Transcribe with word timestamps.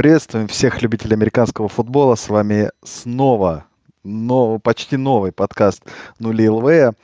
Приветствуем 0.00 0.48
всех 0.48 0.80
любителей 0.80 1.12
американского 1.12 1.68
футбола. 1.68 2.14
С 2.14 2.30
вами 2.30 2.70
снова 2.82 3.66
но, 4.02 4.58
почти 4.58 4.96
новый 4.96 5.30
подкаст 5.30 5.82
«Нули 6.18 6.48
ЛВ». 6.48 6.96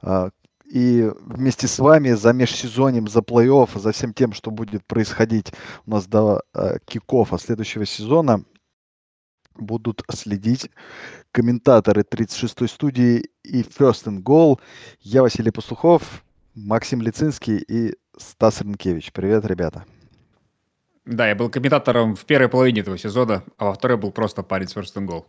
А, 0.00 0.30
и 0.64 1.10
вместе 1.20 1.68
с 1.68 1.78
вами 1.78 2.12
за 2.12 2.32
межсезоньем, 2.32 3.08
за 3.08 3.18
плей-офф, 3.18 3.78
за 3.78 3.92
всем 3.92 4.14
тем, 4.14 4.32
что 4.32 4.50
будет 4.50 4.86
происходить 4.86 5.52
у 5.84 5.90
нас 5.90 6.06
до 6.06 6.40
э, 6.54 6.78
кикофа 6.86 7.36
следующего 7.36 7.84
сезона, 7.84 8.42
будут 9.58 10.02
следить 10.10 10.70
комментаторы 11.32 12.06
36-й 12.10 12.68
студии 12.68 13.28
и 13.44 13.60
First 13.60 14.06
and 14.06 14.22
Goal. 14.22 14.58
Я 15.00 15.20
Василий 15.20 15.50
Пастухов, 15.50 16.24
Максим 16.54 17.02
Лицинский 17.02 17.58
и 17.58 17.96
Стас 18.16 18.62
Ренкевич. 18.62 19.12
Привет, 19.12 19.44
ребята. 19.44 19.84
Да, 21.06 21.28
я 21.28 21.34
был 21.34 21.48
комментатором 21.50 22.14
в 22.14 22.24
первой 22.24 22.48
половине 22.48 22.80
этого 22.80 22.98
сезона, 22.98 23.42
а 23.56 23.66
во 23.66 23.72
второй 23.72 23.96
был 23.96 24.12
просто 24.12 24.42
парень 24.42 24.68
с 24.68 24.76
First 24.76 24.96
and 24.96 25.06
Goal. 25.06 25.24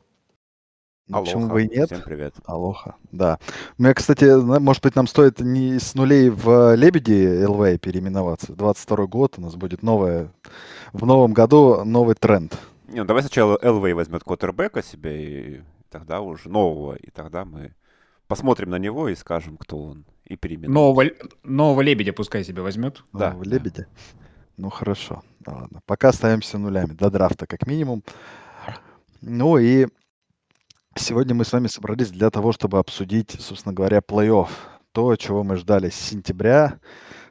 Ну, 1.07 1.17
Алоха. 1.17 1.31
почему 1.31 1.49
бы 1.49 1.63
и 1.63 1.69
нет? 1.69 1.87
Всем 1.87 2.01
привет. 2.03 2.35
Алоха, 2.45 2.95
да. 3.11 3.39
У 3.77 3.83
меня, 3.83 3.93
кстати, 3.93 4.25
может 4.59 4.83
быть, 4.83 4.95
нам 4.95 5.07
стоит 5.07 5.39
не 5.39 5.79
с 5.79 5.95
нулей 5.95 6.29
в 6.29 6.75
Лебеди 6.75 7.43
ЛВ 7.45 7.79
переименоваться. 7.79 8.53
22 8.53 9.07
год 9.07 9.33
у 9.37 9.41
нас 9.41 9.55
будет 9.55 9.81
новое, 9.81 10.31
в 10.93 11.05
новом 11.05 11.33
году 11.33 11.83
новый 11.83 12.15
тренд. 12.15 12.57
Не, 12.87 12.99
ну 12.99 13.05
давай 13.05 13.23
сначала 13.23 13.57
ЛВ 13.61 13.93
возьмет 13.93 14.23
квотербека 14.23 14.83
себе, 14.83 15.23
и 15.23 15.61
тогда 15.89 16.21
уже 16.21 16.49
нового, 16.49 16.95
и 16.95 17.09
тогда 17.09 17.45
мы 17.45 17.73
посмотрим 18.27 18.69
на 18.69 18.77
него 18.77 19.09
и 19.09 19.15
скажем, 19.15 19.57
кто 19.57 19.81
он, 19.81 20.05
и 20.25 20.35
переименуем. 20.37 20.73
Нового, 20.73 21.05
нового 21.43 21.81
лебедя 21.81 22.13
пускай 22.13 22.43
себе 22.43 22.61
возьмет. 22.61 23.03
Да. 23.13 23.31
Нового 23.31 23.43
лебедя? 23.43 23.87
Ну, 24.57 24.69
хорошо. 24.69 25.21
Да, 25.39 25.53
ладно. 25.53 25.81
Пока 25.85 26.09
остаемся 26.09 26.57
нулями. 26.57 26.93
До 26.93 27.09
драфта, 27.09 27.47
как 27.47 27.65
минимум. 27.67 28.03
Ну 29.21 29.57
и 29.57 29.87
сегодня 30.95 31.35
мы 31.35 31.45
с 31.45 31.53
вами 31.53 31.67
собрались 31.67 32.09
для 32.09 32.29
того, 32.29 32.51
чтобы 32.51 32.79
обсудить, 32.79 33.37
собственно 33.39 33.73
говоря, 33.73 33.99
плей-офф. 33.99 34.49
То, 34.91 35.15
чего 35.15 35.43
мы 35.43 35.55
ждали 35.55 35.89
с 35.89 35.95
сентября. 35.95 36.79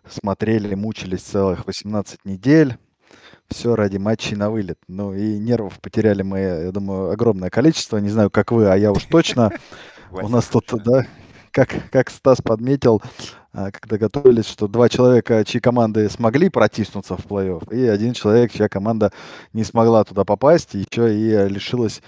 Смотрели, 0.09 0.75
мучились 0.75 1.23
целых 1.23 1.67
18 1.67 2.25
недель. 2.25 2.79
Все 3.49 3.75
ради 3.75 3.99
матчей 3.99 4.37
на 4.37 4.51
вылет. 4.51 4.79
Ну 4.89 5.13
и 5.13 5.39
нервов 5.39 5.81
потеряли 5.81 6.23
мы, 6.23 6.39
я 6.39 6.73
думаю, 6.73 7.11
огромное 7.11 7.51
количество. 7.51 7.99
Не 7.99 8.09
знаю, 8.09 8.31
как 8.31 8.53
вы, 8.53 8.71
а 8.71 8.77
я 8.77 8.93
уж 8.93 9.05
точно. 9.05 9.53
У 10.11 10.29
нас 10.29 10.47
тут, 10.47 10.67
да, 10.85 11.07
как, 11.51 11.91
как 11.91 12.11
Стас 12.11 12.41
подметил, 12.41 13.03
когда 13.53 13.99
готовились, 13.99 14.47
что 14.47 14.69
два 14.69 14.89
человека, 14.89 15.45
чьи 15.45 15.61
команды 15.61 16.09
смогли 16.09 16.49
протиснуться 16.49 17.17
в 17.17 17.27
плей-офф, 17.27 17.75
и 17.75 17.87
один 17.87 18.13
человек, 18.13 18.53
чья 18.53 18.69
команда 18.69 19.13
не 19.53 19.65
смогла 19.65 20.05
туда 20.05 20.25
попасть, 20.25 20.75
еще 20.75 21.15
и 21.15 21.49
лишилась 21.49 22.03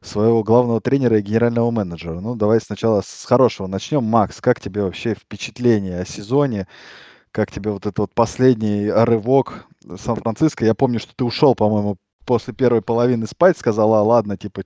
своего 0.00 0.42
главного 0.42 0.80
тренера 0.80 1.18
и 1.18 1.22
генерального 1.22 1.70
менеджера. 1.70 2.20
Ну, 2.20 2.34
давай 2.34 2.60
сначала 2.60 3.00
с 3.04 3.24
хорошего 3.24 3.66
начнем. 3.66 4.04
Макс, 4.04 4.40
как 4.40 4.60
тебе 4.60 4.82
вообще 4.82 5.14
впечатление 5.14 6.00
о 6.00 6.04
сезоне? 6.04 6.66
Как 7.30 7.52
тебе 7.52 7.70
вот 7.70 7.86
этот 7.86 7.98
вот 7.98 8.14
последний 8.14 8.90
рывок 8.90 9.66
Сан-Франциско? 9.84 10.64
Я 10.64 10.74
помню, 10.74 10.98
что 10.98 11.14
ты 11.14 11.24
ушел, 11.24 11.54
по-моему, 11.54 11.96
после 12.24 12.52
первой 12.54 12.82
половины 12.82 13.26
спать, 13.26 13.56
сказала, 13.56 14.02
ладно, 14.02 14.36
типа, 14.36 14.62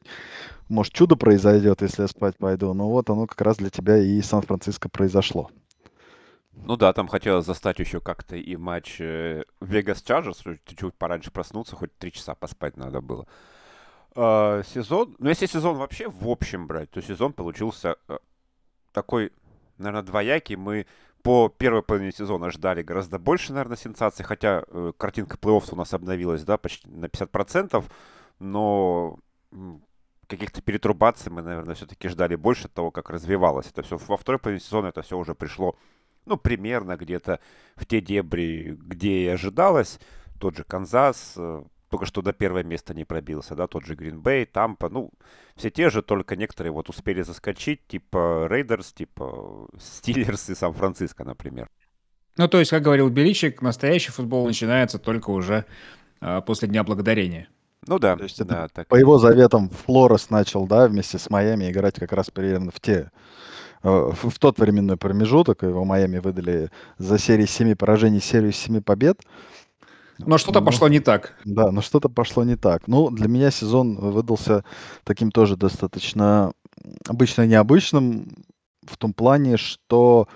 может, 0.68 0.92
чудо 0.94 1.16
произойдет, 1.16 1.82
если 1.82 2.02
я 2.02 2.08
спать 2.08 2.36
пойду. 2.38 2.72
Ну 2.72 2.88
вот 2.88 3.10
оно 3.10 3.26
как 3.26 3.40
раз 3.42 3.58
для 3.58 3.68
тебя 3.68 3.98
и 3.98 4.20
Сан-Франциско 4.22 4.88
произошло. 4.88 5.50
Ну 6.52 6.76
да, 6.76 6.92
там 6.92 7.08
хотелось 7.08 7.46
застать 7.46 7.78
еще 7.78 8.00
как-то 8.00 8.36
и 8.36 8.56
матч 8.56 8.98
Вегас 8.98 10.02
э, 10.02 10.04
Chargers, 10.06 10.58
чуть-чуть 10.66 10.94
пораньше 10.94 11.30
проснуться, 11.30 11.76
хоть 11.76 11.96
три 11.96 12.12
часа 12.12 12.34
поспать 12.34 12.76
надо 12.76 13.00
было. 13.00 13.26
Э, 14.14 14.62
сезон, 14.66 15.16
ну 15.18 15.28
если 15.28 15.46
сезон 15.46 15.76
вообще 15.76 16.08
в 16.08 16.28
общем 16.28 16.66
брать, 16.66 16.90
то 16.90 17.00
сезон 17.00 17.32
получился 17.32 17.96
э, 18.08 18.18
такой, 18.92 19.32
наверное, 19.78 20.02
двоякий. 20.02 20.56
Мы 20.56 20.86
по 21.22 21.48
первой 21.48 21.82
половине 21.82 22.12
сезона 22.12 22.50
ждали 22.50 22.82
гораздо 22.82 23.18
больше, 23.18 23.52
наверное, 23.52 23.76
сенсаций, 23.76 24.24
хотя 24.24 24.64
э, 24.66 24.92
картинка 24.96 25.38
плей-офф 25.38 25.68
у 25.72 25.76
нас 25.76 25.94
обновилась, 25.94 26.44
да, 26.44 26.58
почти 26.58 26.88
на 26.88 27.06
50%, 27.06 27.84
но 28.38 29.18
каких-то 30.26 30.62
пертурбаций 30.62 31.30
мы, 31.30 31.42
наверное, 31.42 31.74
все-таки 31.74 32.08
ждали 32.08 32.36
больше 32.36 32.68
того, 32.68 32.90
как 32.90 33.10
развивалось 33.10 33.68
это 33.68 33.82
все. 33.82 33.96
Во 33.96 34.16
второй 34.16 34.38
половине 34.38 34.62
сезона 34.62 34.88
это 34.88 35.02
все 35.02 35.16
уже 35.16 35.34
пришло, 35.34 35.76
ну, 36.26 36.36
примерно 36.36 36.96
где-то 36.96 37.40
в 37.76 37.86
те 37.86 38.00
дебри, 38.00 38.76
где 38.78 39.24
и 39.24 39.28
ожидалось. 39.28 39.98
Тот 40.38 40.56
же 40.56 40.64
Канзас, 40.64 41.34
э, 41.36 41.62
только 41.88 42.06
что 42.06 42.22
до 42.22 42.32
первого 42.32 42.62
места 42.62 42.94
не 42.94 43.04
пробился, 43.04 43.54
да, 43.54 43.66
тот 43.66 43.84
же 43.84 43.94
Гринбей, 43.94 44.46
Тампа, 44.46 44.88
ну, 44.88 45.10
все 45.56 45.70
те 45.70 45.90
же, 45.90 46.02
только 46.02 46.36
некоторые 46.36 46.72
вот 46.72 46.88
успели 46.88 47.22
заскочить, 47.22 47.86
типа 47.86 48.46
Рейдерс, 48.48 48.92
типа 48.92 49.68
Стиллерс 49.78 50.48
и 50.50 50.54
Сан-Франциско, 50.54 51.24
например. 51.24 51.68
Ну, 52.38 52.48
то 52.48 52.58
есть, 52.58 52.70
как 52.70 52.82
говорил 52.82 53.10
Беличик, 53.10 53.60
настоящий 53.60 54.10
футбол 54.10 54.46
начинается 54.46 54.98
только 54.98 55.30
уже 55.30 55.66
э, 56.20 56.40
после 56.46 56.68
Дня 56.68 56.82
Благодарения. 56.82 57.48
Ну 57.86 57.98
да, 57.98 58.16
То 58.16 58.22
есть 58.22 58.40
это 58.40 58.48
да, 58.48 58.68
так. 58.68 58.88
по 58.88 58.94
его 58.94 59.18
заветам 59.18 59.68
Флорес 59.68 60.30
начал, 60.30 60.66
да, 60.66 60.86
вместе 60.86 61.18
с 61.18 61.28
Майами 61.28 61.70
играть 61.70 61.98
как 61.98 62.12
раз 62.12 62.30
примерно 62.30 62.70
в 62.70 62.80
те 62.80 63.10
в, 63.82 64.30
в 64.30 64.38
тот 64.38 64.58
временной 64.58 64.96
промежуток. 64.96 65.62
Его 65.62 65.84
Майами 65.84 66.18
выдали 66.18 66.70
за 66.98 67.18
серию 67.18 67.46
семи 67.46 67.74
поражений 67.74 68.20
серию 68.20 68.52
семи 68.52 68.80
побед. 68.80 69.20
Но 70.18 70.38
что-то 70.38 70.60
ну, 70.60 70.66
пошло 70.66 70.88
не 70.88 71.00
так. 71.00 71.34
Да, 71.44 71.70
но 71.70 71.80
что-то 71.80 72.08
пошло 72.08 72.44
не 72.44 72.56
так. 72.56 72.86
Ну, 72.86 73.10
для 73.10 73.28
меня 73.28 73.50
сезон 73.50 73.96
выдался 73.96 74.64
таким 75.04 75.30
тоже 75.30 75.56
достаточно 75.56 76.52
обычно 77.08 77.46
необычным 77.46 78.44
в 78.86 78.96
том 78.96 79.12
плане, 79.12 79.56
что 79.56 80.28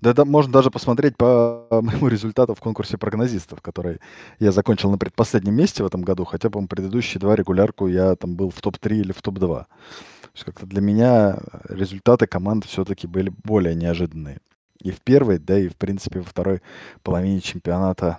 да, 0.00 0.12
да, 0.12 0.24
можно 0.24 0.52
даже 0.52 0.70
посмотреть 0.70 1.16
по 1.16 1.66
моему 1.82 2.08
результату 2.08 2.54
в 2.54 2.60
конкурсе 2.60 2.98
прогнозистов, 2.98 3.60
который 3.60 4.00
я 4.38 4.52
закончил 4.52 4.90
на 4.90 4.98
предпоследнем 4.98 5.54
месте 5.54 5.82
в 5.82 5.86
этом 5.86 6.02
году, 6.02 6.24
хотя, 6.24 6.50
по-моему, 6.50 6.68
предыдущие 6.68 7.20
два 7.20 7.34
регулярку 7.34 7.88
я 7.88 8.14
там 8.14 8.36
был 8.36 8.50
в 8.50 8.60
топ-3 8.60 9.00
или 9.00 9.12
в 9.12 9.22
топ-2. 9.22 9.40
То 9.48 10.30
есть 10.34 10.44
как-то 10.44 10.66
для 10.66 10.80
меня 10.80 11.38
результаты 11.68 12.26
команд 12.26 12.64
все-таки 12.64 13.06
были 13.06 13.32
более 13.44 13.74
неожиданные. 13.74 14.38
И 14.80 14.92
в 14.92 15.00
первой, 15.00 15.38
да 15.38 15.58
и, 15.58 15.68
в 15.68 15.76
принципе, 15.76 16.20
во 16.20 16.26
второй 16.26 16.62
половине 17.02 17.40
чемпионата 17.40 18.18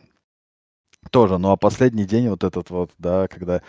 тоже, 1.11 1.37
ну 1.37 1.51
а 1.51 1.57
последний 1.57 2.05
день 2.05 2.29
вот 2.29 2.43
этот 2.43 2.69
вот, 2.69 2.91
да, 2.97 3.27
когда 3.27 3.61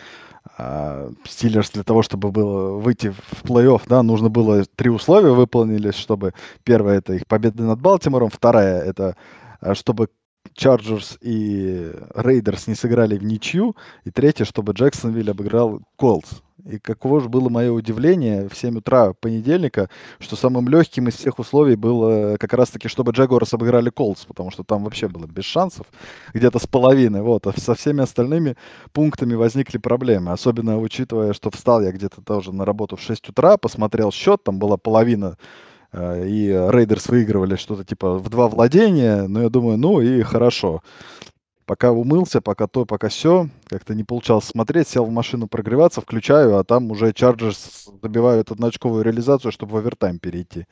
а, 0.57 1.09
Стиллерс 1.25 1.71
для 1.71 1.83
того, 1.83 2.03
чтобы 2.03 2.31
было 2.31 2.77
выйти 2.77 3.09
в 3.09 3.43
плей-офф, 3.43 3.83
да, 3.87 4.03
нужно 4.03 4.29
было 4.29 4.63
три 4.65 4.89
условия 4.89 5.31
выполнились, 5.31 5.95
чтобы 5.95 6.33
первое 6.63 6.97
это 6.97 7.13
их 7.13 7.27
победа 7.27 7.63
над 7.63 7.79
Балтимором, 7.81 8.29
вторая 8.29 8.81
это 8.81 9.15
а, 9.59 9.75
чтобы 9.75 10.09
Чарджерс 10.55 11.17
и 11.21 11.91
Рейдерс 12.15 12.67
не 12.67 12.75
сыграли 12.75 13.17
в 13.17 13.23
ничью, 13.23 13.75
и 14.03 14.11
третье, 14.11 14.45
чтобы 14.45 14.73
Джексонвилл 14.73 15.31
обыграл 15.31 15.81
Колтс. 15.95 16.41
И 16.65 16.77
каково 16.77 17.21
же 17.21 17.29
было 17.29 17.49
мое 17.49 17.71
удивление 17.71 18.47
в 18.47 18.55
7 18.55 18.77
утра 18.77 19.13
понедельника, 19.13 19.89
что 20.19 20.35
самым 20.35 20.67
легким 20.67 21.07
из 21.07 21.15
всех 21.15 21.39
условий 21.39 21.75
было 21.75 22.37
как 22.37 22.53
раз-таки, 22.53 22.87
чтобы 22.87 23.13
Ягуарс 23.13 23.53
обыграли 23.53 23.89
Колтс, 23.89 24.25
потому 24.25 24.51
что 24.51 24.63
там 24.63 24.83
вообще 24.83 25.07
было 25.07 25.25
без 25.25 25.45
шансов, 25.45 25.87
где-то 26.33 26.59
с 26.59 26.67
половины, 26.67 27.23
вот, 27.23 27.47
а 27.47 27.59
со 27.59 27.73
всеми 27.73 28.03
остальными 28.03 28.55
пунктами 28.93 29.33
возникли 29.33 29.79
проблемы, 29.79 30.31
особенно 30.31 30.79
учитывая, 30.79 31.33
что 31.33 31.49
встал 31.49 31.81
я 31.81 31.91
где-то 31.91 32.21
тоже 32.21 32.53
на 32.53 32.65
работу 32.65 32.95
в 32.95 33.01
6 33.01 33.29
утра, 33.29 33.57
посмотрел 33.57 34.11
счет, 34.11 34.43
там 34.43 34.59
была 34.59 34.77
половина 34.77 35.37
э, 35.37 35.70
и 35.93 36.47
Рейдерс 36.69 37.09
выигрывали 37.09 37.55
что-то 37.55 37.83
типа 37.83 38.17
в 38.17 38.29
два 38.29 38.47
владения, 38.47 39.27
но 39.27 39.43
я 39.43 39.49
думаю, 39.49 39.77
ну 39.77 40.01
и 40.01 40.21
хорошо 40.21 40.81
пока 41.71 41.93
умылся, 41.93 42.41
пока 42.41 42.67
то, 42.67 42.85
пока 42.85 43.07
все, 43.07 43.47
как-то 43.67 43.95
не 43.95 44.03
получалось 44.03 44.43
смотреть, 44.43 44.89
сел 44.89 45.05
в 45.05 45.09
машину 45.09 45.47
прогреваться, 45.47 46.01
включаю, 46.01 46.57
а 46.57 46.65
там 46.65 46.91
уже 46.91 47.11
Chargers 47.11 47.89
добивают 48.01 48.51
одноочковую 48.51 49.05
реализацию, 49.05 49.53
чтобы 49.53 49.71
в 49.71 49.77
овертайм 49.77 50.19
перейти. 50.19 50.65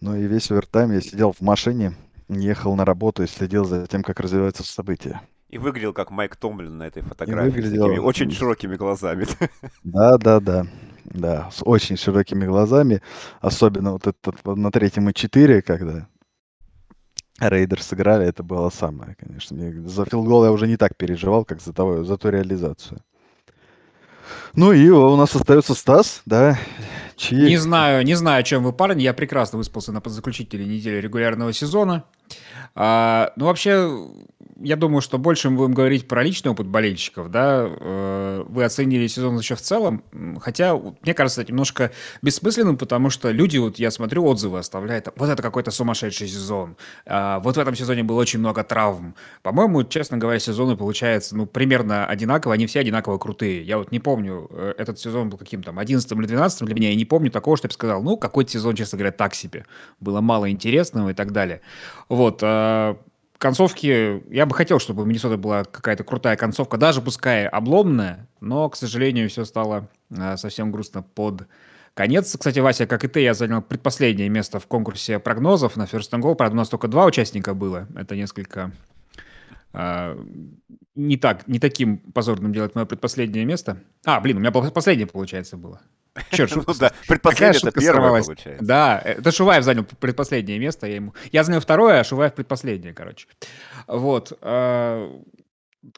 Ну 0.00 0.16
и 0.16 0.26
весь 0.26 0.50
овертайм 0.50 0.90
я 0.90 1.00
сидел 1.00 1.30
в 1.30 1.40
машине, 1.40 1.94
ехал 2.28 2.74
на 2.74 2.84
работу 2.84 3.22
и 3.22 3.28
следил 3.28 3.64
за 3.64 3.86
тем, 3.86 4.02
как 4.02 4.18
развиваются 4.18 4.64
события. 4.64 5.20
И 5.50 5.58
выглядел 5.58 5.92
как 5.92 6.10
Майк 6.10 6.34
Томлин 6.34 6.76
на 6.78 6.88
этой 6.88 7.04
фотографии 7.04 7.50
выглядел... 7.50 7.84
с 7.84 7.88
такими 7.88 7.98
очень 8.04 8.30
широкими 8.32 8.74
глазами. 8.74 9.24
Да, 9.84 10.18
да, 10.18 10.40
да. 10.40 10.66
Да, 11.04 11.50
с 11.50 11.62
очень 11.64 11.96
широкими 11.96 12.46
глазами. 12.46 13.02
Особенно 13.40 13.92
вот 13.92 14.06
этот 14.06 14.44
на 14.44 14.70
третьем 14.70 15.08
и 15.10 15.14
четыре, 15.14 15.62
когда 15.62 16.08
Рейдер 17.40 17.82
сыграли, 17.82 18.26
это 18.26 18.42
было 18.42 18.70
самое, 18.70 19.16
конечно. 19.16 19.56
За 19.88 20.04
филгол 20.04 20.44
я 20.44 20.52
уже 20.52 20.66
не 20.66 20.76
так 20.76 20.96
переживал, 20.96 21.44
как 21.44 21.60
за, 21.60 21.72
того, 21.72 22.04
за 22.04 22.16
ту 22.16 22.30
реализацию. 22.30 23.00
Ну 24.54 24.72
и 24.72 24.88
у 24.88 25.16
нас 25.16 25.34
остается 25.34 25.74
Стас, 25.74 26.22
да. 26.26 26.58
Чьи... 27.16 27.48
Не 27.48 27.56
знаю, 27.56 28.04
не 28.04 28.14
знаю, 28.14 28.40
о 28.40 28.42
чем 28.42 28.64
вы, 28.64 28.72
парни. 28.72 29.02
Я 29.02 29.12
прекрасно 29.12 29.58
выспался 29.58 29.92
на 29.92 30.00
заключительной 30.04 30.66
неделе 30.66 31.00
регулярного 31.00 31.52
сезона. 31.52 32.04
А, 32.74 33.32
ну, 33.36 33.46
вообще, 33.46 33.88
я 34.60 34.76
думаю, 34.76 35.00
что 35.00 35.18
больше 35.18 35.50
мы 35.50 35.56
будем 35.56 35.74
говорить 35.74 36.08
про 36.08 36.22
личный 36.22 36.50
опыт 36.50 36.66
болельщиков, 36.66 37.30
да. 37.30 37.66
Э, 37.68 38.44
вы 38.48 38.64
оценили 38.64 39.06
сезон 39.06 39.38
еще 39.38 39.54
в 39.54 39.60
целом, 39.60 40.04
хотя, 40.40 40.74
мне 41.02 41.14
кажется, 41.14 41.42
это 41.42 41.52
немножко 41.52 41.92
бессмысленным, 42.22 42.76
потому 42.76 43.10
что 43.10 43.30
люди, 43.30 43.58
вот 43.58 43.78
я 43.78 43.90
смотрю, 43.90 44.24
отзывы 44.24 44.58
оставляют, 44.58 45.08
вот 45.16 45.28
это 45.28 45.42
какой-то 45.42 45.70
сумасшедший 45.70 46.28
сезон, 46.28 46.76
а, 47.06 47.40
вот 47.40 47.56
в 47.56 47.60
этом 47.60 47.74
сезоне 47.74 48.02
было 48.02 48.20
очень 48.20 48.38
много 48.38 48.64
травм. 48.64 49.14
По-моему, 49.42 49.84
честно 49.84 50.18
говоря, 50.18 50.38
сезоны 50.38 50.76
получаются, 50.76 51.36
ну, 51.36 51.46
примерно 51.46 52.06
одинаково, 52.06 52.54
они 52.54 52.66
все 52.66 52.80
одинаково 52.80 53.18
крутые. 53.18 53.62
Я 53.62 53.78
вот 53.78 53.92
не 53.92 54.00
помню, 54.00 54.48
э, 54.50 54.74
этот 54.78 54.98
сезон 54.98 55.30
был 55.30 55.38
каким 55.38 55.62
там 55.62 55.78
11 55.78 56.10
или 56.12 56.26
12 56.26 56.64
для 56.66 56.74
меня, 56.74 56.88
я 56.90 56.94
не 56.96 57.04
помню 57.04 57.30
такого, 57.30 57.56
что 57.56 57.66
я 57.66 57.68
бы 57.68 57.74
сказал, 57.74 58.02
ну, 58.02 58.16
какой-то 58.16 58.50
сезон, 58.50 58.74
честно 58.74 58.98
говоря, 58.98 59.12
так 59.12 59.34
себе. 59.34 59.66
Было 60.00 60.20
мало 60.20 60.50
интересного 60.50 61.10
и 61.10 61.14
так 61.14 61.32
далее. 61.32 61.60
Вот, 62.14 62.40
а, 62.44 62.96
концовки, 63.38 64.22
я 64.32 64.46
бы 64.46 64.54
хотел, 64.54 64.78
чтобы 64.78 65.02
у 65.02 65.04
Миннесоты 65.04 65.36
была 65.36 65.64
какая-то 65.64 66.04
крутая 66.04 66.36
концовка, 66.36 66.76
даже 66.76 67.02
пускай 67.02 67.48
обломная, 67.48 68.28
но, 68.40 68.68
к 68.68 68.76
сожалению, 68.76 69.28
все 69.28 69.44
стало 69.44 69.88
а, 70.16 70.36
совсем 70.36 70.70
грустно 70.70 71.02
под 71.02 71.48
конец. 71.92 72.36
Кстати, 72.36 72.60
Вася, 72.60 72.86
как 72.86 73.02
и 73.02 73.08
ты, 73.08 73.20
я 73.20 73.34
занял 73.34 73.62
предпоследнее 73.62 74.28
место 74.28 74.60
в 74.60 74.66
конкурсе 74.68 75.18
прогнозов 75.18 75.76
на 75.76 75.82
First 75.82 76.12
and 76.12 76.20
Goal. 76.20 76.36
Правда, 76.36 76.54
у 76.54 76.58
нас 76.58 76.68
только 76.68 76.86
два 76.86 77.04
участника 77.04 77.52
было. 77.52 77.88
Это 77.96 78.14
несколько 78.14 78.70
а, 79.72 80.16
не 80.94 81.16
так, 81.16 81.48
не 81.48 81.58
таким 81.58 81.98
позорным 81.98 82.52
делать 82.52 82.76
мое 82.76 82.84
предпоследнее 82.84 83.44
место. 83.44 83.82
А, 84.06 84.20
блин, 84.20 84.36
у 84.36 84.40
меня 84.40 84.52
последнее, 84.52 85.08
получается, 85.08 85.56
было. 85.56 85.80
Черт, 86.30 86.54
ну 86.66 86.74
да, 86.78 86.92
предпоследнее 87.08 87.60
это 87.68 87.80
первое 87.80 88.22
получается. 88.22 88.64
Да, 88.64 89.00
это 89.04 89.32
Шуваев 89.32 89.64
занял 89.64 89.84
предпоследнее 89.84 90.58
место. 90.58 90.86
Я, 90.86 90.96
ему... 90.96 91.14
я 91.32 91.44
занял 91.44 91.60
второе, 91.60 92.00
а 92.00 92.04
Шуваев 92.04 92.34
предпоследнее, 92.34 92.94
короче. 92.94 93.26
Вот. 93.86 94.32
А, 94.40 95.10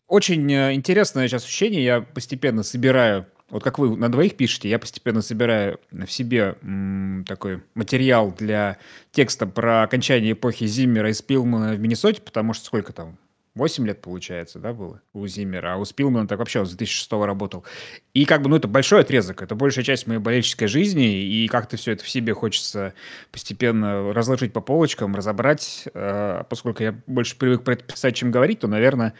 очень 0.09 0.51
э, 0.53 0.75
интересное 0.75 1.29
сейчас 1.29 1.45
ощущение. 1.45 1.85
Я 1.85 2.01
постепенно 2.01 2.63
собираю 2.63 3.27
вот 3.49 3.63
как 3.63 3.79
вы 3.79 3.97
на 3.97 4.11
двоих 4.11 4.37
пишете, 4.37 4.69
я 4.69 4.79
постепенно 4.79 5.23
собираю 5.23 5.79
в 5.93 6.11
себе 6.11 6.57
м, 6.63 7.25
такой 7.29 7.63
материал 7.75 8.33
для 8.33 8.79
текста 9.13 9.47
про 9.47 9.83
окончание 9.83 10.33
эпохи 10.33 10.67
Зиммера 10.67 11.11
и 11.11 11.13
Спилмана 11.13 11.75
в 11.75 11.79
Миннесоте, 11.79 12.21
потому 12.21 12.55
что 12.55 12.65
сколько 12.65 12.93
там, 12.93 13.19
8 13.57 13.87
лет, 13.87 14.03
получается, 14.03 14.59
да, 14.59 14.75
было 14.75 15.01
у 15.15 15.27
Зиммера, 15.27 15.75
а 15.75 15.77
у 15.79 15.85
Спилмана 15.85 16.29
так 16.29 16.39
вообще 16.39 16.65
с 16.65 16.75
2006 16.75 17.13
работал. 17.13 17.65
И 18.13 18.27
как 18.27 18.43
бы, 18.43 18.51
ну, 18.51 18.57
это 18.57 18.69
большой 18.69 19.01
отрезок, 19.01 19.43
это 19.43 19.55
большая 19.55 19.85
часть 19.85 20.07
моей 20.07 20.21
болельческой 20.21 20.69
жизни, 20.69 21.23
и 21.23 21.49
как-то 21.49 21.79
все 21.79 21.93
это 21.93 22.05
в 22.05 22.09
себе 22.09 22.35
хочется 22.35 22.93
постепенно 23.33 24.13
разложить 24.13 24.53
по 24.53 24.61
полочкам, 24.61 25.17
разобрать, 25.17 25.89
э, 25.95 26.45
поскольку 26.49 26.83
я 26.83 26.95
больше 27.07 27.37
привык 27.37 27.65
про 27.65 27.73
это 27.73 27.85
писать, 27.85 28.15
чем 28.15 28.31
говорить, 28.31 28.61
то, 28.61 28.69
наверное, 28.69 29.15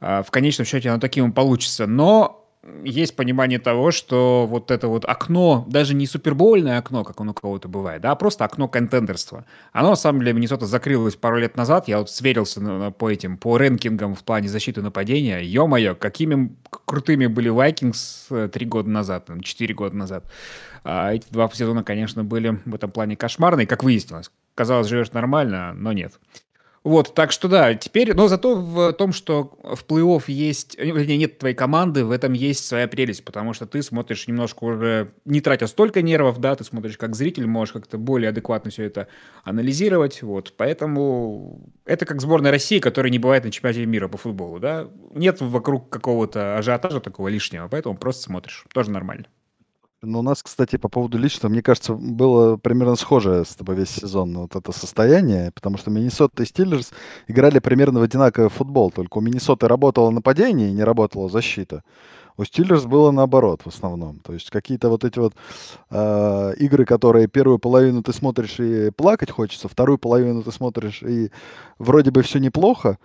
э, 0.00 0.22
в 0.22 0.30
конечном 0.30 0.66
счете 0.66 0.90
оно 0.90 1.00
таким 1.00 1.30
и 1.30 1.32
получится. 1.32 1.86
Но 1.86 2.39
есть 2.84 3.16
понимание 3.16 3.58
того, 3.58 3.90
что 3.90 4.46
вот 4.48 4.70
это 4.70 4.88
вот 4.88 5.04
окно, 5.04 5.64
даже 5.68 5.94
не 5.94 6.06
супербольное 6.06 6.78
окно, 6.78 7.04
как 7.04 7.20
оно 7.20 7.32
у 7.32 7.34
кого-то 7.34 7.68
бывает, 7.68 8.02
да, 8.02 8.12
а 8.12 8.14
просто 8.14 8.44
окно 8.44 8.68
контендерства. 8.68 9.44
Оно, 9.72 9.90
на 9.90 9.96
самом 9.96 10.20
деле, 10.20 10.32
Миннесота 10.32 10.66
закрылось 10.66 11.16
пару 11.16 11.38
лет 11.38 11.56
назад. 11.56 11.88
Я 11.88 11.98
вот 11.98 12.10
сверился 12.10 12.60
на, 12.60 12.78
на, 12.78 12.90
по 12.90 13.10
этим, 13.10 13.36
по 13.36 13.58
рэнкингам 13.58 14.14
в 14.14 14.22
плане 14.24 14.48
защиты 14.48 14.82
нападения. 14.82 15.40
Ё-моё, 15.40 15.94
какими 15.94 16.54
крутыми 16.84 17.26
были 17.26 17.48
Вайкингс 17.48 18.26
э, 18.30 18.48
три 18.52 18.66
года 18.66 18.88
назад, 18.88 19.28
четыре 19.42 19.74
года 19.74 19.96
назад. 19.96 20.24
А 20.84 21.12
эти 21.12 21.26
два 21.30 21.48
сезона, 21.52 21.84
конечно, 21.84 22.24
были 22.24 22.60
в 22.64 22.74
этом 22.74 22.90
плане 22.90 23.16
кошмарные, 23.16 23.66
как 23.66 23.82
выяснилось. 23.82 24.30
Казалось, 24.54 24.88
живешь 24.88 25.12
нормально, 25.12 25.72
но 25.74 25.92
нет. 25.92 26.18
Вот, 26.82 27.14
так 27.14 27.30
что 27.30 27.46
да, 27.48 27.74
теперь, 27.74 28.14
но 28.14 28.26
зато 28.26 28.54
в 28.54 28.92
том, 28.94 29.12
что 29.12 29.58
в 29.62 29.84
плей-офф 29.84 30.24
есть, 30.28 30.76
э, 30.78 30.86
вернее, 30.86 31.18
нет 31.18 31.38
твоей 31.38 31.54
команды, 31.54 32.06
в 32.06 32.10
этом 32.10 32.32
есть 32.32 32.66
своя 32.66 32.88
прелесть, 32.88 33.22
потому 33.22 33.52
что 33.52 33.66
ты 33.66 33.82
смотришь 33.82 34.26
немножко 34.26 34.64
уже, 34.64 35.12
не 35.26 35.42
тратя 35.42 35.66
столько 35.66 36.00
нервов, 36.00 36.38
да, 36.38 36.54
ты 36.56 36.64
смотришь 36.64 36.96
как 36.96 37.14
зритель, 37.14 37.46
можешь 37.46 37.74
как-то 37.74 37.98
более 37.98 38.30
адекватно 38.30 38.70
все 38.70 38.84
это 38.84 39.08
анализировать, 39.44 40.22
вот, 40.22 40.54
поэтому 40.56 41.70
это 41.84 42.06
как 42.06 42.22
сборная 42.22 42.50
России, 42.50 42.78
которая 42.78 43.12
не 43.12 43.18
бывает 43.18 43.44
на 43.44 43.50
чемпионате 43.50 43.84
мира 43.84 44.08
по 44.08 44.16
футболу, 44.16 44.58
да, 44.58 44.88
нет 45.14 45.42
вокруг 45.42 45.90
какого-то 45.90 46.56
ажиотажа 46.56 47.00
такого 47.00 47.28
лишнего, 47.28 47.68
поэтому 47.68 47.98
просто 47.98 48.22
смотришь, 48.22 48.64
тоже 48.72 48.90
нормально. 48.90 49.26
Ну, 50.02 50.20
у 50.20 50.22
нас, 50.22 50.42
кстати, 50.42 50.76
по 50.76 50.88
поводу 50.88 51.18
личного, 51.18 51.52
мне 51.52 51.62
кажется, 51.62 51.92
было 51.92 52.56
примерно 52.56 52.96
схожее 52.96 53.44
с 53.44 53.54
тобой 53.54 53.76
весь 53.76 53.90
сезон 53.90 54.34
вот 54.38 54.56
это 54.56 54.72
состояние, 54.72 55.52
потому 55.52 55.76
что 55.76 55.90
Миннесота 55.90 56.42
и 56.42 56.46
Стиллерс 56.46 56.92
играли 57.28 57.58
примерно 57.58 58.00
в 58.00 58.02
одинаковый 58.02 58.48
футбол, 58.48 58.90
только 58.90 59.18
у 59.18 59.20
Миннесоты 59.20 59.68
работало 59.68 60.08
нападение 60.10 60.70
и 60.70 60.72
не 60.72 60.84
работала 60.84 61.28
защита. 61.28 61.84
У 62.38 62.44
Стиллерс 62.44 62.86
было 62.86 63.10
наоборот 63.10 63.60
в 63.62 63.66
основном. 63.66 64.20
То 64.20 64.32
есть 64.32 64.48
какие-то 64.48 64.88
вот 64.88 65.04
эти 65.04 65.18
вот 65.18 65.34
э, 65.90 66.54
игры, 66.56 66.86
которые 66.86 67.28
первую 67.28 67.58
половину 67.58 68.02
ты 68.02 68.14
смотришь 68.14 68.58
и 68.58 68.90
плакать 68.92 69.30
хочется, 69.30 69.68
вторую 69.68 69.98
половину 69.98 70.42
ты 70.42 70.50
смотришь 70.50 71.02
и 71.02 71.30
вроде 71.78 72.10
бы 72.10 72.22
все 72.22 72.38
неплохо, 72.38 72.96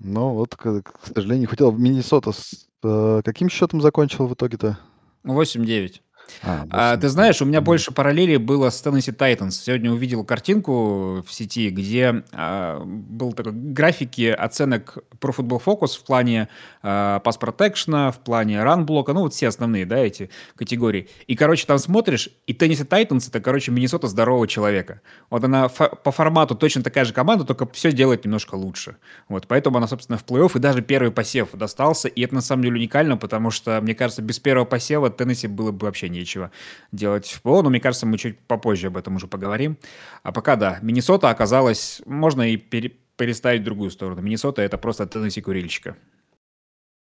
но 0.00 0.34
вот, 0.34 0.56
к, 0.56 0.82
к 0.82 1.06
сожалению, 1.14 1.48
хотел 1.48 1.70
Миннесота 1.70 2.32
с 2.32 2.66
э, 2.82 3.22
каким 3.24 3.48
счетом 3.48 3.80
закончил 3.80 4.26
в 4.26 4.34
итоге-то? 4.34 4.78
8-9. 5.24 6.00
А, 6.42 6.66
а, 6.70 6.96
ты 6.96 7.08
знаешь, 7.08 7.40
у 7.40 7.44
меня 7.44 7.60
больше 7.60 7.92
параллелей 7.92 8.36
было 8.36 8.70
с 8.70 8.84
Tennessee 8.84 9.16
Titans. 9.16 9.52
Сегодня 9.52 9.92
увидел 9.92 10.24
картинку 10.24 11.24
в 11.26 11.32
сети, 11.32 11.70
где 11.70 12.22
а, 12.32 12.82
был 12.84 13.32
такой 13.32 13.52
графики 13.52 14.28
оценок 14.28 14.98
про 15.20 15.32
Football 15.32 15.62
Focus 15.64 15.98
в 15.98 16.04
плане 16.04 16.48
а, 16.82 17.20
pass 17.20 17.38
protection, 17.40 18.12
в 18.12 18.18
плане 18.18 18.56
run 18.56 18.84
блока, 18.84 19.12
ну 19.12 19.20
вот 19.20 19.34
все 19.34 19.48
основные, 19.48 19.86
да, 19.86 19.98
эти 19.98 20.30
категории. 20.56 21.08
И, 21.26 21.34
короче, 21.34 21.66
там 21.66 21.78
смотришь, 21.78 22.28
и 22.46 22.52
Tennessee 22.52 22.86
Titans 22.86 23.28
это, 23.28 23.40
короче, 23.40 23.72
Миннесота 23.72 24.08
здорового 24.08 24.46
человека. 24.46 25.00
Вот 25.30 25.44
она 25.44 25.66
фо- 25.66 25.96
по 26.02 26.10
формату 26.10 26.54
точно 26.54 26.82
такая 26.82 27.04
же 27.04 27.12
команда, 27.12 27.44
только 27.44 27.66
все 27.72 27.92
делает 27.92 28.24
немножко 28.24 28.54
лучше. 28.54 28.96
Вот, 29.28 29.46
поэтому 29.46 29.78
она, 29.78 29.86
собственно, 29.86 30.18
в 30.18 30.24
плей-офф 30.24 30.52
и 30.56 30.58
даже 30.58 30.82
первый 30.82 31.10
посев 31.10 31.50
достался. 31.52 32.08
И 32.08 32.22
это 32.22 32.34
на 32.34 32.40
самом 32.40 32.62
деле 32.62 32.76
уникально, 32.76 33.16
потому 33.16 33.50
что, 33.50 33.80
мне 33.80 33.94
кажется, 33.94 34.22
без 34.22 34.38
первого 34.38 34.64
посева 34.64 35.10
Теннесси 35.10 35.46
было 35.46 35.70
бы 35.70 35.86
вообще 35.86 36.08
нечего 36.14 36.50
делать 36.92 37.26
в 37.26 37.42
ПО, 37.42 37.62
но 37.62 37.70
мне 37.70 37.80
кажется, 37.80 38.06
мы 38.06 38.18
чуть 38.18 38.38
попозже 38.38 38.86
об 38.86 38.96
этом 38.96 39.16
уже 39.16 39.26
поговорим. 39.26 39.76
А 40.22 40.32
пока 40.32 40.56
да, 40.56 40.78
Миннесота 40.82 41.30
оказалась, 41.30 42.00
можно 42.06 42.50
и 42.50 42.56
пере, 42.56 42.90
переставить 43.16 43.62
в 43.62 43.64
другую 43.64 43.90
сторону. 43.90 44.22
Миннесота 44.22 44.62
это 44.62 44.78
просто 44.78 45.06
Теннесси 45.06 45.40
курильщика. 45.40 45.96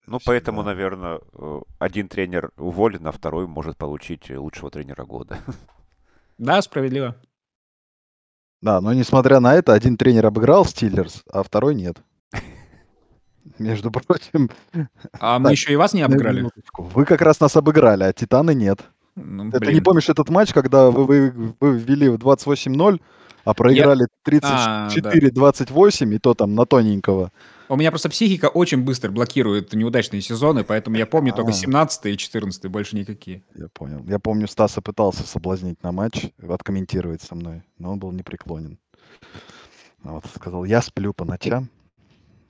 Ну, 0.06 0.18
поэтому, 0.24 0.62
наверное, 0.62 1.20
э, 1.32 1.60
один 1.78 2.08
тренер 2.08 2.50
уволен, 2.56 3.06
а 3.06 3.12
второй 3.12 3.46
может 3.46 3.76
получить 3.76 4.30
лучшего 4.30 4.70
тренера 4.70 5.04
года. 5.04 5.38
Да, 6.38 6.60
справедливо. 6.60 7.14
Да, 8.62 8.80
но 8.80 8.92
несмотря 8.94 9.38
на 9.38 9.54
это, 9.54 9.74
один 9.74 9.96
тренер 9.96 10.26
обыграл 10.26 10.64
Стиллерс, 10.64 11.22
а 11.30 11.42
второй 11.42 11.74
нет. 11.74 11.98
Между 13.58 13.92
прочим. 13.92 14.50
А 15.20 15.38
мы 15.38 15.52
еще 15.52 15.72
и 15.72 15.76
вас 15.76 15.92
не 15.92 16.02
обыграли. 16.02 16.48
Вы 16.78 17.04
как 17.04 17.20
раз 17.20 17.38
нас 17.38 17.54
обыграли, 17.54 18.04
а 18.04 18.12
Титаны 18.12 18.54
нет. 18.54 18.80
Ну, 19.14 19.50
Ты 19.50 19.74
не 19.74 19.80
помнишь 19.80 20.08
этот 20.08 20.30
матч, 20.30 20.52
когда 20.52 20.90
вы, 20.90 21.04
вы, 21.04 21.54
вы 21.60 21.78
ввели 21.78 22.08
в 22.08 22.16
28-0, 22.16 23.00
а 23.44 23.54
проиграли 23.54 24.06
Я... 24.26 24.38
34-28, 24.38 24.42
а, 24.54 26.06
да. 26.06 26.14
и 26.14 26.18
то 26.18 26.34
там 26.34 26.54
на 26.54 26.64
тоненького. 26.64 27.30
У 27.68 27.76
меня 27.76 27.90
просто 27.90 28.08
психика 28.08 28.46
очень 28.46 28.82
быстро 28.82 29.10
блокирует 29.10 29.72
неудачные 29.72 30.20
сезоны, 30.20 30.64
поэтому 30.64 30.96
я 30.96 31.06
помню 31.06 31.32
только 31.32 31.52
17 31.52 32.06
и 32.06 32.16
14 32.16 32.66
больше 32.66 32.96
никакие. 32.96 33.42
Я 33.54 33.68
понял. 33.68 34.04
Я 34.06 34.18
помню, 34.18 34.46
Стаса 34.46 34.82
пытался 34.82 35.26
соблазнить 35.26 35.82
на 35.82 35.92
матч, 35.92 36.26
откомментировать 36.46 37.22
со 37.22 37.34
мной, 37.34 37.62
но 37.78 37.92
он 37.92 37.98
был 37.98 38.12
непреклонен. 38.12 38.78
Вот, 40.02 40.24
сказал, 40.34 40.64
я 40.64 40.82
сплю 40.82 41.12
по 41.12 41.24
ночам. 41.24 41.68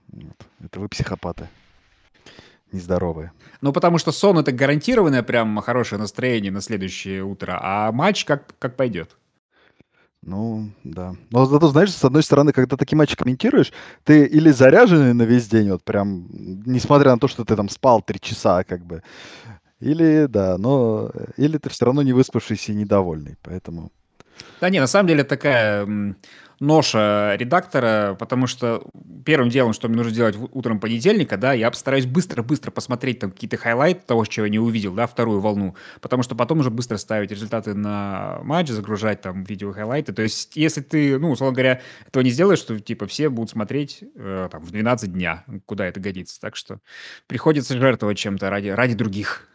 Вот. 0.09 0.37
Это 0.61 0.81
вы 0.81 0.89
психопаты. 0.89 1.49
Нездоровые. 2.73 3.33
Ну, 3.61 3.73
потому 3.73 3.99
что 3.99 4.13
сон 4.13 4.39
это 4.39 4.51
гарантированное 4.51 5.23
прям 5.23 5.61
хорошее 5.61 6.01
настроение 6.01 6.51
на 6.51 6.61
следующее 6.61 7.23
утро, 7.23 7.59
а 7.63 7.93
матч 7.93 8.25
как, 8.25 8.55
как 8.59 8.77
пойдет. 8.77 9.17
Ну, 10.23 10.71
да. 10.85 11.15
Но 11.31 11.47
зато, 11.47 11.69
знаешь, 11.69 11.93
с 11.93 12.05
одной 12.05 12.23
стороны, 12.23 12.53
когда 12.53 12.77
такие 12.77 12.97
матчи 12.97 13.17
комментируешь, 13.17 13.73
ты 14.05 14.25
или 14.25 14.51
заряженный 14.51 15.15
на 15.15 15.25
весь 15.25 15.49
день, 15.49 15.71
вот 15.71 15.83
прям, 15.83 16.29
несмотря 16.65 17.11
на 17.11 17.19
то, 17.19 17.27
что 17.29 17.45
ты 17.45 17.57
там 17.57 17.69
спал 17.69 18.03
три 18.03 18.21
часа, 18.21 18.63
как 18.63 18.87
бы, 18.87 19.03
или, 19.81 20.27
да, 20.27 20.59
но, 20.59 21.11
или 21.37 21.59
ты 21.59 21.69
все 21.71 21.87
равно 21.87 22.03
не 22.03 22.13
выспавшийся 22.13 22.73
и 22.73 22.77
недовольный, 22.77 23.37
поэтому... 23.43 23.91
Да 24.61 24.71
не, 24.71 24.79
на 24.79 24.87
самом 24.87 25.09
деле 25.09 25.25
такая, 25.25 25.87
ноша 26.63 27.35
редактора, 27.37 28.17
потому 28.19 28.47
что 28.47 28.85
первым 29.27 29.49
делом, 29.49 29.73
что 29.73 29.89
мне 29.89 29.97
нужно 29.97 30.13
делать 30.13 30.37
утром 30.53 30.79
понедельника, 30.79 31.37
да, 31.37 31.53
я 31.53 31.69
постараюсь 31.69 32.07
быстро-быстро 32.07 32.71
посмотреть 32.71 33.19
там 33.19 33.33
какие-то 33.33 33.57
хайлайты 33.57 34.03
того, 34.07 34.25
чего 34.25 34.47
я 34.47 34.53
не 34.53 34.61
увидел, 34.61 34.95
да, 34.95 35.09
вторую 35.09 35.41
волну, 35.41 35.75
потому 36.01 36.23
что 36.23 36.37
потом 36.37 36.61
уже 36.61 36.71
быстро 36.71 36.99
ставить 36.99 37.33
результаты 37.33 37.75
на 37.75 38.39
матч, 38.45 38.69
загружать 38.69 39.21
там 39.21 39.43
видео 39.43 39.73
хайлайты. 39.73 40.13
То 40.13 40.23
есть, 40.23 40.57
если 40.57 40.83
ты, 40.83 41.19
ну, 41.19 41.33
условно 41.33 41.53
говоря, 41.53 41.81
этого 42.07 42.23
не 42.23 42.31
сделаешь, 42.31 42.63
то, 42.63 42.79
типа, 42.79 43.07
все 43.07 43.29
будут 43.29 43.51
смотреть 43.51 44.05
э, 44.15 44.49
там 44.51 44.63
в 44.63 44.71
12 44.71 45.13
дня, 45.13 45.45
куда 45.67 45.87
это 45.87 45.99
годится. 45.99 46.41
Так 46.41 46.55
что 46.55 46.79
приходится 47.27 47.77
жертвовать 47.77 48.19
чем-то 48.19 48.51
ради, 48.51 48.69
ради 48.69 48.95
других. 48.95 49.49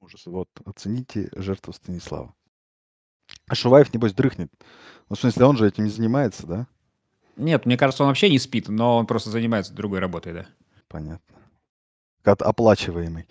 Ужас. 0.00 0.22
Вот, 0.24 0.48
оцените 0.64 1.28
жертву 1.36 1.74
Станислава. 1.74 2.34
А 3.48 3.54
Шуваев, 3.54 3.92
небось, 3.92 4.12
дрыхнет. 4.12 4.50
Ну, 5.08 5.16
в 5.16 5.20
смысле, 5.20 5.46
он 5.46 5.56
же 5.56 5.68
этим 5.68 5.84
не 5.84 5.90
занимается, 5.90 6.46
да? 6.46 6.66
Нет, 7.36 7.66
мне 7.66 7.76
кажется, 7.76 8.02
он 8.02 8.08
вообще 8.08 8.30
не 8.30 8.38
спит, 8.38 8.68
но 8.68 8.96
он 8.96 9.06
просто 9.06 9.30
занимается 9.30 9.72
другой 9.72 10.00
работой, 10.00 10.32
да. 10.32 10.46
Понятно. 10.88 11.36
Как 12.22 12.42
оплачиваемый 12.42 13.28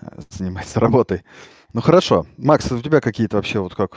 э, 0.00 0.06
занимается 0.28 0.78
работой. 0.78 1.24
Ну 1.72 1.80
хорошо. 1.80 2.26
Макс, 2.36 2.70
у 2.70 2.80
тебя 2.80 3.00
какие-то 3.00 3.36
вообще 3.36 3.60
вот 3.60 3.74
как 3.74 3.96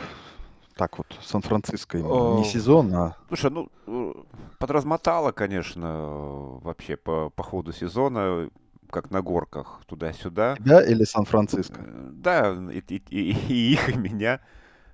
так 0.75 0.97
вот 0.97 1.07
Сан-Франциско 1.21 1.99
не 1.99 2.45
сезон, 2.45 2.91
а... 2.95 3.15
Слушай, 3.27 3.51
ну, 3.51 3.69
э, 3.85 4.13
подразмотало, 4.57 5.31
конечно, 5.31 6.59
вообще 6.61 6.97
по, 6.97 7.29
по 7.29 7.43
ходу 7.43 7.71
сезона, 7.73 8.49
как 8.89 9.11
на 9.11 9.21
горках, 9.21 9.81
туда-сюда. 9.85 10.55
Тебя 10.55 10.83
или 10.83 11.03
Сан-Франциско? 11.03 11.79
Э, 11.79 12.09
да, 12.11 12.57
и, 12.71 12.79
и, 12.79 13.01
и, 13.09 13.31
и 13.49 13.73
их, 13.73 13.89
и 13.89 13.97
меня. 13.97 14.39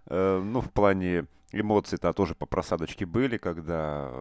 Ну, 0.09 0.61
в 0.61 0.71
плане 0.71 1.27
эмоции-то 1.51 2.13
тоже 2.13 2.35
по 2.35 2.45
просадочке 2.45 3.05
были, 3.05 3.37
когда 3.37 4.11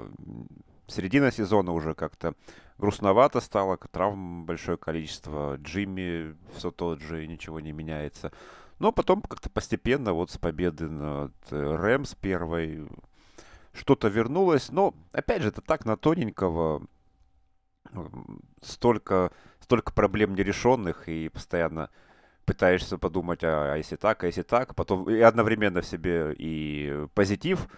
середина 0.86 1.30
сезона 1.30 1.72
уже 1.72 1.94
как-то 1.94 2.34
грустновато 2.78 3.40
стало, 3.40 3.76
травм 3.76 4.46
большое 4.46 4.78
количество, 4.78 5.56
Джимми 5.56 6.36
все 6.54 6.70
тот 6.70 7.00
же, 7.00 7.26
ничего 7.26 7.60
не 7.60 7.72
меняется. 7.72 8.32
Но 8.78 8.92
потом 8.92 9.22
как-то 9.22 9.50
постепенно 9.50 10.12
вот 10.12 10.30
с 10.30 10.38
победы 10.38 10.88
над 10.88 11.34
э, 11.50 11.76
Рэмс 11.76 12.14
первой 12.14 12.88
что-то 13.72 14.08
вернулось. 14.08 14.70
Но, 14.70 14.94
опять 15.12 15.42
же, 15.42 15.48
это 15.48 15.60
так 15.60 15.84
на 15.84 15.96
тоненького. 15.96 16.86
Столько, 18.60 19.32
столько 19.60 19.92
проблем 19.92 20.34
нерешенных 20.34 21.08
и 21.08 21.28
постоянно 21.28 21.90
пытаешься 22.48 22.96
подумать, 22.96 23.44
а, 23.44 23.74
а 23.74 23.76
если 23.76 23.96
так, 23.96 24.24
а 24.24 24.26
если 24.26 24.42
так, 24.42 24.74
потом 24.74 25.08
и 25.10 25.20
одновременно 25.20 25.82
в 25.82 25.86
себе 25.86 26.34
и 26.38 27.06
позитив, 27.12 27.68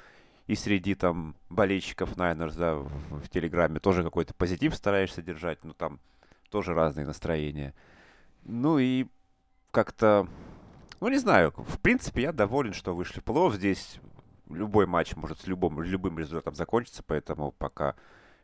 и 0.46 0.54
среди 0.54 0.94
там 0.94 1.34
болельщиков 1.48 2.16
Найнерс, 2.16 2.54
да, 2.54 2.76
в, 2.76 2.88
в 3.20 3.28
Телеграме 3.28 3.80
тоже 3.80 4.04
какой-то 4.04 4.32
позитив 4.32 4.76
стараешься 4.76 5.22
держать, 5.22 5.58
ну 5.64 5.74
там 5.74 5.98
тоже 6.50 6.72
разные 6.72 7.04
настроения. 7.04 7.74
Ну 8.44 8.78
и 8.78 9.06
как-то, 9.72 10.28
ну 11.00 11.08
не 11.08 11.18
знаю, 11.18 11.52
в 11.56 11.80
принципе 11.80 12.22
я 12.22 12.32
доволен, 12.32 12.72
что 12.72 12.94
вышли 12.94 13.18
в 13.18 13.24
плей 13.24 13.50
Здесь 13.50 13.98
любой 14.48 14.86
матч 14.86 15.16
может 15.16 15.40
с 15.40 15.48
любым, 15.48 15.82
любым 15.82 16.16
результатом 16.16 16.54
закончиться, 16.54 17.02
поэтому 17.04 17.50
пока 17.50 17.96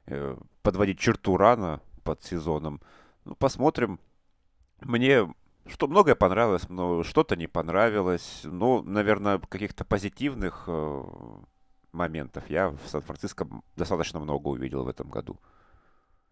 э, 0.07 0.37
подводить 0.63 0.99
черту 0.99 1.37
рано 1.37 1.81
под 2.03 2.25
сезоном. 2.25 2.81
Ну, 3.25 3.37
посмотрим. 3.37 4.01
Мне 4.81 5.29
что 5.69 5.89
многое 5.89 6.15
понравилось, 6.15 6.69
но 6.69 7.03
что-то 7.03 7.37
не 7.37 7.47
понравилось. 7.47 8.41
Ну, 8.45 8.83
наверное, 8.83 9.39
каких-то 9.39 9.85
позитивных 9.85 10.65
э, 10.67 11.03
моментов 11.93 12.49
я 12.49 12.71
в 12.71 12.81
Сан-Франциско 12.87 13.49
достаточно 13.77 14.21
много 14.21 14.49
увидел 14.49 14.85
в 14.85 14.89
этом 14.89 15.09
году. 15.09 15.39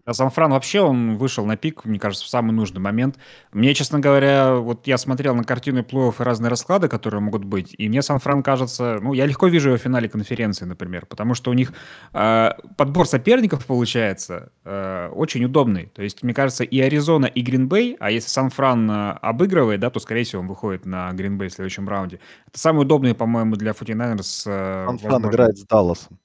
А 0.05 0.13
Сан-Фран 0.13 0.51
вообще, 0.51 0.81
он 0.81 1.17
вышел 1.17 1.47
на 1.47 1.57
пик, 1.57 1.85
мне 1.85 1.99
кажется, 1.99 2.27
в 2.27 2.29
самый 2.29 2.53
нужный 2.53 2.81
момент. 2.81 3.19
Мне, 3.53 3.73
честно 3.73 4.01
говоря, 4.01 4.57
вот 4.57 4.87
я 4.87 4.99
смотрел 4.99 5.35
на 5.35 5.45
картины 5.45 5.79
плей-офф 5.79 6.15
и 6.21 6.23
разные 6.23 6.51
расклады, 6.51 6.89
которые 6.89 7.21
могут 7.21 7.45
быть, 7.45 7.75
и 7.79 7.89
мне 7.89 8.03
Сан-Фран 8.03 8.43
кажется, 8.43 8.99
ну, 9.01 9.15
я 9.15 9.25
легко 9.25 9.47
вижу 9.47 9.71
его 9.71 9.79
в 9.79 9.83
финале 9.83 10.09
конференции, 10.09 10.67
например, 10.67 11.07
потому 11.07 11.35
что 11.35 11.51
у 11.51 11.55
них 11.55 11.73
э, 12.13 12.51
подбор 12.77 13.07
соперников 13.07 13.65
получается 13.65 14.53
э, 14.65 15.09
очень 15.09 15.45
удобный. 15.45 15.87
То 15.87 16.03
есть, 16.03 16.23
мне 16.23 16.35
кажется, 16.35 16.65
и 16.65 16.81
Аризона, 16.81 17.27
и 17.27 17.41
Гринбей, 17.41 17.97
а 17.99 18.11
если 18.11 18.29
Сан-Фран 18.29 18.91
э, 18.91 19.11
обыгрывает, 19.23 19.81
да, 19.81 19.89
то, 19.89 20.01
скорее 20.01 20.25
всего, 20.25 20.43
он 20.43 20.49
выходит 20.49 20.85
на 20.85 21.11
Гринбей 21.13 21.49
в 21.49 21.53
следующем 21.53 21.89
раунде. 21.89 22.21
Это 22.47 22.59
самый 22.59 22.83
удобный, 22.83 23.15
по-моему, 23.15 23.57
для 23.57 23.73
49ers. 23.73 24.43
Э, 24.47 24.87
Сан-Фран 24.87 25.29
играет 25.29 25.57
с 25.57 25.67
Далласом. 25.67 26.19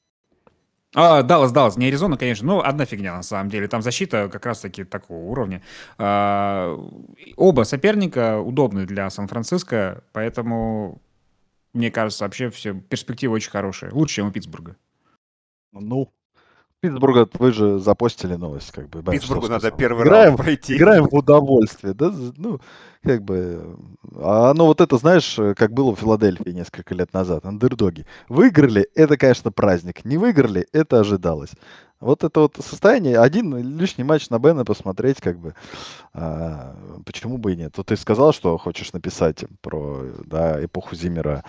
А, 0.96 1.22
Даллас, 1.22 1.51
Даллас, 1.51 1.77
не 1.77 1.88
Аризона, 1.88 2.17
конечно, 2.17 2.48
но 2.48 2.63
одна 2.65 2.86
фигня 2.86 3.15
на 3.15 3.22
самом 3.22 3.50
деле. 3.50 3.67
Там 3.67 3.81
защита 3.81 4.27
как 4.27 4.46
раз-таки 4.46 4.84
такого 4.84 5.24
уровня. 5.25 5.62
А, 5.98 6.75
оба 7.36 7.63
соперника 7.63 8.39
удобны 8.39 8.86
для 8.86 9.10
Сан-Франциско, 9.10 10.03
поэтому, 10.13 11.01
мне 11.74 11.91
кажется, 11.91 12.24
вообще 12.24 12.50
все 12.50 12.74
перспективы 12.74 13.36
очень 13.36 13.51
хорошие. 13.51 13.91
Лучше, 13.91 14.15
чем 14.15 14.27
у 14.27 14.31
Питтсбурга. 14.31 14.75
Ну, 15.72 16.12
Питтсбурга 16.81 17.27
вы 17.33 17.51
же 17.51 17.79
запостили 17.79 18.36
новость, 18.36 18.71
как 18.71 18.89
бы. 18.89 19.03
Питтсбургу 19.03 19.48
надо 19.50 19.69
первый 19.71 20.05
играем, 20.05 20.25
раунд 20.27 20.38
пройти. 20.41 20.77
Играем 20.77 21.07
в 21.07 21.13
удовольствие, 21.13 21.93
да? 21.93 22.12
Ну, 22.38 22.59
как 23.03 23.24
бы... 23.24 23.77
А 24.15 24.51
оно 24.51 24.65
вот 24.65 24.79
это, 24.79 24.98
знаешь, 24.98 25.38
как 25.57 25.74
было 25.74 25.93
в 25.93 26.00
Филадельфии 26.00 26.51
несколько 26.51 26.95
лет 26.95 27.13
назад, 27.13 27.45
андердоги. 27.45 28.05
Выиграли, 28.29 28.88
это, 28.95 29.17
конечно, 29.17 29.51
праздник. 29.51 30.05
Не 30.05 30.17
выиграли, 30.17 30.67
это 30.71 31.01
ожидалось. 31.01 31.51
Вот 32.00 32.24
это 32.24 32.39
вот 32.39 32.55
состояние, 32.65 33.19
один 33.19 33.77
лишний 33.77 34.05
матч 34.05 34.29
на 34.29 34.39
Бена 34.39 34.63
посмотреть, 34.63 35.19
как 35.19 35.38
бы, 35.38 35.53
а, 36.13 36.77
почему 37.05 37.38
бы 37.38 37.51
и 37.51 37.57
нет. 37.57 37.74
Вот 37.75 37.88
ты 37.88 37.98
сказал, 37.98 38.31
что 38.31 38.57
хочешь 38.57 38.93
написать 38.93 39.43
про 39.62 40.05
да, 40.24 40.63
эпоху 40.63 40.95
Зимера 40.95 41.43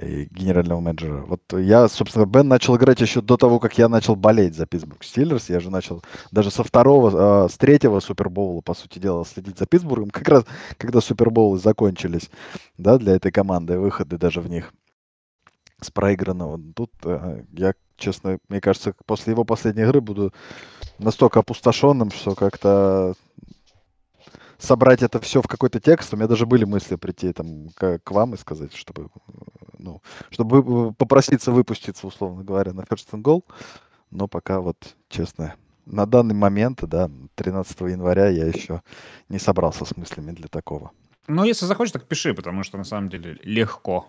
генерального 0.00 0.80
менеджера. 0.80 1.24
Вот 1.26 1.40
я, 1.52 1.88
собственно, 1.88 2.26
Бен 2.26 2.48
начал 2.48 2.76
играть 2.76 3.00
еще 3.00 3.20
до 3.20 3.36
того, 3.36 3.58
как 3.58 3.78
я 3.78 3.88
начал 3.88 4.16
болеть 4.16 4.54
за 4.54 4.66
Питтсбург 4.66 5.04
Стиллерс. 5.04 5.48
Я 5.50 5.60
же 5.60 5.70
начал 5.70 6.02
даже 6.30 6.50
со 6.50 6.64
второго, 6.64 7.46
э, 7.46 7.48
с 7.48 7.56
третьего 7.56 8.00
Супербоула, 8.00 8.60
по 8.60 8.74
сути 8.74 8.98
дела, 8.98 9.24
следить 9.24 9.58
за 9.58 9.66
Питтсбургом, 9.66 10.10
как 10.10 10.28
раз 10.28 10.44
когда 10.78 11.00
Супербоулы 11.00 11.58
закончились, 11.58 12.30
да, 12.78 12.98
для 12.98 13.14
этой 13.14 13.32
команды, 13.32 13.78
выходы 13.78 14.18
даже 14.18 14.40
в 14.40 14.48
них 14.48 14.72
с 15.80 15.90
проигранного. 15.90 16.60
Тут 16.74 16.90
э, 17.04 17.44
я, 17.52 17.74
честно, 17.96 18.38
мне 18.48 18.60
кажется, 18.60 18.94
после 19.06 19.32
его 19.32 19.44
последней 19.44 19.82
игры 19.82 20.00
буду 20.00 20.32
настолько 20.98 21.40
опустошенным, 21.40 22.10
что 22.10 22.34
как-то 22.34 23.14
собрать 24.64 25.02
это 25.02 25.20
все 25.20 25.42
в 25.42 25.46
какой-то 25.46 25.80
текст. 25.80 26.12
У 26.12 26.16
меня 26.16 26.26
даже 26.26 26.46
были 26.46 26.64
мысли 26.64 26.96
прийти 26.96 27.32
там 27.32 27.68
к, 27.70 27.98
к 27.98 28.10
вам 28.10 28.34
и 28.34 28.38
сказать, 28.38 28.74
чтобы, 28.74 29.08
ну, 29.78 30.02
чтобы 30.30 30.92
попроситься 30.94 31.52
выпуститься, 31.52 32.06
условно 32.06 32.42
говоря, 32.42 32.72
на 32.72 32.80
first 32.80 33.10
and 33.12 33.22
goal. 33.22 33.44
Но 34.10 34.28
пока 34.28 34.60
вот, 34.60 34.96
честно, 35.08 35.54
на 35.86 36.06
данный 36.06 36.34
момент, 36.34 36.80
да, 36.82 37.10
13 37.34 37.80
января 37.82 38.28
я 38.28 38.46
еще 38.46 38.82
не 39.28 39.38
собрался 39.38 39.84
с 39.84 39.96
мыслями 39.96 40.32
для 40.32 40.48
такого. 40.48 40.90
Ну, 41.26 41.44
если 41.44 41.66
захочешь, 41.66 41.92
так 41.92 42.06
пиши, 42.06 42.34
потому 42.34 42.62
что 42.64 42.78
на 42.78 42.84
самом 42.84 43.08
деле 43.08 43.38
легко. 43.42 44.06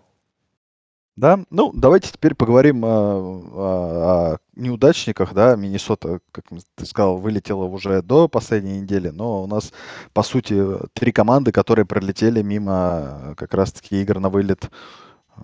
Да, 1.16 1.40
ну 1.50 1.72
давайте 1.74 2.12
теперь 2.12 2.36
поговорим 2.36 2.84
о, 2.84 2.90
о, 2.90 4.34
о 4.34 4.38
неудачниках, 4.56 5.34
да, 5.34 5.56
Миннесота, 5.56 6.20
как 6.34 6.44
ты 6.76 6.86
сказал, 6.86 7.18
вылетела 7.18 7.64
уже 7.64 8.02
до 8.02 8.28
последней 8.28 8.82
недели, 8.82 9.10
но 9.10 9.44
у 9.44 9.48
нас, 9.48 9.72
по 10.12 10.24
сути, 10.24 10.62
три 10.92 11.14
команды, 11.14 11.54
которые 11.54 11.86
пролетели 11.86 12.42
мимо 12.42 13.34
как 13.38 13.54
раз-таки 13.54 14.02
игр 14.02 14.20
на 14.20 14.30
вылет 14.30 14.70
э, 15.38 15.42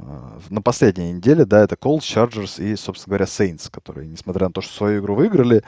на 0.49 0.61
последней 0.61 1.13
неделе, 1.13 1.45
да, 1.45 1.61
это 1.61 1.75
Colts, 1.75 1.99
Chargers 2.01 2.61
и, 2.61 2.75
собственно 2.75 3.11
говоря, 3.11 3.25
Saints, 3.25 3.71
которые, 3.71 4.07
несмотря 4.07 4.47
на 4.47 4.53
то, 4.53 4.59
что 4.59 4.73
свою 4.73 4.99
игру 4.99 5.15
выиграли, 5.15 5.63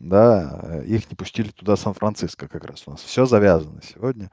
да, 0.00 0.82
их 0.84 1.08
не 1.08 1.14
пустили 1.14 1.50
туда 1.50 1.76
Сан-Франциско 1.76 2.48
как 2.48 2.64
раз. 2.64 2.82
У 2.86 2.90
нас. 2.90 3.00
Все 3.00 3.26
завязано 3.26 3.80
сегодня. 3.82 4.30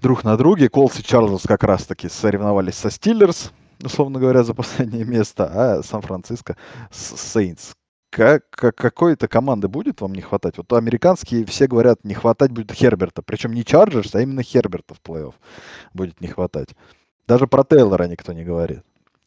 Друг 0.00 0.24
на 0.24 0.36
друге. 0.36 0.66
Colts 0.66 1.00
и 1.00 1.02
Chargers 1.02 1.48
как 1.48 1.64
раз-таки 1.64 2.08
соревновались 2.08 2.76
со 2.76 2.88
Steelers, 2.88 3.50
условно 3.82 4.18
говоря, 4.20 4.42
за 4.42 4.54
последнее 4.54 5.04
место, 5.04 5.50
а 5.52 5.82
Сан-Франциско 5.82 6.56
Сейнс. 6.90 7.72
Как, 8.10 8.48
как, 8.50 8.74
какой-то 8.74 9.28
команды 9.28 9.68
будет 9.68 10.00
вам 10.00 10.14
не 10.14 10.22
хватать? 10.22 10.56
Вот 10.56 10.72
американские 10.72 11.44
все 11.44 11.66
говорят, 11.66 12.04
не 12.04 12.14
хватать 12.14 12.50
будет 12.52 12.72
Херберта. 12.72 13.20
Причем 13.22 13.52
не 13.52 13.64
Чарджерс, 13.64 14.14
а 14.14 14.22
именно 14.22 14.42
Херберта 14.42 14.94
в 14.94 15.02
плей-офф 15.02 15.34
будет 15.92 16.20
не 16.20 16.28
хватать. 16.28 16.70
Даже 17.26 17.46
про 17.46 17.64
Тейлора 17.64 18.04
никто 18.04 18.32
не 18.32 18.44
говорит. 18.44 18.80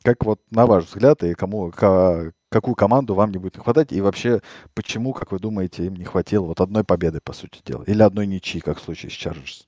Как 0.03 0.25
вот 0.25 0.41
на 0.49 0.65
ваш 0.65 0.85
взгляд, 0.85 1.23
и 1.23 1.35
кому, 1.35 1.69
к, 1.69 2.33
какую 2.49 2.73
команду 2.73 3.13
вам 3.13 3.31
не 3.31 3.37
будет 3.37 3.57
не 3.57 3.61
хватать, 3.63 3.91
и 3.91 4.01
вообще, 4.01 4.41
почему, 4.73 5.13
как 5.13 5.31
вы 5.31 5.37
думаете, 5.37 5.85
им 5.85 5.95
не 5.95 6.05
хватило 6.05 6.47
вот 6.47 6.59
одной 6.59 6.83
победы, 6.83 7.19
по 7.23 7.33
сути 7.33 7.61
дела, 7.63 7.83
или 7.83 8.01
одной 8.01 8.25
ничьи, 8.25 8.61
как 8.61 8.79
в 8.79 8.81
случае 8.81 9.11
с 9.11 9.13
Чарджерс? 9.13 9.67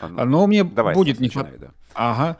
А, 0.00 0.08
ну, 0.08 0.46
мне 0.46 0.64
Давай, 0.64 0.94
будет 0.94 1.20
не 1.20 1.28
хватать. 1.28 1.60
Да. 1.60 1.70
Ага. 1.96 2.36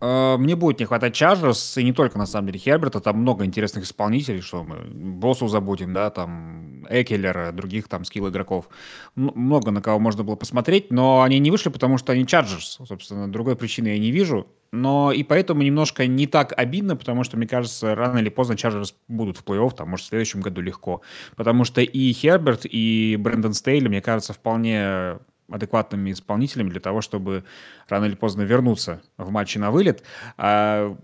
Э, 0.00 0.36
мне 0.36 0.56
будет 0.56 0.80
не 0.80 0.84
хватать 0.84 1.14
Чарджерс, 1.14 1.78
и 1.78 1.84
не 1.84 1.92
только, 1.92 2.18
на 2.18 2.26
самом 2.26 2.48
деле, 2.48 2.58
Херберта, 2.58 3.00
там 3.00 3.18
много 3.18 3.44
интересных 3.44 3.84
исполнителей, 3.84 4.40
что 4.40 4.62
мы 4.62 4.76
Боссу 4.84 5.48
забудем, 5.48 5.94
да, 5.94 6.10
там 6.10 6.84
Экелера, 6.90 7.52
других 7.52 7.88
там 7.88 8.04
skill 8.04 8.28
игроков. 8.28 8.68
Много 9.14 9.70
на 9.70 9.80
кого 9.80 9.98
можно 9.98 10.22
было 10.22 10.36
посмотреть, 10.36 10.92
но 10.92 11.22
они 11.22 11.38
не 11.38 11.50
вышли, 11.50 11.70
потому 11.70 11.96
что 11.96 12.12
они 12.12 12.26
Чарджерс, 12.26 12.80
собственно, 12.86 13.30
другой 13.30 13.56
причины 13.56 13.88
я 13.88 13.98
не 13.98 14.10
вижу. 14.10 14.46
Но 14.72 15.12
и 15.12 15.22
поэтому 15.22 15.62
немножко 15.62 16.06
не 16.08 16.26
так 16.26 16.52
обидно, 16.56 16.96
потому 16.96 17.22
что, 17.22 17.36
мне 17.36 17.46
кажется, 17.46 17.94
рано 17.94 18.18
или 18.18 18.28
поздно 18.28 18.56
Чарджерс 18.56 18.94
будут 19.06 19.38
в 19.38 19.44
плей-офф, 19.44 19.74
там, 19.76 19.90
может, 19.90 20.06
в 20.06 20.08
следующем 20.08 20.40
году 20.40 20.60
легко. 20.60 21.00
Потому 21.36 21.64
что 21.64 21.80
и 21.80 22.12
Херберт, 22.12 22.62
и 22.64 23.16
Брэндон 23.18 23.54
Стейли, 23.54 23.86
мне 23.86 24.02
кажется, 24.02 24.32
вполне 24.32 25.18
адекватными 25.50 26.12
исполнителями 26.12 26.70
для 26.70 26.80
того, 26.80 27.00
чтобы 27.00 27.44
рано 27.88 28.06
или 28.06 28.14
поздно 28.14 28.42
вернуться 28.42 29.02
в 29.16 29.30
матче 29.30 29.58
на 29.58 29.70
вылет. 29.70 30.02
А 30.36 30.96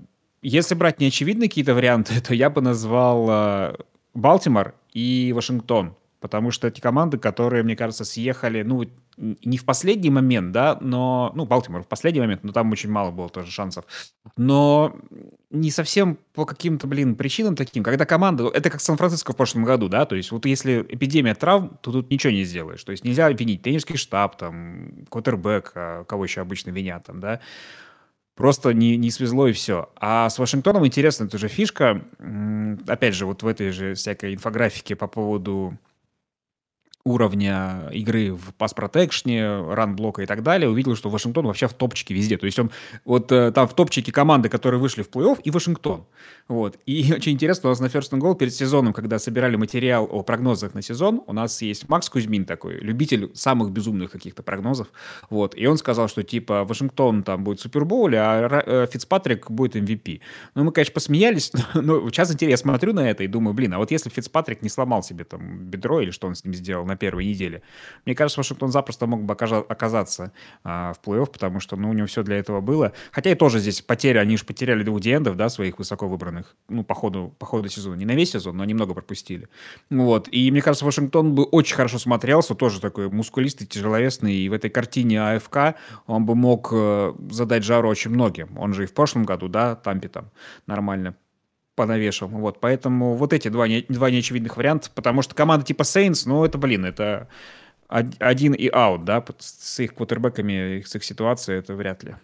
если 0.42 0.74
брать 0.74 1.00
неочевидные 1.00 1.48
какие-то 1.48 1.74
варианты, 1.74 2.20
то 2.26 2.34
я 2.34 2.50
бы 2.50 2.60
назвал 2.60 3.26
а, 3.28 3.76
Балтимор 4.14 4.74
и 4.92 5.32
Вашингтон 5.34 5.96
потому 6.20 6.50
что 6.50 6.68
эти 6.68 6.80
команды, 6.80 7.18
которые, 7.18 7.62
мне 7.62 7.74
кажется, 7.74 8.04
съехали, 8.04 8.62
ну, 8.62 8.84
не 9.16 9.58
в 9.58 9.64
последний 9.64 10.10
момент, 10.10 10.52
да, 10.52 10.78
но, 10.80 11.32
ну, 11.34 11.46
Балтимор 11.46 11.82
в 11.82 11.88
последний 11.88 12.20
момент, 12.20 12.44
но 12.44 12.52
там 12.52 12.70
очень 12.70 12.90
мало 12.90 13.10
было 13.10 13.28
тоже 13.28 13.50
шансов, 13.50 13.84
но 14.36 14.94
не 15.50 15.70
совсем 15.70 16.18
по 16.34 16.44
каким-то, 16.44 16.86
блин, 16.86 17.16
причинам 17.16 17.56
таким, 17.56 17.82
когда 17.82 18.04
команда, 18.04 18.48
это 18.48 18.70
как 18.70 18.80
Сан-Франциско 18.80 19.32
в 19.32 19.36
прошлом 19.36 19.64
году, 19.64 19.88
да, 19.88 20.06
то 20.06 20.14
есть 20.14 20.30
вот 20.30 20.46
если 20.46 20.86
эпидемия 20.88 21.34
травм, 21.34 21.78
то 21.80 21.90
тут 21.90 22.10
ничего 22.10 22.32
не 22.32 22.44
сделаешь, 22.44 22.84
то 22.84 22.92
есть 22.92 23.04
нельзя 23.04 23.26
обвинить 23.26 23.62
тренерский 23.62 23.96
штаб, 23.96 24.36
там, 24.36 25.06
квотербек, 25.08 25.72
кого 26.06 26.24
еще 26.24 26.42
обычно 26.42 26.70
винят 26.70 27.06
там, 27.06 27.20
да, 27.20 27.40
Просто 28.40 28.72
не, 28.72 28.96
не 28.96 29.10
свезло 29.10 29.48
и 29.48 29.52
все. 29.52 29.90
А 29.96 30.30
с 30.30 30.38
Вашингтоном 30.38 30.86
интересная 30.86 31.28
тоже 31.28 31.48
фишка. 31.48 32.02
Опять 32.86 33.14
же, 33.14 33.26
вот 33.26 33.42
в 33.42 33.46
этой 33.46 33.70
же 33.70 33.92
всякой 33.92 34.32
инфографике 34.32 34.96
по 34.96 35.08
поводу 35.08 35.76
уровня 37.04 37.88
игры 37.92 38.32
в 38.32 38.54
пас 38.54 38.74
протекшне, 38.74 39.46
ран-блока 39.72 40.22
и 40.22 40.26
так 40.26 40.42
далее, 40.42 40.68
увидел, 40.68 40.96
что 40.96 41.08
Вашингтон 41.08 41.46
вообще 41.46 41.66
в 41.66 41.72
топчике 41.72 42.12
везде. 42.14 42.36
То 42.36 42.46
есть 42.46 42.58
он 42.58 42.70
вот 43.04 43.32
э, 43.32 43.52
там 43.52 43.66
в 43.66 43.74
топчике 43.74 44.12
команды, 44.12 44.48
которые 44.48 44.80
вышли 44.80 45.02
в 45.02 45.08
плей-офф, 45.08 45.40
и 45.42 45.50
Вашингтон. 45.50 46.04
Вот. 46.48 46.78
И 46.84 47.12
очень 47.16 47.32
интересно, 47.32 47.70
у 47.70 47.72
нас 47.72 47.80
на 47.80 47.86
First 47.86 48.12
and 48.12 48.20
Goal 48.20 48.36
перед 48.36 48.54
сезоном, 48.54 48.92
когда 48.92 49.18
собирали 49.18 49.56
материал 49.56 50.08
о 50.10 50.22
прогнозах 50.22 50.74
на 50.74 50.82
сезон, 50.82 51.22
у 51.26 51.32
нас 51.32 51.62
есть 51.62 51.88
Макс 51.88 52.10
Кузьмин 52.10 52.44
такой, 52.44 52.78
любитель 52.80 53.30
самых 53.34 53.70
безумных 53.70 54.10
каких-то 54.10 54.42
прогнозов. 54.42 54.88
Вот. 55.30 55.56
И 55.56 55.66
он 55.66 55.78
сказал, 55.78 56.08
что 56.08 56.22
типа 56.22 56.64
Вашингтон 56.64 57.22
там 57.22 57.44
будет 57.44 57.60
в 57.60 57.62
Супербоуле, 57.62 58.18
а 58.20 58.62
э, 58.66 58.86
Фицпатрик 58.92 59.50
будет 59.50 59.74
MVP. 59.74 60.20
Ну, 60.54 60.64
мы, 60.64 60.72
конечно, 60.72 60.92
посмеялись, 60.92 61.50
но 61.74 62.08
сейчас 62.10 62.30
интересно, 62.30 62.50
я 62.50 62.56
смотрю 62.58 62.92
на 62.92 63.08
это 63.08 63.24
и 63.24 63.26
думаю, 63.26 63.54
блин, 63.54 63.72
а 63.72 63.78
вот 63.78 63.90
если 63.90 64.10
Фицпатрик 64.10 64.60
не 64.60 64.68
сломал 64.68 65.02
себе 65.02 65.24
там 65.24 65.64
бедро 65.64 66.02
или 66.02 66.10
что 66.10 66.26
он 66.26 66.34
с 66.34 66.44
ним 66.44 66.52
сделал, 66.52 66.84
на 66.84 66.96
первой 67.00 67.24
неделе. 67.24 67.62
Мне 68.04 68.14
кажется, 68.14 68.38
Вашингтон 68.38 68.70
запросто 68.70 69.06
мог 69.06 69.24
бы 69.24 69.34
оказаться 69.34 70.32
а, 70.62 70.92
в 70.92 71.00
плей-офф, 71.04 71.32
потому 71.32 71.58
что 71.58 71.76
ну, 71.76 71.90
у 71.90 71.92
него 71.92 72.06
все 72.06 72.22
для 72.22 72.36
этого 72.36 72.60
было. 72.60 72.92
Хотя 73.10 73.30
и 73.30 73.34
тоже 73.34 73.58
здесь 73.58 73.80
потери, 73.80 74.18
они 74.18 74.36
же 74.36 74.44
потеряли 74.44 74.84
двух 74.84 75.00
диэндов, 75.00 75.36
да, 75.36 75.48
своих 75.48 75.78
высоко 75.78 76.06
выбранных, 76.06 76.54
ну, 76.68 76.84
по 76.84 76.94
ходу, 76.94 77.34
по 77.38 77.46
ходу 77.46 77.68
сезона. 77.68 77.96
Не 77.96 78.04
на 78.04 78.12
весь 78.12 78.30
сезон, 78.30 78.56
но 78.56 78.64
немного 78.64 78.94
пропустили. 78.94 79.48
Вот. 79.90 80.28
И 80.30 80.50
мне 80.50 80.62
кажется, 80.62 80.84
Вашингтон 80.84 81.34
бы 81.34 81.44
очень 81.44 81.74
хорошо 81.74 81.98
смотрелся, 81.98 82.54
тоже 82.54 82.80
такой 82.80 83.10
мускулистый, 83.10 83.66
тяжеловесный, 83.66 84.34
и 84.34 84.48
в 84.48 84.52
этой 84.52 84.70
картине 84.70 85.20
АФК 85.22 85.76
он 86.06 86.26
бы 86.26 86.34
мог 86.34 86.68
э, 86.72 87.14
задать 87.30 87.64
жару 87.64 87.88
очень 87.88 88.10
многим. 88.10 88.56
Он 88.58 88.74
же 88.74 88.84
и 88.84 88.86
в 88.86 88.94
прошлом 88.94 89.24
году, 89.24 89.48
да, 89.48 89.74
Тампе 89.74 90.08
там 90.08 90.30
нормально 90.66 91.16
понавешал. 91.80 92.28
Вот, 92.28 92.60
поэтому 92.60 93.14
вот 93.14 93.32
эти 93.32 93.48
два, 93.48 93.66
не, 93.66 93.86
два 93.88 94.10
неочевидных 94.10 94.58
варианта, 94.58 94.90
потому 94.94 95.22
что 95.22 95.34
команда 95.34 95.64
типа 95.64 95.82
Saints, 95.82 96.24
ну, 96.26 96.44
это, 96.44 96.58
блин, 96.58 96.84
это 96.84 97.26
один 97.88 98.52
и 98.52 98.68
аут, 98.68 99.06
да, 99.06 99.24
с 99.38 99.80
их 99.80 99.94
квотербеками, 99.94 100.82
с 100.82 100.94
их 100.94 101.02
ситуацией, 101.04 101.58
это 101.58 101.74
вряд 101.74 102.02
ли. 102.02 102.16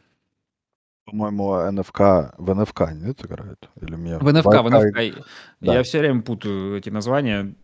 По-моему, 1.06 1.70
НФК 1.72 2.34
в 2.36 2.54
НФК 2.54 2.92
нет 2.92 3.24
играют? 3.24 3.70
Или 3.80 3.94
мне... 3.94 4.18
В 4.18 4.30
НФК, 4.30 4.46
в 4.46 4.68
НФК. 4.68 5.24
Да. 5.60 5.74
Я 5.74 5.82
все 5.82 6.00
время 6.00 6.20
путаю 6.20 6.76
эти 6.76 6.90
названия. 6.90 7.54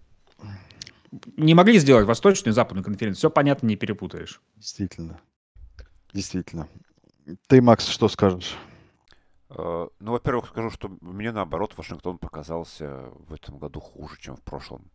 Не 1.37 1.54
могли 1.54 1.78
сделать 1.78 2.06
восточную 2.06 2.52
и 2.52 2.54
западную 2.54 2.84
конференцию. 2.84 3.18
Все 3.18 3.30
понятно, 3.30 3.66
не 3.66 3.76
перепутаешь. 3.76 4.40
Действительно. 4.56 5.20
Действительно. 6.14 6.68
Ты, 7.48 7.61
Макс, 7.61 7.87
что 7.87 8.09
скажешь? 8.09 8.57
Э, 9.57 9.88
ну, 10.01 10.12
во-первых, 10.12 10.49
скажу, 10.49 10.71
что 10.71 10.91
мне 11.01 11.33
наоборот 11.33 11.77
Вашингтон 11.77 12.19
показался 12.19 13.11
в 13.29 13.35
этом 13.35 13.59
году 13.59 13.81
хуже, 13.81 14.17
чем 14.19 14.37
в 14.37 14.43
прошлом. 14.43 14.91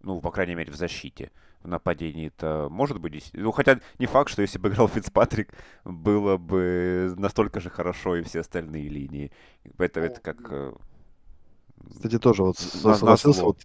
Ну, 0.00 0.20
по 0.20 0.30
крайней 0.30 0.54
мере, 0.54 0.72
в 0.72 0.76
защите. 0.76 1.30
В 1.60 1.68
нападении 1.68 2.28
это 2.28 2.68
может 2.70 3.00
быть... 3.00 3.30
Ну, 3.32 3.50
хотя 3.50 3.80
не 3.98 4.06
факт, 4.06 4.30
что 4.30 4.42
если 4.42 4.58
бы 4.58 4.68
играл 4.68 4.88
Фицпатрик, 4.94 5.52
было 5.84 6.36
бы 6.36 7.14
настолько 7.16 7.60
же 7.60 7.68
хорошо 7.68 8.16
и 8.16 8.22
все 8.22 8.40
остальные 8.40 8.88
линии. 8.88 9.32
Поэтому 9.76 10.06
это 10.06 10.20
как... 10.20 10.36
Э, 10.50 10.72
Кстати, 11.90 12.18
тоже 12.18 12.44
вот 12.44 12.58
согласился. 12.58 13.44
Вот 13.44 13.58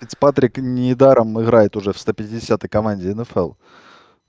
Фицпатрик 0.00 0.58
недаром 0.58 1.40
играет 1.40 1.76
уже 1.76 1.92
в 1.92 1.96
150-й 1.96 2.68
команде 2.68 3.14
НФЛ. 3.14 3.52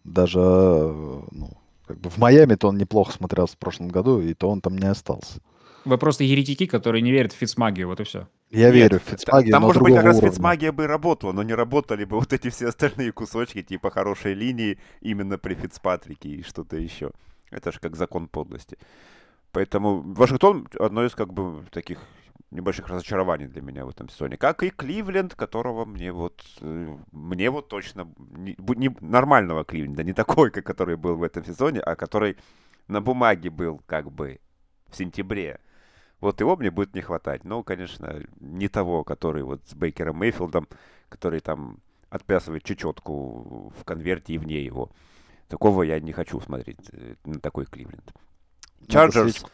Даже 0.03 0.39
э, 0.39 1.21
ну, 1.31 1.57
как 1.89 1.99
бы 1.99 2.11
в 2.11 2.17
Майами-то 2.19 2.67
он 2.67 2.77
неплохо 2.77 3.11
смотрелся 3.13 3.55
в 3.55 3.57
прошлом 3.57 3.87
году, 3.87 4.21
и 4.21 4.35
то 4.35 4.47
он 4.47 4.61
там 4.61 4.77
не 4.77 4.85
остался. 4.85 5.39
Вы 5.85 5.97
просто 5.97 6.23
еретики, 6.23 6.67
которые 6.67 7.01
не 7.01 7.11
верят 7.11 7.33
в 7.33 7.35
фицмагию, 7.35 7.87
вот 7.87 7.99
и 7.99 8.03
все. 8.03 8.27
Я 8.51 8.67
Нет, 8.67 8.75
верю 8.75 8.99
в 8.99 9.09
фицмагию, 9.09 9.51
Там, 9.51 9.63
может 9.63 9.81
быть, 9.81 9.95
как 9.95 10.03
раз 10.03 10.19
фицмагия 10.19 10.71
бы 10.71 10.85
работала, 10.85 11.31
но 11.31 11.41
не 11.41 11.55
работали 11.55 12.03
бы 12.03 12.15
вот 12.19 12.31
эти 12.31 12.51
все 12.51 12.67
остальные 12.67 13.11
кусочки, 13.11 13.63
типа 13.63 13.89
хорошей 13.89 14.35
линии, 14.35 14.77
именно 15.01 15.39
при 15.39 15.55
Фицпатрике 15.55 16.29
и 16.29 16.43
что-то 16.43 16.77
еще. 16.77 17.09
Это 17.49 17.71
же 17.71 17.79
как 17.79 17.95
закон 17.95 18.27
подлости. 18.27 18.77
Поэтому 19.51 20.01
Вашингтон 20.13 20.67
одно 20.77 21.03
из 21.03 21.15
как 21.15 21.33
бы 21.33 21.65
таких 21.71 21.97
небольших 22.51 22.87
разочарований 22.87 23.47
для 23.47 23.61
меня 23.61 23.85
в 23.85 23.89
этом 23.89 24.09
сезоне. 24.09 24.37
Как 24.37 24.63
и 24.63 24.69
Кливленд, 24.69 25.35
которого 25.35 25.85
мне 25.85 26.11
вот, 26.11 26.43
э, 26.61 26.97
мне 27.11 27.49
вот 27.49 27.67
точно, 27.67 28.11
не, 28.17 28.55
не 28.75 28.95
нормального 29.01 29.63
Кливленда, 29.63 30.03
не 30.03 30.13
такой, 30.13 30.51
как 30.51 30.65
который 30.65 30.97
был 30.97 31.15
в 31.17 31.23
этом 31.23 31.45
сезоне, 31.45 31.79
а 31.79 31.95
который 31.95 32.37
на 32.87 33.01
бумаге 33.01 33.49
был 33.49 33.81
как 33.85 34.11
бы 34.11 34.39
в 34.87 34.95
сентябре. 34.95 35.59
Вот 36.19 36.41
его 36.41 36.55
мне 36.57 36.71
будет 36.71 36.95
не 36.95 37.01
хватать. 37.01 37.43
Но, 37.45 37.63
конечно, 37.63 38.21
не 38.39 38.67
того, 38.67 39.03
который 39.03 39.43
вот 39.43 39.61
с 39.67 39.73
Бейкером 39.73 40.17
Мейфилдом, 40.17 40.67
который 41.07 41.39
там 41.39 41.79
отплясывает 42.09 42.63
чечетку 42.63 43.71
в 43.77 43.83
конверте 43.85 44.33
и 44.33 44.37
вне 44.37 44.63
его. 44.63 44.91
Такого 45.47 45.83
я 45.83 45.99
не 45.99 46.11
хочу 46.11 46.39
смотреть 46.41 46.89
э, 46.91 47.15
на 47.25 47.39
такой 47.39 47.65
Кливленд. 47.65 48.13
Чарджерс... 48.87 49.45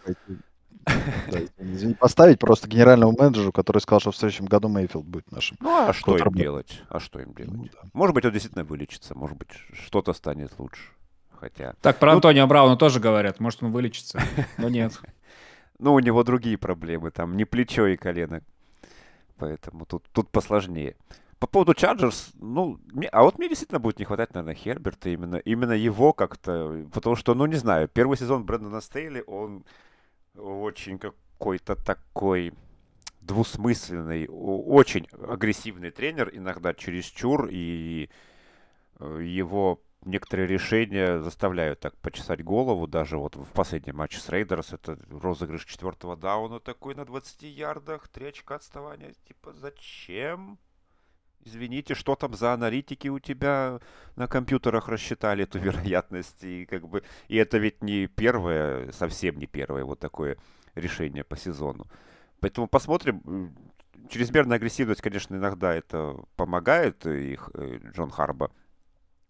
Поставить 2.00 2.40
просто 2.40 2.68
генеральному 2.68 3.16
менеджеру, 3.18 3.52
который 3.52 3.80
сказал, 3.80 4.00
что 4.00 4.12
в 4.12 4.18
следующем 4.18 4.46
году 4.46 4.68
Мейфилд 4.68 5.06
будет 5.06 5.32
нашим. 5.32 5.58
Ну, 5.60 5.90
а 5.90 5.94
что 5.94 6.18
им 6.18 6.34
делать? 6.34 6.82
А 6.90 7.00
что 7.00 7.20
им 7.20 7.34
делать? 7.34 7.54
Ну. 7.54 7.70
Может 7.94 8.16
быть, 8.16 8.26
он 8.26 8.32
действительно 8.32 8.64
вылечится, 8.64 9.16
может 9.16 9.38
быть, 9.38 9.50
что-то 9.74 10.14
станет 10.14 10.52
лучше. 10.58 10.82
Хотя... 11.32 11.76
Так 11.82 12.00
про 12.00 12.12
ну, 12.12 12.16
Антонио 12.16 12.48
Брауна 12.48 12.78
тоже 12.78 13.00
говорят, 13.00 13.40
может, 13.40 13.62
он 13.64 13.72
вылечится, 13.72 14.22
но 14.58 14.70
нет. 14.70 15.00
Ну, 15.78 15.94
у 15.94 16.00
него 16.00 16.24
другие 16.24 16.58
проблемы, 16.58 17.12
там 17.12 17.36
не 17.36 17.44
плечо 17.44 17.88
и 17.88 17.98
колено. 17.98 18.42
Поэтому 19.38 19.86
тут, 19.86 20.06
тут 20.14 20.30
посложнее. 20.30 20.96
По 21.40 21.48
поводу 21.48 21.74
Чарджерс, 21.74 22.32
ну, 22.36 22.80
мне, 22.94 23.08
а 23.10 23.24
вот 23.24 23.38
мне 23.38 23.50
действительно 23.50 23.80
будет 23.80 24.00
не 24.00 24.06
хватать, 24.06 24.34
наверное, 24.34 24.56
Херберта, 24.56 25.10
именно, 25.10 25.36
именно 25.36 25.74
его 25.74 26.14
как-то, 26.14 26.88
потому 26.94 27.18
что, 27.18 27.36
ну, 27.36 27.46
не 27.46 27.58
знаю, 27.58 27.90
первый 27.90 28.18
сезон 28.18 28.46
Брэндона 28.46 28.80
Стейли, 28.80 29.22
он 29.28 29.66
очень 30.38 30.98
какой-то 30.98 31.76
такой 31.76 32.54
двусмысленный, 33.22 34.28
очень 34.30 35.08
агрессивный 35.28 35.92
тренер, 35.92 36.30
иногда 36.34 36.74
чересчур, 36.74 37.48
и 37.52 38.10
э, 39.00 39.20
его 39.24 39.82
некоторые 40.06 40.48
решения 40.48 41.20
заставляют 41.20 41.80
так 41.80 41.96
почесать 41.98 42.44
голову. 42.44 42.88
Даже 42.88 43.18
вот 43.18 43.36
в 43.36 43.52
последнем 43.52 43.98
матче 43.98 44.20
с 44.20 44.30
Рейдерс 44.30 44.74
это 44.74 45.00
розыгрыш 45.10 45.66
четвертого 45.66 46.16
дауна 46.16 46.60
такой 46.60 46.96
на 46.96 47.06
20 47.06 47.44
ярдах, 47.44 48.08
три 48.08 48.28
очка 48.28 48.56
отставания. 48.56 49.14
Типа, 49.28 49.54
зачем? 49.54 50.60
Извините, 51.46 51.94
что 51.94 52.16
там 52.16 52.34
за 52.34 52.54
аналитики 52.54 53.08
у 53.08 53.20
тебя 53.20 53.80
на 54.16 54.28
компьютерах 54.28 54.90
рассчитали 54.90 55.44
эту 55.44 55.60
вероятность, 55.60 56.44
и 56.44 56.66
как 56.66 56.88
бы, 56.88 57.04
и 57.28 57.38
это 57.38 57.58
ведь 57.58 57.82
не 57.84 58.08
первое, 58.08 58.92
совсем 58.92 59.38
не 59.38 59.46
первое 59.46 59.86
вот 59.86 60.00
такое 60.00 60.38
решение 60.74 61.24
по 61.24 61.38
сезону. 61.38 61.88
Поэтому 62.40 62.68
посмотрим. 62.68 63.56
Чрезмерная 64.10 64.58
агрессивность, 64.58 65.02
конечно, 65.02 65.36
иногда 65.36 65.74
это 65.74 66.16
помогает, 66.36 67.08
и 67.08 67.40
э, 67.56 67.80
Джон 67.92 68.12
Харба 68.12 68.52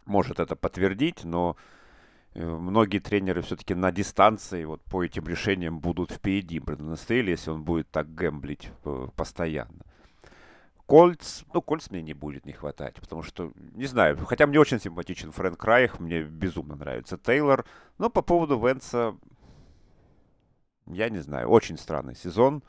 может 0.06 0.42
это 0.42 0.58
подтвердить, 0.58 1.24
но 1.24 1.56
э, 2.34 2.46
многие 2.46 3.00
тренеры 3.00 3.42
все-таки 3.42 3.74
на 3.74 3.94
дистанции 3.94 4.66
вот 4.66 4.84
по 4.84 5.02
этим 5.02 5.28
решениям 5.28 5.80
будут 5.80 6.12
впереди 6.12 6.60
Брэндона 6.60 6.98
Стейли, 6.98 7.32
если 7.32 7.52
он 7.52 7.64
будет 7.64 7.90
так 7.90 8.14
гэмблить 8.14 8.70
э, 8.84 9.08
постоянно. 9.16 9.86
Кольц, 10.86 11.44
ну, 11.54 11.62
Кольц 11.62 11.90
мне 11.90 12.02
не 12.02 12.14
будет 12.14 12.46
не 12.46 12.54
хватать, 12.54 12.96
потому 12.96 13.24
что, 13.24 13.52
не 13.74 13.86
знаю, 13.86 14.18
хотя 14.26 14.46
мне 14.46 14.60
очень 14.60 14.80
симпатичен 14.80 15.32
Фрэнк 15.32 15.64
Райх, 15.64 16.00
мне 16.00 16.22
безумно 16.22 16.76
нравится 16.76 17.18
Тейлор, 17.18 17.66
но 17.98 18.10
по 18.10 18.22
поводу 18.22 18.60
Венса, 18.60 19.16
я 20.86 21.10
не 21.10 21.20
знаю, 21.20 21.50
очень 21.50 21.78
странный 21.78 22.16
сезон, 22.16 22.62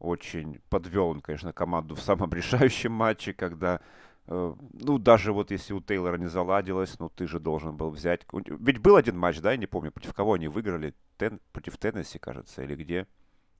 очень 0.00 0.60
подвел 0.68 1.08
он, 1.08 1.20
конечно, 1.20 1.52
команду 1.52 1.94
в 1.94 2.02
самом 2.02 2.30
решающем 2.34 2.90
матче, 2.90 3.34
когда, 3.34 3.80
э, 4.26 4.54
ну, 4.72 4.98
даже 4.98 5.32
вот 5.32 5.52
если 5.52 5.72
у 5.72 5.80
Тейлора 5.80 6.16
не 6.16 6.28
заладилось, 6.28 6.98
ну, 6.98 7.08
ты 7.08 7.28
же 7.28 7.38
должен 7.38 7.76
был 7.76 7.90
взять... 7.90 8.26
Ведь 8.32 8.78
был 8.78 8.96
один 8.96 9.16
матч, 9.16 9.38
да, 9.40 9.52
я 9.52 9.56
не 9.56 9.66
помню, 9.66 9.92
против 9.92 10.12
кого 10.12 10.32
они 10.32 10.48
выиграли, 10.48 10.94
Тен... 11.18 11.38
против 11.52 11.76
Теннесси, 11.76 12.18
кажется, 12.18 12.64
или 12.64 12.74
где, 12.74 13.06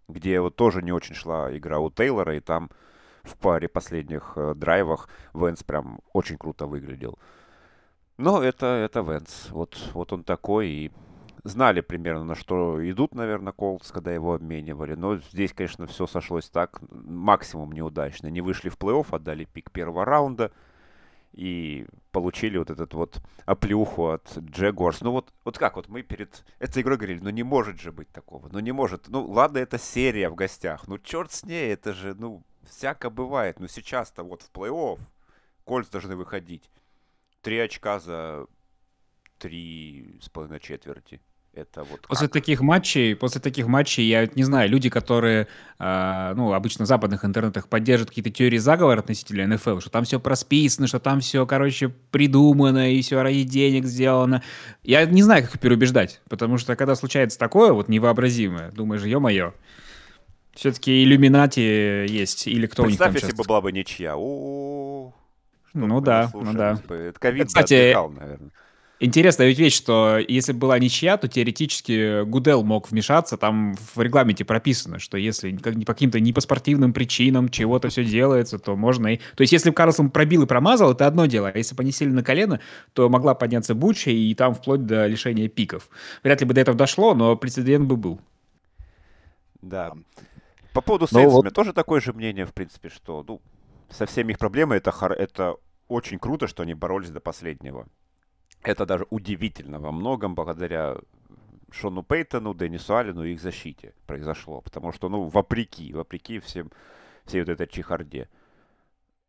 где 0.09 0.41
вот 0.41 0.57
тоже 0.57 0.83
не 0.83 0.91
очень 0.91 1.15
шла 1.15 1.57
игра 1.57 1.79
у 1.79 1.91
Тейлора, 1.91 2.37
и 2.37 2.41
там 2.41 2.71
в 3.31 3.37
паре 3.37 3.69
последних 3.69 4.33
э, 4.37 4.55
драйвах 4.55 5.09
Венс 5.33 5.63
прям 5.63 6.01
очень 6.13 6.37
круто 6.37 6.67
выглядел. 6.67 7.19
Но 8.19 8.43
это, 8.43 8.67
это 8.67 9.01
Венс. 9.01 9.49
Вот, 9.51 9.79
вот 9.95 10.13
он 10.13 10.25
такой. 10.25 10.69
И 10.69 10.93
знали 11.45 11.81
примерно, 11.81 12.25
на 12.25 12.35
что 12.35 12.79
идут, 12.91 13.15
наверное, 13.15 13.53
Колдс, 13.53 13.91
когда 13.91 14.13
его 14.13 14.35
обменивали. 14.35 14.95
Но 14.95 15.17
здесь, 15.17 15.53
конечно, 15.53 15.87
все 15.87 16.07
сошлось 16.07 16.51
так. 16.51 16.81
Максимум 16.91 17.73
неудачно. 17.73 18.27
Не 18.29 18.41
вышли 18.41 18.69
в 18.69 18.77
плей-офф, 18.77 19.07
отдали 19.11 19.45
пик 19.45 19.71
первого 19.71 20.05
раунда. 20.05 20.53
И 21.33 21.87
получили 22.11 22.59
вот 22.59 22.71
этот 22.71 22.93
вот 22.93 23.23
оплюху 23.47 24.09
от 24.09 24.37
Джегуарс. 24.37 25.01
Ну 25.01 25.13
вот, 25.13 25.33
вот 25.45 25.59
как 25.59 25.77
вот 25.77 25.89
мы 25.89 26.03
перед 26.03 26.45
этой 26.59 26.83
игрой 26.83 26.97
говорили, 26.97 27.21
ну 27.21 27.31
не 27.31 27.45
может 27.45 27.81
же 27.81 27.93
быть 27.93 28.11
такого, 28.11 28.49
ну 28.51 28.59
не 28.59 28.73
может. 28.73 29.09
Ну 29.09 29.25
ладно, 29.31 29.59
это 29.59 29.79
серия 29.79 30.29
в 30.29 30.35
гостях, 30.35 30.89
ну 30.89 30.99
черт 30.99 31.31
с 31.31 31.45
ней, 31.45 31.73
это 31.73 31.93
же, 31.93 32.15
ну 32.15 32.43
всяко 32.71 33.11
бывает. 33.11 33.61
Но 33.61 33.69
сейчас-то 33.69 34.23
вот 34.23 34.43
в 34.43 34.51
плей-офф 34.53 34.99
Кольц 35.65 35.89
должны 35.89 36.17
выходить. 36.17 36.71
Три 37.43 37.59
очка 37.59 38.01
за 38.01 38.47
три 39.39 40.19
с 40.23 40.29
половиной 40.29 40.61
четверти. 40.61 41.21
Это 41.53 41.83
вот 41.83 42.03
после 42.07 42.29
как? 42.29 42.35
таких 42.35 42.61
матчей, 42.61 43.17
после 43.17 43.41
таких 43.41 43.67
матчей, 43.67 44.05
я 44.05 44.29
не 44.37 44.45
знаю, 44.45 44.71
люди, 44.71 44.89
которые, 44.89 45.49
э, 45.81 46.33
ну, 46.37 46.53
обычно 46.53 46.85
в 46.85 46.89
западных 46.89 47.25
интернетах 47.25 47.67
поддерживают 47.67 48.11
какие-то 48.11 48.31
теории 48.31 48.59
заговора 48.59 49.01
относительно 49.01 49.55
НФЛ, 49.57 49.81
что 49.81 49.91
там 49.91 50.05
все 50.05 50.21
просписано, 50.21 50.87
что 50.87 51.01
там 51.01 51.19
все, 51.19 51.45
короче, 51.47 51.89
придумано 51.89 52.93
и 52.93 53.03
все 53.03 53.21
ради 53.21 53.43
денег 53.43 53.87
сделано. 53.87 54.45
Я 54.85 55.05
не 55.07 55.25
знаю, 55.25 55.43
как 55.43 55.57
их 55.57 55.61
переубеждать, 55.61 56.21
потому 56.29 56.57
что 56.57 56.77
когда 56.77 56.95
случается 56.95 57.37
такое 57.37 57.73
вот 57.73 57.89
невообразимое, 57.89 58.71
думаешь, 58.71 59.03
ё-моё, 59.03 59.53
все-таки 60.61 61.03
иллюминати 61.03 62.07
есть, 62.07 62.47
или 62.47 62.67
кто 62.67 62.83
Представь, 62.83 63.09
у 63.09 63.13
них 63.13 63.21
там 63.23 63.29
если 63.29 63.43
бы 63.43 63.47
была 63.49 63.63
бы 63.63 63.73
ничья. 63.73 64.15
О, 64.15 65.11
ну 65.73 66.01
да, 66.03 66.31
ну 66.35 66.53
да. 66.53 66.79
Это 66.87 67.19
ковид 67.19 67.47
Кстати, 67.47 67.75
отдыхал, 67.75 68.11
наверное. 68.11 68.51
Интересная 69.03 69.47
ведь 69.47 69.59
вещь, 69.59 69.75
что 69.75 70.19
если 70.19 70.53
бы 70.53 70.59
была 70.59 70.79
ничья, 70.79 71.17
то 71.17 71.29
теоретически 71.29 72.25
Гудел 72.25 72.63
мог 72.63 72.91
вмешаться, 72.91 73.39
там 73.39 73.75
в 73.95 74.03
регламенте 74.03 74.45
прописано, 74.45 74.99
что 74.99 75.17
если 75.17 75.57
по 75.57 75.95
каким-то 75.95 76.21
не 76.21 76.35
по 76.35 76.43
спортивным 76.43 76.93
причинам 76.93 77.49
чего-то 77.49 77.89
все 77.89 78.05
делается, 78.05 78.59
то 78.59 78.77
можно 78.77 79.15
и... 79.15 79.17
То 79.17 79.41
есть 79.41 79.55
если 79.55 79.71
Карлсон 79.71 80.11
пробил 80.11 80.43
и 80.43 80.47
промазал, 80.47 80.93
это 80.93 81.07
одно 81.07 81.25
дело, 81.25 81.49
а 81.49 81.57
если 81.57 81.75
бы 81.75 81.83
они 81.83 81.93
сели 81.93 82.11
на 82.11 82.23
колено, 82.23 82.61
то 82.93 83.09
могла 83.09 83.35
подняться 83.35 83.75
буча 83.75 84.11
и 84.11 84.35
там 84.35 84.53
вплоть 84.53 84.85
до 84.85 85.07
лишения 85.07 85.49
пиков. 85.49 85.89
Вряд 86.23 86.43
ли 86.43 86.47
бы 86.47 86.53
до 86.53 86.61
этого 86.61 86.77
дошло, 86.77 87.15
но 87.15 87.35
прецедент 87.37 87.87
бы 87.87 87.97
был. 87.97 88.21
Да. 89.63 89.93
По 90.73 90.81
поводу 90.81 91.07
ну, 91.11 91.29
вот... 91.29 91.39
у 91.39 91.43
меня 91.43 91.51
тоже 91.51 91.73
такое 91.73 92.01
же 92.01 92.13
мнение, 92.13 92.47
в 92.47 92.55
принципе, 92.55 92.89
что 92.89 93.25
ну, 93.27 93.41
со 93.89 94.07
всеми 94.07 94.33
их 94.33 94.39
проблемами 94.39 94.79
это, 94.79 94.93
это 95.07 95.57
очень 95.89 96.19
круто, 96.19 96.47
что 96.47 96.63
они 96.63 96.75
боролись 96.75 97.11
до 97.11 97.21
последнего. 97.21 97.89
Это 98.63 98.87
даже 98.87 99.07
удивительно 99.11 99.81
во 99.81 99.91
многом 99.91 100.35
благодаря 100.35 100.97
Шону 101.73 102.03
Пейтону, 102.03 102.55
Деннису 102.55 102.97
Аллену 102.97 103.25
и 103.25 103.33
их 103.33 103.41
защите 103.41 103.95
произошло. 104.07 104.61
Потому 104.61 104.93
что, 104.93 105.09
ну, 105.09 105.25
вопреки, 105.25 105.93
вопреки 105.93 106.39
всем, 106.41 106.71
всей 107.25 107.41
вот 107.41 107.49
этой 107.49 107.67
чехарде. 107.67 108.29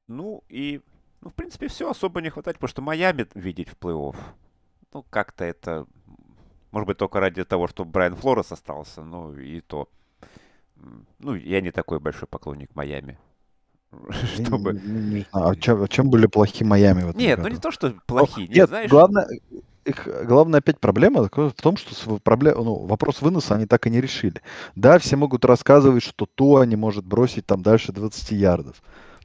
Ну, 0.08 0.43
и, 0.49 0.82
ну, 1.21 1.30
в 1.30 1.34
принципе, 1.34 1.67
все 1.67 1.89
особо 1.89 2.21
не 2.21 2.30
хватает, 2.30 2.58
потому 2.58 2.69
что 2.69 2.82
Майами 2.82 3.27
видеть 3.34 3.69
в 3.69 3.77
плей-офф, 3.77 4.15
ну, 4.93 5.06
как-то 5.10 5.45
это, 5.45 5.86
может 6.71 6.88
быть, 6.88 6.97
только 6.97 7.19
ради 7.19 7.43
того, 7.43 7.67
что 7.67 7.86
Брайан 7.86 8.15
Флорес 8.15 8.51
остался, 8.51 9.04
ну, 9.04 9.34
и 9.34 9.62
то. 9.62 9.88
Ну, 11.20 11.36
я 11.36 11.62
не 11.62 11.72
такой 11.72 12.00
большой 12.00 12.28
поклонник 12.28 12.76
Майами. 12.76 13.20
Чтобы... 14.36 14.80
А 15.32 15.56
чем, 15.56 15.88
чем 15.88 16.10
были 16.10 16.28
плохи 16.28 16.63
Майами 16.63 17.04
в 17.04 17.10
этом 17.10 17.22
Нет, 17.22 17.38
году? 17.38 17.50
ну 17.50 17.56
не 17.56 17.62
то, 17.62 17.72
что 17.72 17.94
плохие. 18.06 18.48
Нет, 18.48 18.56
нет 18.56 18.70
знаешь... 18.70 18.89
главное, 18.89 19.28
их 19.86 20.08
главная 20.26 20.60
опять 20.60 20.80
проблема 20.80 21.28
в 21.30 21.54
том, 21.54 21.78
что 21.78 22.17
проблем, 22.20 22.63
ну, 22.63 22.86
вопрос 22.86 23.22
выноса 23.22 23.56
они 23.56 23.65
так 23.65 23.88
и 23.88 23.89
не 23.89 24.02
решили. 24.02 24.41
Да, 24.76 25.00
все 25.00 25.15
могут 25.15 25.46
рассказывать, 25.46 26.04
что 26.04 26.26
то 26.26 26.63
не 26.63 26.76
может 26.76 27.06
бросить 27.06 27.46
там 27.46 27.62
дальше 27.63 27.91
20 27.91 28.32
ярдов. 28.32 28.82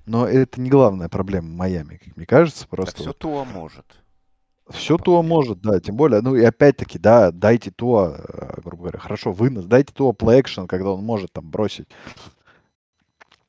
Но 0.07 0.27
это 0.27 0.61
не 0.61 0.71
главная 0.71 1.09
проблема 1.09 1.49
Майами, 1.49 2.01
как 2.05 2.17
мне 2.17 2.27
кажется. 2.27 2.67
Просто 2.69 2.97
да 2.99 3.03
все 3.03 3.13
то 3.13 3.45
может. 3.45 3.85
Все 4.71 4.99
то 4.99 5.23
может, 5.23 5.61
да, 5.61 5.79
тем 5.79 5.97
более, 5.97 6.21
ну 6.23 6.35
и 6.35 6.43
опять-таки, 6.43 6.99
да, 6.99 7.31
дайте 7.31 7.71
то, 7.71 8.17
э, 8.19 8.61
грубо 8.65 8.83
говоря, 8.83 8.99
хорошо, 8.99 9.31
вынос, 9.31 9.65
дайте 9.67 9.93
то 9.93 10.11
play 10.11 10.43
action, 10.43 10.67
когда 10.67 10.91
он 10.91 11.05
может 11.05 11.33
там 11.33 11.49
бросить 11.49 11.89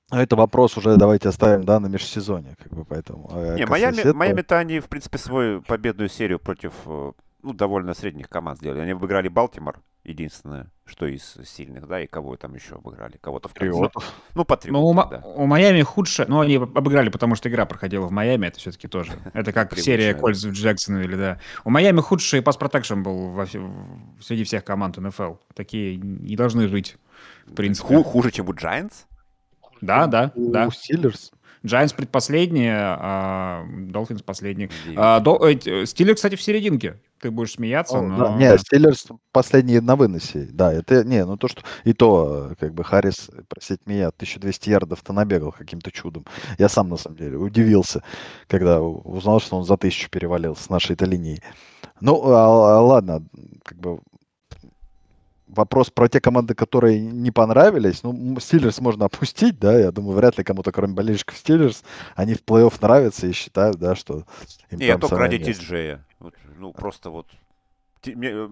а 0.10 0.22
это 0.22 0.38
вопрос 0.38 0.78
уже 0.78 0.96
давайте 0.96 1.28
оставим, 1.28 1.66
да, 1.66 1.80
на 1.80 1.88
межсезонье, 1.88 2.56
как 2.58 2.72
бы, 2.72 2.86
поэтому. 2.86 3.30
А 3.32 3.56
Не, 3.56 3.66
Майами, 3.66 4.00
этого... 4.00 4.14
Майами-то 4.14 4.58
они, 4.58 4.80
в 4.80 4.88
принципе, 4.88 5.18
свою 5.18 5.62
победную 5.62 6.08
серию 6.08 6.40
против, 6.40 6.72
э, 6.86 7.12
ну, 7.44 7.54
довольно 7.54 7.94
средних 7.94 8.30
команд 8.30 8.60
сделали. 8.60 8.80
Они 8.80 8.92
обыграли 8.92 9.28
Балтимор, 9.28 9.82
единственное, 10.08 10.72
что 10.86 11.06
из 11.06 11.38
сильных, 11.46 11.88
да, 11.88 12.02
и 12.02 12.08
кого 12.08 12.36
там 12.38 12.56
еще 12.56 12.76
обыграли? 12.76 13.18
Кого-то 13.18 13.50
в 13.50 13.54
Патриотов. 13.54 14.14
Ну, 14.34 14.46
Патриотов, 14.46 14.82
ну, 14.82 14.88
у, 14.88 14.94
да. 14.94 15.22
у 15.26 15.46
Майами 15.46 15.82
худше, 15.82 16.26
ну, 16.28 16.40
они 16.40 16.56
обыграли, 16.56 17.10
потому 17.10 17.36
что 17.36 17.50
игра 17.50 17.66
проходила 17.66 18.08
в 18.08 18.12
Майами, 18.12 18.48
это 18.48 18.58
все-таки 18.60 18.88
тоже. 18.88 19.12
Это 19.34 19.52
как 19.52 19.78
серия 19.78 20.14
Кольц 20.14 20.44
в 20.44 20.52
Джексонвилле, 20.52 21.18
да. 21.18 21.40
У 21.66 21.70
Майами 21.70 22.00
худший 22.00 22.42
пас 22.42 22.58
протекшн 22.58 23.02
был 23.02 23.30
во, 23.30 23.46
среди 23.46 24.44
всех 24.44 24.64
команд 24.64 24.98
НФЛ. 24.98 25.36
Такие 25.54 25.98
не 25.98 26.36
должны 26.36 26.68
жить, 26.68 26.98
в 27.46 27.54
принципе. 27.54 28.02
Хуже, 28.04 28.32
чем 28.32 28.48
у 28.48 28.54
Giants? 28.54 29.06
Да, 29.82 30.08
да, 30.08 30.32
у 30.36 30.52
да. 30.52 30.70
Стиллерс. 30.72 31.32
Giants 31.64 31.96
предпоследние, 31.96 32.76
а 32.78 33.66
Dolphins 33.68 34.24
последний. 34.24 34.70
А. 34.96 35.24
Стиллер, 35.86 36.16
кстати, 36.16 36.36
в 36.36 36.42
серединке. 36.42 37.00
Ты 37.20 37.32
будешь 37.32 37.54
смеяться, 37.54 37.98
О, 37.98 38.02
но... 38.02 38.18
Да, 38.18 38.36
не, 38.36 38.58
Стиллерс 38.60 39.08
последние 39.32 39.82
на 39.82 39.96
выносе. 39.96 40.48
Да, 40.52 40.72
это, 40.72 41.04
не, 41.04 41.26
ну 41.26 41.36
то, 41.36 41.48
что... 41.48 41.64
И 41.84 41.94
то, 41.94 42.52
как 42.60 42.76
бы, 42.76 42.84
Харрис, 42.84 43.32
простите 43.48 43.82
меня, 43.86 44.10
1200 44.10 44.70
ярдов-то 44.70 45.14
набегал 45.14 45.52
каким-то 45.52 45.92
чудом. 45.92 46.26
Я 46.60 46.70
сам, 46.70 46.90
на 46.90 46.98
самом 46.98 47.18
деле, 47.18 47.38
удивился, 47.38 48.04
когда 48.48 48.82
узнал, 48.82 49.40
что 49.40 49.58
он 49.58 49.64
за 49.64 49.78
тысячу 49.78 50.12
перевалил 50.12 50.56
с 50.56 50.70
нашей-то 50.70 51.06
линии. 51.06 51.42
Ну, 52.02 52.22
а, 52.30 52.78
а, 52.78 52.82
ладно, 52.82 53.24
как 53.64 53.80
бы 53.80 54.00
вопрос 55.48 55.90
про 55.90 56.08
те 56.08 56.20
команды, 56.22 56.54
которые 56.54 57.00
не 57.00 57.32
понравились. 57.32 58.04
Ну, 58.04 58.40
Стиллерс 58.40 58.80
можно 58.80 59.06
опустить, 59.06 59.60
да, 59.60 59.78
я 59.78 59.92
думаю, 59.92 60.16
вряд 60.18 60.38
ли 60.38 60.44
кому-то, 60.44 60.72
кроме 60.72 60.94
болельщиков 60.94 61.38
Стиллерс, 61.38 61.84
они 62.16 62.36
в 62.36 62.44
плей-офф 62.44 62.74
нравятся 62.82 63.28
и 63.28 63.32
считают, 63.32 63.78
да, 63.78 63.96
что 63.96 64.26
им 64.70 64.80
Не, 64.80 64.88
я 64.88 64.98
только 64.98 65.18
ради 65.18 65.40
Тиджея. 65.40 66.06
Ну, 66.58 66.74
просто 66.74 67.10
вот 67.10 67.28
э, 68.06 68.50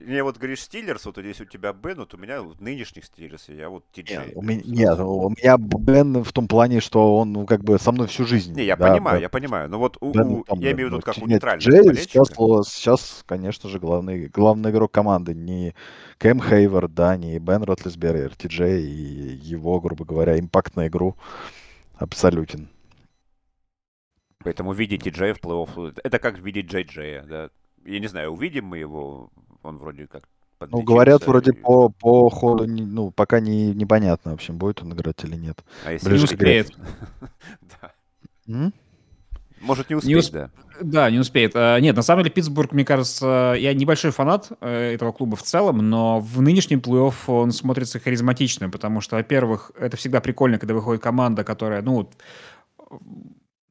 мне 0.00 0.22
вот 0.22 0.38
говоришь 0.38 0.62
Стиллерс, 0.62 1.04
вот 1.06 1.18
здесь 1.18 1.40
у 1.40 1.44
тебя 1.44 1.72
Бен, 1.72 1.98
вот 1.98 2.14
у 2.14 2.16
меня 2.16 2.42
вот 2.42 2.60
нынешних 2.60 3.04
Стиллерс, 3.04 3.48
я 3.48 3.68
вот 3.68 3.84
Ти 3.92 4.04
Нет, 4.08 4.32
у 4.34 4.42
меня, 4.42 4.62
нет, 4.64 4.98
у 4.98 5.28
меня 5.30 5.56
Бен 5.58 6.22
в 6.22 6.32
том 6.32 6.48
плане, 6.48 6.80
что 6.80 7.18
он, 7.18 7.32
ну, 7.32 7.46
как 7.46 7.62
бы 7.62 7.78
со 7.78 7.92
мной 7.92 8.06
всю 8.08 8.24
жизнь. 8.24 8.54
Не, 8.54 8.64
я 8.64 8.76
да, 8.76 8.90
понимаю, 8.90 9.16
Бен, 9.16 9.22
я 9.22 9.28
понимаю, 9.28 9.68
но 9.68 9.78
вот 9.78 9.98
у, 10.00 10.12
Бен, 10.12 10.42
там, 10.44 10.58
я 10.60 10.72
имею 10.72 10.88
в 10.88 10.92
виду, 10.92 11.02
как 11.02 11.18
у 11.18 11.26
нейтрального 11.26 11.70
Джей 11.70 11.94
сейчас, 11.96 12.28
сейчас, 12.68 13.22
конечно 13.26 13.68
же, 13.68 13.78
главный, 13.78 14.28
главный 14.28 14.70
игрок 14.70 14.92
команды, 14.92 15.34
не 15.34 15.74
Кэм 16.18 16.40
Хейвард, 16.40 16.94
да, 16.94 17.16
не 17.16 17.38
Бен 17.38 17.62
Ротлисбергер, 17.62 18.34
Ти 18.36 18.48
Джей 18.48 18.82
и 18.82 19.34
его, 19.42 19.80
грубо 19.80 20.04
говоря, 20.04 20.38
импакт 20.38 20.76
на 20.76 20.88
игру 20.88 21.16
абсолютен. 21.96 22.68
Поэтому 24.42 24.72
видеть 24.72 25.02
Ти 25.02 25.10
Джея 25.10 25.34
в 25.34 25.40
плей-офф, 25.40 26.00
это 26.02 26.18
как 26.18 26.38
видеть 26.38 26.66
Джей 26.66 26.84
Джея, 26.84 27.22
да. 27.22 27.50
Я 27.84 27.98
не 27.98 28.08
знаю, 28.08 28.32
увидим 28.32 28.66
мы 28.66 28.78
его 28.78 29.30
он 29.62 29.78
вроде 29.78 30.06
как 30.06 30.22
Ну, 30.68 30.82
говорят, 30.82 31.26
вроде 31.26 31.52
и... 31.52 31.54
по, 31.54 31.88
по 31.88 32.28
ходу, 32.30 32.66
ну, 32.66 33.10
пока 33.10 33.40
не, 33.40 33.74
непонятно, 33.74 34.32
в 34.32 34.34
общем, 34.34 34.56
будет 34.58 34.82
он 34.82 34.92
играть 34.92 35.22
или 35.24 35.36
нет. 35.36 35.62
А 35.84 35.92
если 35.92 36.08
Ближе 36.08 36.26
не 36.26 36.32
успеет? 36.34 36.72
да. 38.46 38.72
Может 39.60 39.90
не 39.90 39.96
успеть, 39.96 40.08
Не 40.08 40.14
усп- 40.16 40.32
да. 40.32 40.50
Да, 40.82 41.10
не 41.10 41.18
успеет. 41.18 41.52
А, 41.54 41.78
Нет, 41.78 41.94
на 41.94 42.02
самом 42.02 42.22
деле 42.22 42.32
Питтсбург, 42.34 42.72
мне 42.72 42.84
кажется, 42.86 43.54
я 43.58 43.74
небольшой 43.74 44.10
фанат 44.12 44.50
э, 44.62 44.94
этого 44.94 45.12
клуба 45.12 45.36
в 45.36 45.42
целом, 45.42 45.90
но 45.90 46.20
в 46.20 46.40
нынешнем 46.40 46.80
плей-офф 46.80 47.14
он 47.26 47.52
смотрится 47.52 48.00
харизматично, 48.00 48.70
потому 48.70 49.02
что, 49.02 49.16
во-первых, 49.16 49.72
это 49.78 49.98
всегда 49.98 50.22
прикольно, 50.22 50.58
когда 50.58 50.72
выходит 50.74 51.02
команда, 51.02 51.44
которая, 51.44 51.82
ну, 51.82 52.10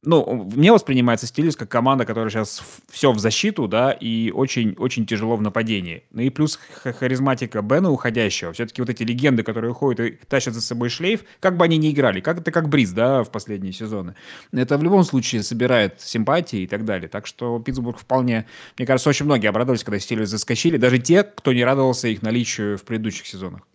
ну, 0.02 0.48
мне 0.54 0.72
воспринимается 0.72 1.26
Стилис 1.26 1.56
как 1.56 1.68
команда, 1.68 2.06
которая 2.06 2.30
сейчас 2.30 2.62
все 2.88 3.12
в 3.12 3.18
защиту, 3.18 3.68
да, 3.68 3.92
и 3.92 4.30
очень-очень 4.30 5.04
тяжело 5.04 5.36
в 5.36 5.42
нападении. 5.42 6.04
Ну 6.10 6.22
и 6.22 6.30
плюс 6.30 6.56
харизматика 6.56 7.60
Бена 7.60 7.90
уходящего. 7.90 8.52
Все-таки 8.52 8.80
вот 8.80 8.88
эти 8.88 9.02
легенды, 9.02 9.42
которые 9.42 9.72
уходят 9.72 10.00
и 10.00 10.12
тащат 10.12 10.54
за 10.54 10.62
собой 10.62 10.88
шлейф, 10.88 11.24
как 11.38 11.58
бы 11.58 11.64
они 11.64 11.76
ни 11.76 11.90
играли, 11.90 12.20
как 12.20 12.40
это 12.40 12.50
как 12.50 12.68
Бриз, 12.70 12.92
да, 12.92 13.22
в 13.22 13.30
последние 13.30 13.74
сезоны. 13.74 14.14
Это 14.52 14.78
в 14.78 14.82
любом 14.82 15.04
случае 15.04 15.42
собирает 15.42 16.00
симпатии 16.00 16.60
и 16.60 16.66
так 16.66 16.86
далее. 16.86 17.08
Так 17.08 17.26
что 17.26 17.58
Питтсбург 17.58 17.98
вполне, 17.98 18.46
мне 18.78 18.86
кажется, 18.86 19.10
очень 19.10 19.26
многие 19.26 19.48
обрадовались, 19.48 19.84
когда 19.84 19.98
Стилис 19.98 20.30
заскочили, 20.30 20.78
даже 20.78 20.98
те, 20.98 21.24
кто 21.24 21.52
не 21.52 21.62
радовался 21.62 22.08
их 22.08 22.22
наличию 22.22 22.78
в 22.78 22.84
предыдущих 22.84 23.26
сезонах. 23.26 23.68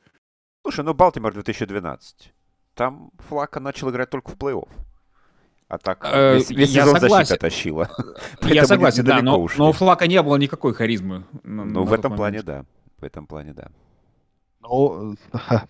Слушай, 0.64 0.86
ну 0.86 0.96
Балтимор 0.96 1.34
2012. 1.34 2.34
Там 2.74 3.12
Флака 3.30 3.60
начал 3.60 3.92
играть 3.92 4.10
только 4.10 4.32
в 4.32 4.38
плей-офф. 4.38 4.68
А 5.67 5.78
так 5.80 5.99
Э, 6.04 6.36
весь, 6.36 6.49
весь 6.51 6.69
я 6.71 6.84
сезон 6.84 6.99
согласен. 6.99 7.25
защита 7.25 7.39
тащила. 7.41 7.89
Я 8.43 8.65
согласен, 8.67 9.04
да, 9.04 9.21
но, 9.21 9.41
ушли. 9.41 9.58
но 9.60 9.69
у 9.69 9.71
Флака 9.73 10.08
не 10.08 10.21
было 10.21 10.36
никакой 10.38 10.73
харизмы. 10.73 11.25
на- 11.43 11.65
Ну, 11.65 11.80
на 11.80 11.82
в 11.82 11.93
этом 11.93 12.15
плане, 12.15 12.43
да. 12.43 12.65
В 12.99 13.04
этом 13.04 13.25
плане, 13.28 13.54
да. 13.54 13.67
Ну, 14.62 15.15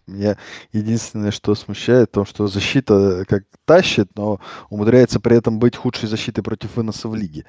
меня 0.08 0.38
единственное, 0.74 1.32
что 1.32 1.54
смущает, 1.56 2.12
то, 2.12 2.24
что 2.26 2.48
защита 2.48 3.26
как 3.28 3.44
тащит, 3.66 4.10
но 4.16 4.40
умудряется 4.70 5.20
при 5.20 5.38
этом 5.38 5.60
быть 5.60 5.76
худшей 5.76 6.08
защитой 6.10 6.42
против 6.44 6.76
выноса 6.78 7.08
в 7.10 7.16
лиге. 7.16 7.46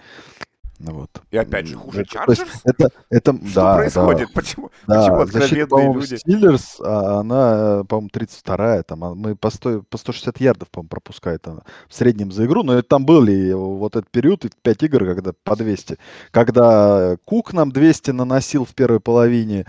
Вот. 0.79 1.11
И 1.31 1.37
опять 1.37 1.67
же, 1.67 1.77
хуже 1.77 2.03
это, 2.03 2.11
Чарджерс? 2.11 2.61
Это, 2.65 2.89
это, 3.09 3.37
Что 3.47 3.55
да, 3.55 3.77
происходит? 3.77 4.33
Почему, 4.35 4.71
Да, 4.87 5.01
почему 5.01 5.19
да. 5.19 5.27
Защита, 5.27 5.63
откровенные 5.63 5.95
люди? 5.95 6.15
Стиллерс, 6.17 6.81
а 6.81 7.21
она, 7.21 7.81
э, 7.81 7.85
по-моему, 7.85 8.11
32-я, 8.13 8.83
там, 8.83 9.05
а 9.05 9.15
мы 9.15 9.37
по, 9.37 9.51
100, 9.51 9.83
по 9.89 9.97
160 9.97 10.41
ярдов, 10.41 10.69
по-моему, 10.71 10.89
пропускает 10.91 11.47
она 11.49 11.63
в 11.89 11.95
среднем 11.95 12.31
за 12.31 12.45
игру, 12.47 12.63
но 12.63 12.75
это 12.75 12.89
там 12.89 13.07
были 13.07 13.53
вот 13.53 13.97
этот 13.97 14.11
период, 14.11 14.45
5 14.63 14.83
игр, 14.83 15.07
когда 15.07 15.33
по 15.45 15.57
200, 15.57 15.99
когда 16.31 17.17
Кук 17.25 17.53
нам 17.55 17.73
200 17.73 18.11
наносил 18.11 18.65
в 18.65 18.75
первой 18.75 19.01
половине, 19.01 19.67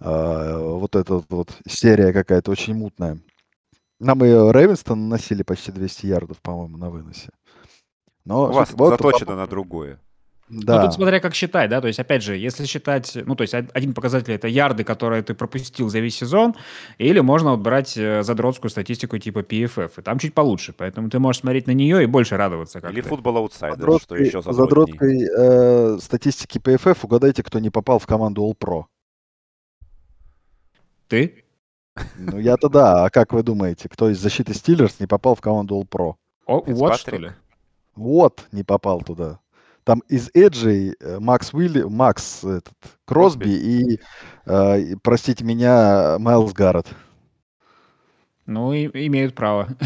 а, 0.00 0.58
вот 0.58 0.96
эта 0.96 1.22
вот 1.28 1.56
серия 1.68 2.12
какая-то 2.12 2.50
очень 2.50 2.74
мутная. 2.74 3.18
Нам 4.00 4.24
и 4.24 4.28
Рейвенстон 4.28 5.08
наносили 5.08 5.44
почти 5.44 5.70
200 5.70 6.06
ярдов, 6.06 6.38
по-моему, 6.42 6.76
на 6.76 6.90
выносе. 6.90 7.30
Но 8.24 8.44
У 8.48 8.52
вас 8.52 8.70
заточено 8.70 9.26
по- 9.26 9.34
на 9.36 9.46
другое. 9.46 10.00
Да. 10.54 10.76
Ну, 10.76 10.82
тут 10.86 10.94
смотря 10.94 11.18
как 11.18 11.34
считать, 11.34 11.70
да, 11.70 11.80
то 11.80 11.86
есть, 11.86 11.98
опять 11.98 12.22
же, 12.22 12.36
если 12.36 12.66
считать, 12.66 13.16
ну, 13.24 13.34
то 13.34 13.40
есть, 13.42 13.54
од- 13.54 13.70
один 13.72 13.94
показатель— 13.94 14.32
это 14.34 14.48
ярды, 14.48 14.84
которые 14.84 15.22
ты 15.22 15.32
пропустил 15.32 15.88
за 15.88 16.00
весь 16.00 16.16
сезон, 16.16 16.54
или 16.98 17.20
можно 17.20 17.52
вот 17.52 17.60
брать 17.60 17.96
э, 17.96 18.22
задротскую 18.22 18.70
статистику 18.70 19.16
типа 19.16 19.38
PFF, 19.38 19.92
и 19.98 20.02
там 20.02 20.18
чуть 20.18 20.34
получше, 20.34 20.74
поэтому 20.76 21.08
ты 21.08 21.18
можешь 21.18 21.40
смотреть 21.40 21.66
на 21.66 21.70
нее 21.72 22.02
и 22.02 22.06
больше 22.06 22.36
радоваться 22.36 22.82
как 22.82 22.92
Или 22.92 23.00
футбол 23.00 23.38
аутсайдер, 23.38 23.98
что 23.98 24.14
еще 24.14 24.42
задротней. 24.42 24.98
задротской, 24.98 25.96
э, 25.96 25.98
статистики 26.00 26.58
PFF 26.58 26.98
угадайте, 27.02 27.42
кто 27.42 27.58
не 27.58 27.70
попал 27.70 27.98
в 27.98 28.06
команду 28.06 28.42
All-Pro. 28.42 28.84
Ты? 31.08 31.44
Ну, 32.18 32.38
я-то 32.38 32.68
да. 32.68 33.04
А 33.06 33.10
как 33.10 33.32
вы 33.32 33.42
думаете, 33.42 33.88
кто 33.88 34.10
из 34.10 34.18
защиты 34.18 34.52
Стиллерс 34.54 35.00
не 35.00 35.06
попал 35.06 35.34
в 35.34 35.40
команду 35.40 35.80
All-Pro? 35.80 36.14
О, 36.46 36.62
вот 36.66 36.96
что 36.96 37.16
ли? 37.16 37.30
Вот, 37.94 38.46
не 38.52 38.64
попал 38.64 39.00
туда. 39.00 39.38
Там 39.84 40.00
из 40.08 40.30
Эджей 40.34 40.94
э, 41.00 41.18
Макс 41.18 41.52
Уилли, 41.52 41.82
Макс 41.82 42.44
этот, 42.44 42.74
Кросби 43.04 43.50
и, 43.50 44.00
э, 44.46 44.96
простите 45.02 45.44
меня, 45.44 46.18
Майлз 46.18 46.52
Гаррет. 46.52 46.86
Ну, 48.46 48.72
и, 48.72 48.86
имеют 49.06 49.34
право. 49.34 49.68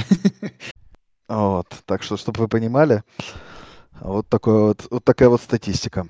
Вот, 1.29 1.67
так 1.87 2.05
что, 2.05 2.17
чтобы 2.17 2.43
вы 2.43 2.47
понимали, 2.47 3.03
вот, 4.01 4.29
такой 4.29 4.69
вот, 4.69 4.87
вот 4.89 5.03
такая 5.03 5.29
вот 5.29 5.41
статистика. 5.41 6.07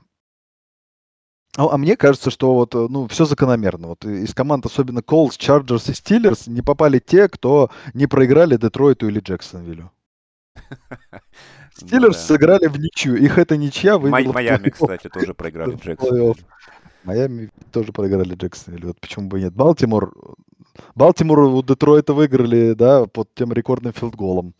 А, 1.56 1.72
а 1.72 1.78
мне 1.78 1.96
кажется, 1.96 2.30
что 2.30 2.54
вот, 2.54 2.74
э, 2.74 2.86
ну, 2.90 3.08
все 3.08 3.24
закономерно. 3.24 3.88
Вот 3.88 4.04
из 4.04 4.34
команд, 4.34 4.66
особенно 4.66 4.98
Colts, 4.98 5.38
Chargers 5.38 5.90
и 5.90 5.94
Steelers, 5.94 6.50
не 6.50 6.60
попали 6.60 6.98
те, 6.98 7.28
кто 7.28 7.70
не 7.94 8.06
проиграли 8.06 8.56
Детройту 8.56 9.08
или 9.08 9.20
Джексонвиллю. 9.20 9.90
Ну 11.80 11.86
Steelers 11.86 12.12
да. 12.12 12.18
сыграли 12.18 12.66
в 12.66 12.78
ничью. 12.78 13.16
Их 13.16 13.38
эта 13.38 13.56
ничья 13.56 13.98
Май- 13.98 14.10
вывела 14.22 14.32
в 14.32 14.34
Майами, 14.34 14.70
кстати, 14.70 15.08
тоже 15.08 15.34
проиграли 15.34 15.76
Джексон-. 15.76 16.34
Майами 17.04 17.50
тоже 17.72 17.92
проиграли 17.92 18.34
Джексонвиллю. 18.34 18.88
Вот 18.88 19.00
почему 19.00 19.28
бы 19.28 19.38
и 19.38 19.44
нет. 19.44 19.54
Балтимор... 19.54 20.12
Балтимор 20.94 21.38
у 21.40 21.62
Детройта 21.62 22.12
выиграли, 22.14 22.72
да, 22.72 23.06
под 23.06 23.32
тем 23.34 23.52
рекордным 23.52 23.92
филдголом. 23.92 24.54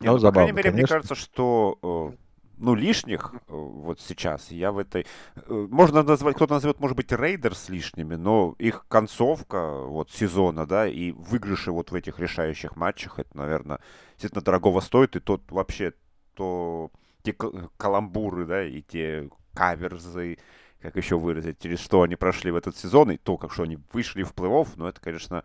Не, 0.00 0.08
Ну, 0.10 0.16
ну, 0.16 0.20
по 0.20 0.32
крайней 0.32 0.52
забавно, 0.52 0.52
мере, 0.52 0.70
мне 0.70 0.82
конечно. 0.82 0.96
кажется, 0.96 1.14
что 1.14 1.78
э, 2.12 2.16
ну, 2.58 2.74
лишних 2.74 3.32
э, 3.34 3.38
вот 3.48 4.00
сейчас. 4.00 4.50
Я 4.50 4.72
в 4.72 4.78
этой... 4.78 5.06
э, 5.36 5.66
Можно 5.70 6.02
назвать, 6.02 6.36
кто-то 6.36 6.54
назовет, 6.54 6.80
может 6.80 6.96
быть, 6.96 7.12
Рейдерс 7.12 7.68
лишними, 7.68 8.14
но 8.14 8.54
их 8.58 8.86
концовка 8.88 9.82
вот 9.82 10.10
сезона, 10.10 10.66
да, 10.66 10.86
и 10.86 11.12
выигрыши 11.12 11.70
вот 11.72 11.90
в 11.90 11.94
этих 11.94 12.18
решающих 12.18 12.76
матчах, 12.76 13.18
это, 13.18 13.36
наверное, 13.36 13.80
действительно 14.12 14.42
дорогого 14.42 14.80
стоит, 14.80 15.16
и 15.16 15.20
тот 15.20 15.42
вообще, 15.50 15.92
то 16.34 16.90
те 17.22 17.32
каламбуры, 17.32 18.46
да, 18.46 18.64
и 18.64 18.82
те 18.82 19.30
каверзы, 19.54 20.38
как 20.80 20.96
еще 20.96 21.18
выразить, 21.18 21.60
через 21.60 21.80
что 21.80 22.02
они 22.02 22.16
прошли 22.16 22.50
в 22.50 22.56
этот 22.56 22.76
сезон, 22.76 23.10
и 23.10 23.16
то, 23.16 23.36
как 23.38 23.52
что 23.52 23.62
они 23.62 23.78
вышли 23.92 24.22
в 24.22 24.32
плей-офф, 24.34 24.68
ну, 24.76 24.86
это, 24.86 25.00
конечно, 25.00 25.44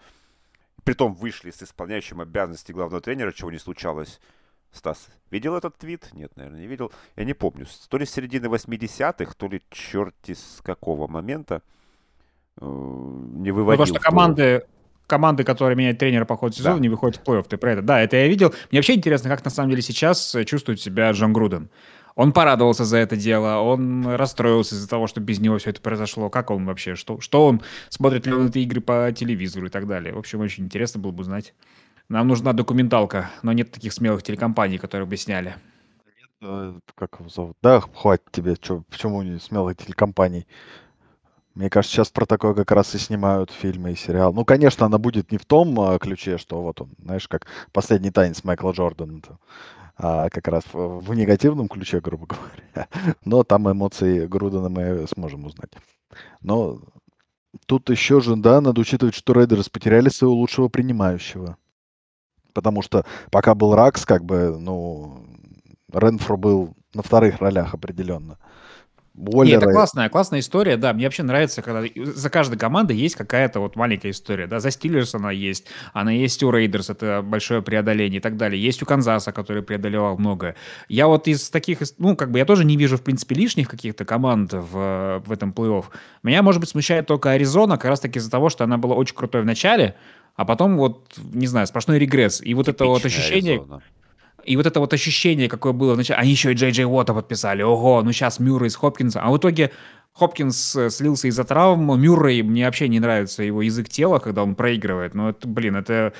притом 0.84 1.14
вышли 1.14 1.52
с 1.52 1.64
исполняющим 1.64 2.22
обязанности 2.22 2.72
главного 2.72 3.02
тренера, 3.02 3.32
чего 3.32 3.52
не 3.52 3.60
случалось 3.60 4.20
Стас, 4.72 5.08
видел 5.32 5.56
этот 5.56 5.78
твит? 5.78 6.10
Нет, 6.14 6.32
наверное, 6.36 6.62
не 6.62 6.68
видел. 6.68 6.92
Я 7.16 7.24
не 7.26 7.34
помню. 7.34 7.66
То 7.90 7.98
ли 7.98 8.06
с 8.06 8.12
середины 8.12 8.46
80-х, 8.48 9.34
то 9.38 9.48
ли 9.48 9.62
черти 9.72 10.34
с 10.34 10.60
какого 10.64 11.08
момента 11.08 11.62
э, 12.62 12.66
не 12.66 13.50
Ну, 13.50 13.56
выводил. 13.56 13.86
то, 13.86 13.86
что 13.88 14.00
команды, 14.00 14.64
команды, 15.08 15.44
которые 15.44 15.76
меняют 15.76 15.98
тренера 15.98 16.26
по 16.26 16.38
ходу 16.38 16.54
сезона, 16.54 16.76
Да. 16.76 16.82
не 16.82 16.90
выходят 16.90 17.18
в 17.18 17.24
плей-офф. 17.24 17.48
Ты 17.48 17.58
про 17.58 17.72
это? 17.74 17.82
Да, 17.82 18.00
это 18.02 18.18
я 18.18 18.28
видел. 18.28 18.54
Мне 18.72 18.80
вообще 18.80 18.94
интересно, 18.96 19.30
как 19.30 19.44
на 19.44 19.52
самом 19.52 19.72
деле 19.72 19.82
сейчас 19.82 20.36
э, 20.36 20.46
чувствует 20.46 20.80
себя 20.80 21.12
Джон 21.12 21.34
Груден. 21.34 21.70
Он 22.16 22.34
порадовался 22.34 22.84
за 22.84 22.98
это 22.98 23.16
дело, 23.16 23.60
он 23.62 24.06
расстроился 24.06 24.76
из-за 24.76 24.90
того, 24.90 25.08
что 25.08 25.22
без 25.22 25.40
него 25.40 25.58
все 25.58 25.70
это 25.70 25.80
произошло. 25.82 26.30
Как 26.30 26.52
он 26.52 26.66
вообще? 26.66 26.96
Что, 26.96 27.20
что 27.22 27.46
он? 27.48 27.62
Смотрит 27.88 28.26
ли 28.28 28.34
он 28.34 28.48
эти 28.48 28.60
игры 28.60 28.82
по 28.82 29.10
телевизору 29.16 29.68
и 29.68 29.70
так 29.70 29.88
далее? 29.88 30.14
В 30.14 30.18
общем, 30.18 30.42
очень 30.42 30.66
интересно 30.66 31.00
было 31.00 31.12
бы 31.12 31.22
узнать. 31.22 31.54
Нам 32.10 32.28
нужна 32.28 32.54
документалка, 32.54 33.30
но 33.44 33.54
нет 33.54 33.72
таких 33.72 33.94
смелых 33.94 34.24
телекомпаний, 34.24 34.80
которые 34.80 35.08
бы 35.08 35.16
сняли. 35.16 35.56
Э, 36.42 36.74
Как 36.96 37.20
его 37.20 37.30
зовут? 37.30 37.58
Да, 37.62 37.82
хватит 37.82 38.26
тебе. 38.32 38.56
Чё, 38.56 38.84
почему 38.90 39.22
не 39.22 39.40
смелых 39.40 39.78
телекомпаний? 39.78 40.48
Мне 41.54 41.70
кажется, 41.70 41.96
сейчас 41.96 42.10
про 42.10 42.26
такое 42.26 42.56
как 42.56 42.72
раз 42.72 42.96
и 42.96 42.98
снимают 42.98 43.52
фильмы 43.52 43.92
и 43.92 43.96
сериал. 43.96 44.34
Ну, 44.34 44.44
конечно, 44.44 44.88
она 44.88 44.98
будет 44.98 45.32
не 45.32 45.38
в 45.38 45.46
том 45.46 45.80
а, 45.80 46.00
ключе, 46.00 46.40
что 46.40 46.64
вот 46.64 46.82
он, 46.82 46.90
знаешь, 47.04 47.28
как 47.28 47.46
последний 47.72 48.12
танец 48.12 48.44
Майкла 48.44 48.72
Джордана, 48.72 49.22
то, 49.22 49.40
а 49.98 50.30
как 50.30 50.48
раз 50.48 50.64
в, 50.74 51.02
в 51.02 51.14
негативном 51.14 51.68
ключе, 51.68 52.00
грубо 52.00 52.26
говоря. 52.28 52.88
Но 53.26 53.44
там 53.44 53.72
эмоции 53.72 54.26
Грудена 54.26 54.70
мы 54.70 55.06
сможем 55.14 55.46
узнать. 55.46 55.72
Но 56.42 56.80
тут 57.68 57.90
еще 57.92 58.20
же, 58.20 58.36
да, 58.36 58.62
надо 58.62 58.82
учитывать, 58.82 59.14
что 59.14 59.34
Рейдерс 59.34 59.70
потеряли 59.70 60.10
своего 60.10 60.36
лучшего 60.36 60.70
принимающего. 60.70 61.58
Потому 62.60 62.82
что 62.82 63.06
пока 63.32 63.56
был 63.56 63.74
Раггс, 63.74 64.06
как 64.06 64.26
бы, 64.26 64.58
ну, 64.60 65.24
Ренфро 65.94 66.36
был 66.36 66.74
на 66.94 67.04
вторых 67.04 67.40
ролях 67.40 67.74
определенно. 67.74 68.38
Нет, 69.16 69.34
Уоллера, 69.34 69.58
это 69.58 69.72
классная, 69.72 70.10
классная 70.10 70.40
история, 70.42 70.76
да. 70.76 70.94
Мне 70.94 71.06
вообще 71.06 71.24
нравится, 71.24 71.62
когда 71.62 71.88
за 71.96 72.30
каждой 72.30 72.58
командой 72.58 72.98
есть 72.98 73.16
какая-то 73.16 73.62
вот 73.62 73.78
маленькая 73.78 74.12
история, 74.12 74.48
да. 74.48 74.60
За 74.60 74.72
Стиллерс 74.72 75.16
она 75.16 75.32
есть, 75.32 75.68
она 75.94 76.12
есть 76.12 76.44
у 76.44 76.52
Рейдерс, 76.52 76.90
это 76.90 77.22
большое 77.24 77.62
преодоление 77.62 78.20
и 78.20 78.22
так 78.22 78.36
далее. 78.36 78.62
Есть 78.62 78.82
у 78.84 78.86
Канзаса, 78.86 79.32
который 79.32 79.64
преодолевал 79.64 80.18
многое. 80.18 80.56
Я 80.90 81.08
вот 81.08 81.28
из 81.28 81.50
таких, 81.50 81.80
ну, 81.98 82.16
как 82.18 82.32
бы 82.32 82.40
я 82.40 82.46
тоже 82.46 82.66
не 82.66 82.76
вижу, 82.76 82.98
в 82.98 83.02
принципе, 83.02 83.36
лишних 83.36 83.70
каких-то 83.70 84.04
команд 84.04 84.52
в, 84.54 85.24
в 85.26 85.32
этом 85.32 85.52
плей-офф. 85.52 85.86
Меня, 86.24 86.44
может 86.44 86.60
быть, 86.60 86.70
смущает 86.70 87.08
только 87.08 87.32
Аризона, 87.32 87.78
как 87.78 87.86
раз-таки 87.86 88.20
из-за 88.20 88.32
того, 88.32 88.50
что 88.50 88.64
она 88.66 88.78
была 88.78 88.96
очень 88.96 89.16
крутой 89.16 89.42
в 89.42 89.46
начале, 89.46 89.96
а 90.40 90.46
потом 90.46 90.78
вот, 90.78 91.18
не 91.34 91.48
знаю, 91.48 91.68
сплошной 91.68 92.00
регресс. 92.00 92.42
И 92.42 92.54
вот 92.54 92.70
это 92.70 92.86
вот 92.86 93.02
Типичная 93.02 93.24
ощущение, 93.24 93.54
Аризона. 93.56 93.84
и 94.46 94.56
вот 94.56 94.66
это 94.66 94.80
вот 94.80 94.94
ощущение, 94.94 95.50
какое 95.50 95.74
было 95.74 95.96
вначале, 95.96 96.22
они 96.22 96.32
еще 96.32 96.54
и 96.54 96.56
Джей 96.56 96.72
Джей 96.72 96.86
Уотта 96.86 97.14
подписали, 97.14 97.62
ого, 97.62 98.02
ну 98.04 98.14
сейчас 98.14 98.40
Мюррей 98.40 98.70
с 98.70 98.78
Хопкинсом, 98.78 99.22
а 99.26 99.32
в 99.32 99.38
итоге 99.38 99.72
Хопкинс 100.14 100.78
э, 100.78 100.90
слился 100.92 101.28
из-за 101.28 101.44
травм, 101.44 102.02
Мюррей, 102.02 102.42
мне 102.42 102.64
вообще 102.64 102.88
не 102.88 103.02
нравится 103.02 103.44
его 103.44 103.62
язык 103.62 103.90
тела, 103.90 104.20
когда 104.20 104.44
он 104.44 104.56
проигрывает, 104.56 105.14
но 105.14 105.32
это, 105.32 105.46
блин, 105.46 105.76
это 105.76 106.14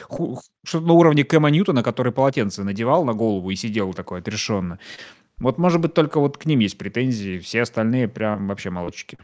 что-то 0.66 0.86
на 0.86 0.92
уровне 0.92 1.24
Кэма 1.24 1.50
Ньютона, 1.50 1.82
который 1.82 2.12
полотенце 2.12 2.66
надевал 2.66 3.06
на 3.06 3.14
голову 3.14 3.50
и 3.52 3.56
сидел 3.56 3.94
такой 3.94 4.20
отрешенно. 4.20 4.80
Вот, 5.38 5.58
может 5.60 5.80
быть, 5.80 5.94
только 5.94 6.20
вот 6.20 6.38
к 6.38 6.46
ним 6.46 6.60
есть 6.60 6.78
претензии, 6.78 7.40
все 7.40 7.62
остальные 7.62 8.10
прям 8.10 8.50
вообще 8.50 8.70
молодчики. 8.70 9.18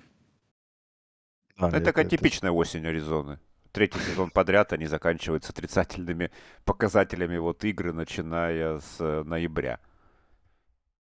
А, 1.58 1.68
это 1.68 1.82
такая 1.82 2.06
это... 2.06 2.16
типичная 2.16 2.52
осень 2.52 2.86
Аризоны. 2.86 3.40
Третий 3.76 4.00
сезон 4.00 4.30
подряд 4.30 4.72
они 4.72 4.86
заканчиваются 4.86 5.52
отрицательными 5.52 6.32
показателями 6.64 7.36
вот 7.36 7.62
игры, 7.66 7.92
начиная 7.92 8.80
с 8.80 8.96
э, 9.02 9.24
ноября. 9.26 9.80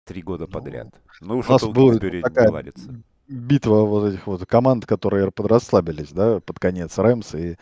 Три 0.03 0.21
года 0.21 0.43
ну, 0.45 0.51
подряд. 0.51 0.89
Ну, 1.21 1.37
уже 1.37 1.47
у 1.47 1.51
нас 1.53 1.63
была 1.63 1.97
такая 2.21 2.73
битва 3.29 3.85
вот 3.85 4.11
этих 4.11 4.27
вот 4.27 4.45
команд, 4.45 4.85
которые 4.85 5.31
подрасслабились, 5.31 6.11
да, 6.11 6.41
под 6.41 6.59
конец. 6.59 6.97
Рэмс 6.97 7.35
и 7.35 7.57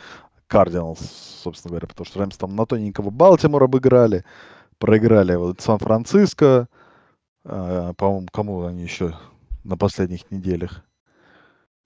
Кардиналс, 0.47 0.99
собственно 1.43 1.73
говоря, 1.73 1.87
потому 1.89 2.07
что 2.07 2.17
Рэмс 2.17 2.35
там 2.35 2.55
на 2.55 2.65
тоненького 2.65 3.11
Балтимор 3.11 3.61
обыграли, 3.61 4.25
проиграли 4.79 5.35
вот 5.35 5.61
Сан-Франциско, 5.61 6.67
э, 7.45 7.93
по-моему, 7.95 8.29
кому 8.33 8.65
они 8.65 8.81
еще 8.81 9.15
на 9.63 9.77
последних 9.77 10.31
неделях. 10.31 10.83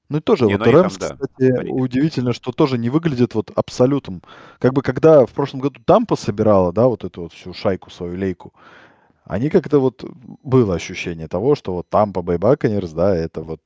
Ну 0.10 0.20
и 0.20 0.22
тоже, 0.22 0.46
не, 0.46 0.58
вот 0.58 0.66
ну 0.66 0.72
Рэмс, 0.72 0.98
там, 0.98 1.18
кстати, 1.18 1.52
да, 1.52 1.62
удивительно, 1.70 2.32
что 2.32 2.52
тоже 2.52 2.78
не 2.78 2.90
выглядит 2.90 3.36
вот 3.36 3.52
абсолютом. 3.56 4.22
Как 4.60 4.74
бы 4.74 4.82
когда 4.82 5.26
в 5.26 5.32
прошлом 5.32 5.60
году 5.60 5.82
Тампа 5.86 6.16
собирала, 6.16 6.72
да, 6.72 6.88
вот 6.88 7.04
эту 7.04 7.24
вот 7.24 7.34
всю 7.34 7.54
шайку, 7.54 7.90
свою 7.90 8.18
лейку, 8.18 8.54
они 9.28 9.50
как-то 9.50 9.80
вот 9.80 10.06
было 10.44 10.76
ощущение 10.76 11.28
того, 11.28 11.56
что 11.56 11.74
вот 11.74 11.90
Тампа 11.90 12.22
Бэй 12.22 12.38
Баконерс, 12.38 12.92
да, 12.92 13.14
это 13.14 13.42
вот 13.42 13.60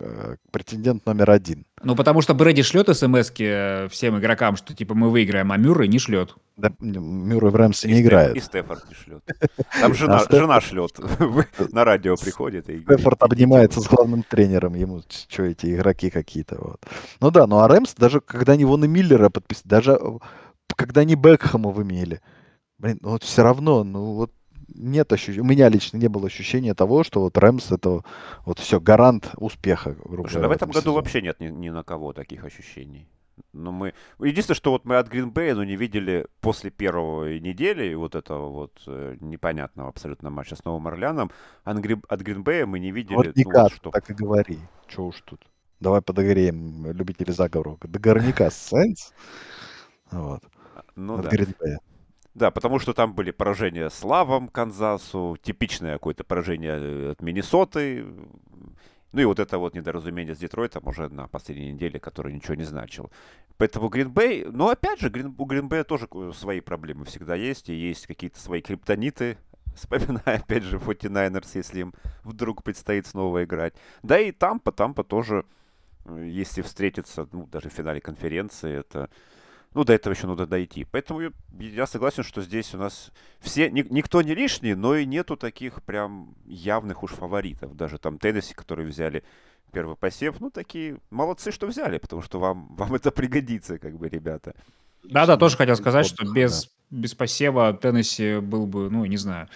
э, 0.00 0.36
претендент 0.50 1.06
номер 1.06 1.30
один. 1.30 1.66
Ну, 1.84 1.94
потому 1.94 2.20
что 2.20 2.34
Брэди 2.34 2.62
шлет 2.62 2.88
смс 2.88 3.30
всем 3.30 4.18
игрокам, 4.18 4.56
что 4.56 4.74
типа 4.74 4.94
мы 4.94 5.10
выиграем, 5.10 5.52
а 5.52 5.56
Мюррей 5.56 5.88
не 5.88 6.00
шлет. 6.00 6.34
Да, 6.56 6.72
Мюррей 6.80 7.50
в 7.50 7.54
Рэмсе 7.54 7.86
не 7.86 8.00
играет. 8.00 8.36
И 8.36 8.40
Стефорд 8.40 8.88
не 8.88 8.94
шлет. 8.94 9.22
Там 9.80 9.94
жена, 9.94 10.18
а 10.18 10.36
жена 10.36 10.60
шлет. 10.60 10.98
На 11.72 11.84
радио 11.84 12.16
приходит. 12.16 12.68
И 12.68 12.80
Стефорд 12.80 13.22
обнимается 13.22 13.80
с 13.80 13.86
главным 13.86 14.24
тренером. 14.24 14.74
Ему 14.74 15.02
что 15.28 15.44
эти 15.44 15.76
игроки 15.76 16.10
какие-то. 16.10 16.56
Вот. 16.60 16.80
Ну 17.20 17.30
да, 17.30 17.46
ну 17.46 17.58
а 17.58 17.68
Рэмс, 17.68 17.94
даже 17.94 18.20
когда 18.20 18.54
они 18.54 18.64
Вона 18.64 18.88
Миллера 18.88 19.28
подписали, 19.30 19.68
даже 19.68 19.92
э, 19.92 20.18
когда 20.74 21.02
они 21.02 21.14
Бекхэма 21.14 21.70
вымели, 21.70 22.20
блин, 22.78 22.98
ну 23.00 23.10
вот 23.10 23.22
все 23.22 23.44
равно, 23.44 23.84
ну 23.84 24.14
вот 24.14 24.32
нет 24.74 25.12
ощущения, 25.12 25.40
у 25.40 25.44
меня 25.44 25.68
лично 25.68 25.96
не 25.96 26.08
было 26.08 26.26
ощущения 26.26 26.74
того, 26.74 27.04
что 27.04 27.20
вот 27.20 27.36
Рэмс 27.36 27.72
это 27.72 28.02
вот 28.44 28.58
все 28.58 28.80
гарант 28.80 29.30
успеха. 29.36 29.96
Грубо 30.04 30.28
Слушай, 30.28 30.42
да 30.42 30.48
в 30.48 30.52
этом 30.52 30.68
году 30.68 30.80
сезоне. 30.80 30.96
вообще 30.96 31.22
нет 31.22 31.40
ни, 31.40 31.48
ни 31.48 31.70
на 31.70 31.82
кого 31.82 32.12
таких 32.12 32.44
ощущений. 32.44 33.08
Но 33.52 33.72
мы... 33.72 33.94
Единственное, 34.18 34.56
что 34.56 34.72
вот 34.72 34.84
мы 34.84 34.96
от 34.96 35.08
Гринбея 35.08 35.54
ну, 35.54 35.62
не 35.62 35.76
видели 35.76 36.26
после 36.40 36.70
первой 36.70 37.40
недели 37.40 37.94
вот 37.94 38.14
этого 38.14 38.48
вот 38.48 38.82
э, 38.86 39.16
непонятного 39.20 39.88
абсолютно 39.88 40.30
матча 40.30 40.56
с 40.56 40.64
Новым 40.64 40.86
Орлеаном. 40.88 41.30
От, 41.64 41.78
Грин... 41.78 42.02
от 42.08 42.20
Гринбея 42.20 42.66
мы 42.66 42.78
не 42.78 42.90
видели... 42.90 43.14
Вот 43.14 43.36
никак, 43.36 43.54
ну, 43.54 43.62
вот 43.62 43.72
что... 43.72 43.90
так 43.90 44.10
и 44.10 44.14
говори. 44.14 44.58
Че 44.88 45.02
уж 45.02 45.20
тут. 45.24 45.40
Давай 45.80 46.02
подогреем 46.02 46.90
любители 46.90 47.30
заговоров. 47.30 47.78
До 47.80 47.98
горняка 47.98 48.50
Сенс. 48.50 49.12
Вот. 50.10 50.42
Ну 50.96 51.14
от 51.18 51.22
да. 51.22 51.28
Гринбея. 51.30 51.78
Да, 52.38 52.52
потому 52.52 52.78
что 52.78 52.94
там 52.94 53.14
были 53.14 53.32
поражения 53.32 53.90
с 53.90 54.04
Канзасу, 54.52 55.36
типичное 55.42 55.94
какое-то 55.94 56.22
поражение 56.22 56.78
э, 56.78 57.10
от 57.10 57.20
Миннесоты. 57.20 58.06
Ну 59.10 59.20
и 59.20 59.24
вот 59.24 59.40
это 59.40 59.58
вот 59.58 59.74
недоразумение 59.74 60.36
с 60.36 60.38
Детройтом 60.38 60.86
уже 60.86 61.08
на 61.08 61.26
последней 61.26 61.72
неделе, 61.72 61.98
который 61.98 62.32
ничего 62.32 62.54
не 62.54 62.62
значил. 62.62 63.10
Поэтому 63.56 63.88
Гринбей, 63.88 64.44
но 64.44 64.68
опять 64.68 65.00
же, 65.00 65.08
у 65.08 65.44
Гринбея 65.46 65.82
тоже 65.82 66.08
свои 66.32 66.60
проблемы 66.60 67.06
всегда 67.06 67.34
есть, 67.34 67.70
и 67.70 67.74
есть 67.74 68.06
какие-то 68.06 68.38
свои 68.38 68.60
криптониты, 68.60 69.36
вспоминая, 69.74 70.36
опять 70.38 70.62
же, 70.62 70.76
49ers, 70.76 71.48
если 71.54 71.80
им 71.80 71.94
вдруг 72.22 72.62
предстоит 72.62 73.08
снова 73.08 73.42
играть. 73.42 73.74
Да 74.04 74.16
и 74.20 74.30
Тампа, 74.30 74.70
Тампа 74.70 75.02
тоже, 75.02 75.44
э, 76.04 76.24
если 76.28 76.62
встретиться, 76.62 77.26
ну, 77.32 77.48
даже 77.48 77.68
в 77.68 77.72
финале 77.72 78.00
конференции, 78.00 78.78
это 78.78 79.10
ну, 79.74 79.84
до 79.84 79.92
этого 79.92 80.14
еще 80.14 80.26
надо 80.26 80.46
дойти. 80.46 80.86
Поэтому 80.90 81.20
я, 81.20 81.30
я 81.58 81.86
согласен, 81.86 82.22
что 82.22 82.42
здесь 82.42 82.74
у 82.74 82.78
нас 82.78 83.12
все, 83.40 83.70
ни, 83.70 83.82
никто 83.90 84.22
не 84.22 84.34
лишний, 84.34 84.74
но 84.74 84.96
и 84.96 85.04
нету 85.04 85.36
таких 85.36 85.82
прям 85.82 86.34
явных 86.46 87.02
уж 87.02 87.10
фаворитов. 87.10 87.76
Даже 87.76 87.98
там 87.98 88.18
Теннесси, 88.18 88.54
которые 88.54 88.88
взяли 88.88 89.24
первый 89.72 89.96
посев, 89.96 90.40
ну, 90.40 90.50
такие 90.50 90.98
молодцы, 91.10 91.52
что 91.52 91.66
взяли, 91.66 91.98
потому 91.98 92.22
что 92.22 92.40
вам, 92.40 92.66
вам 92.76 92.94
это 92.94 93.10
пригодится, 93.10 93.78
как 93.78 93.96
бы, 93.98 94.08
ребята. 94.08 94.54
Да-да, 95.04 95.36
тоже 95.36 95.56
хотел 95.56 95.76
сказать, 95.76 96.06
что 96.06 96.24
без, 96.30 96.70
без 96.90 97.14
посева 97.14 97.72
Теннесси 97.72 98.40
был 98.40 98.66
бы, 98.66 98.90
ну, 98.90 99.04
не 99.04 99.16
знаю, 99.16 99.48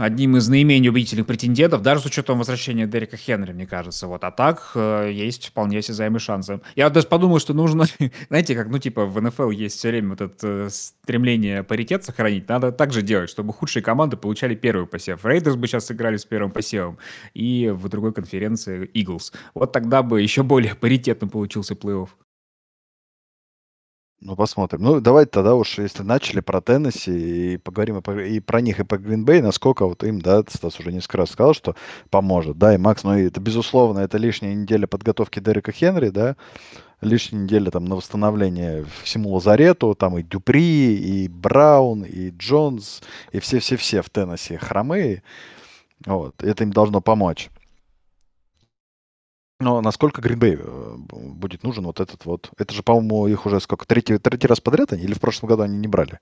одним 0.00 0.36
из 0.36 0.48
наименее 0.48 0.90
убедительных 0.90 1.26
претендентов, 1.26 1.82
даже 1.82 2.00
с 2.00 2.06
учетом 2.06 2.38
возвращения 2.38 2.86
Дерека 2.86 3.16
Хенри, 3.16 3.52
мне 3.52 3.66
кажется. 3.66 4.06
Вот. 4.06 4.24
А 4.24 4.30
так 4.30 4.72
э, 4.74 5.10
есть 5.12 5.48
вполне 5.48 5.78
осязаемые 5.78 6.20
шансы. 6.20 6.60
Я 6.74 6.88
даже 6.88 7.06
подумал, 7.06 7.38
что 7.38 7.52
нужно, 7.52 7.84
знаете, 8.28 8.54
как, 8.54 8.68
ну, 8.68 8.78
типа, 8.78 9.04
в 9.04 9.20
НФЛ 9.20 9.50
есть 9.50 9.76
все 9.78 9.90
время 9.90 10.10
вот 10.10 10.20
это 10.22 10.46
э, 10.46 10.68
стремление 10.70 11.62
паритет 11.62 12.04
сохранить. 12.04 12.48
Надо 12.48 12.72
так 12.72 12.92
же 12.92 13.02
делать, 13.02 13.28
чтобы 13.28 13.52
худшие 13.52 13.82
команды 13.82 14.16
получали 14.16 14.54
первый 14.54 14.86
посев. 14.86 15.24
Рейдерс 15.24 15.56
бы 15.56 15.66
сейчас 15.66 15.86
сыграли 15.86 16.16
с 16.16 16.24
первым 16.24 16.50
посевом. 16.50 16.98
И 17.34 17.68
в 17.68 17.88
другой 17.88 18.14
конференции 18.14 18.86
Иглс. 18.94 19.32
Вот 19.54 19.72
тогда 19.72 20.02
бы 20.02 20.22
еще 20.22 20.42
более 20.42 20.74
паритетно 20.74 21.28
получился 21.28 21.74
плей-офф. 21.74 22.08
Ну, 24.22 24.36
посмотрим. 24.36 24.82
Ну, 24.82 25.00
давайте 25.00 25.30
тогда 25.30 25.54
уж, 25.54 25.78
если 25.78 26.02
начали 26.02 26.40
про 26.40 26.60
Теннесси, 26.60 27.54
и 27.54 27.56
поговорим 27.56 28.00
и, 28.00 28.36
и 28.36 28.40
про 28.40 28.60
них, 28.60 28.78
и 28.78 28.84
по 28.84 28.98
Гринбей, 28.98 29.40
насколько 29.40 29.86
вот 29.86 30.04
им, 30.04 30.20
да, 30.20 30.42
Стас 30.46 30.78
уже 30.78 30.92
несколько 30.92 31.18
раз 31.18 31.30
сказал, 31.30 31.54
что 31.54 31.74
поможет, 32.10 32.58
да, 32.58 32.74
и 32.74 32.76
Макс, 32.76 33.02
ну, 33.02 33.18
это, 33.18 33.40
безусловно, 33.40 34.00
это 34.00 34.18
лишняя 34.18 34.54
неделя 34.54 34.86
подготовки 34.86 35.40
Дерека 35.40 35.72
Хенри, 35.72 36.10
да, 36.10 36.36
лишняя 37.00 37.42
неделя 37.42 37.70
там 37.70 37.86
на 37.86 37.96
восстановление 37.96 38.84
всему 39.02 39.32
лазарету, 39.32 39.94
там 39.94 40.18
и 40.18 40.22
Дюпри, 40.22 40.96
и 40.96 41.26
Браун, 41.26 42.04
и 42.04 42.28
Джонс, 42.28 43.00
и 43.32 43.40
все-все-все 43.40 44.02
в 44.02 44.10
Теннесси 44.10 44.56
хромые, 44.56 45.22
вот, 46.04 46.42
это 46.42 46.64
им 46.64 46.74
должно 46.74 47.00
помочь. 47.00 47.48
Но 49.60 49.80
насколько 49.82 50.22
Гринбей 50.22 50.56
э, 50.58 50.96
будет 50.96 51.62
нужен 51.62 51.84
вот 51.84 52.00
этот 52.00 52.24
вот... 52.24 52.50
Это 52.56 52.74
же, 52.74 52.82
по-моему, 52.82 53.28
их 53.28 53.44
уже 53.44 53.60
сколько? 53.60 53.86
Третий, 53.86 54.16
третий 54.18 54.46
раз 54.46 54.58
подряд 54.58 54.94
они? 54.94 55.02
Или 55.02 55.12
в 55.12 55.20
прошлом 55.20 55.50
году 55.50 55.62
они 55.62 55.76
не 55.76 55.86
брали? 55.86 56.18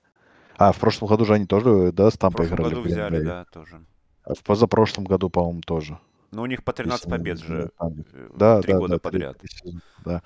А, 0.57 0.73
в 0.73 0.77
прошлом 0.77 1.07
году 1.07 1.23
же 1.23 1.35
они 1.35 1.45
тоже, 1.45 1.93
да, 1.93 2.11
с 2.11 2.17
Тампой 2.17 2.47
играли. 2.47 2.61
В 2.61 2.65
прошлом 2.65 2.83
году 2.83 2.93
взяли, 2.93 3.23
да, 3.23 3.45
тоже. 3.45 3.81
А 4.25 4.35
в 4.35 4.43
позапрошлом 4.43 5.05
году, 5.05 5.29
по-моему, 5.29 5.61
тоже. 5.61 5.97
Ну, 6.31 6.41
у 6.41 6.45
них 6.45 6.65
по 6.65 6.73
13 6.73 7.05
Если 7.05 7.09
побед 7.09 7.39
же 7.39 7.71
э, 7.79 7.89
да, 8.35 8.61
три 8.61 8.73
да, 8.73 8.79
года 8.79 8.93
да, 8.95 8.99
подряд. 8.99 9.37
3, 9.63 9.79
да. 10.03 10.21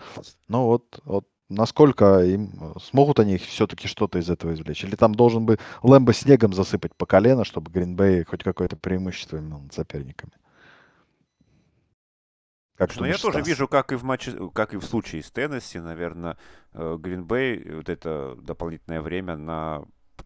Ну 0.48 0.66
вот, 0.66 1.00
вот 1.06 1.28
насколько 1.50 2.26
им 2.26 2.52
э, 2.60 2.80
смогут 2.82 3.20
они 3.20 3.38
все-таки 3.38 3.88
что-то 3.88 4.18
из 4.18 4.30
этого 4.30 4.54
извлечь? 4.54 4.84
Или 4.84 4.96
там 4.96 5.14
должен 5.14 5.46
бы 5.46 5.60
Лэмбо 5.84 6.14
снегом 6.14 6.54
засыпать 6.54 6.96
по 6.96 7.06
колено, 7.06 7.46
чтобы 7.46 7.72
Гринбей 7.72 8.24
хоть 8.24 8.44
какое-то 8.44 8.76
преимущество 8.76 9.38
имел 9.38 9.60
над 9.60 9.74
соперниками? 9.74 10.34
Как 12.88 13.00
Но 13.00 13.08
я 13.08 13.18
тоже 13.18 13.42
вижу, 13.42 13.68
как 13.68 13.92
и 13.92 13.96
в 13.96 14.04
матче, 14.04 14.34
как 14.54 14.74
и 14.74 14.78
в 14.78 14.84
случае 14.84 15.24
с 15.24 15.32
Теннесси, 15.32 15.80
наверное, 15.80 16.38
Гринбей 16.74 17.76
вот 17.76 17.90
это 17.90 18.36
дополнительное 18.42 19.02
время 19.02 19.38
на 19.38 19.84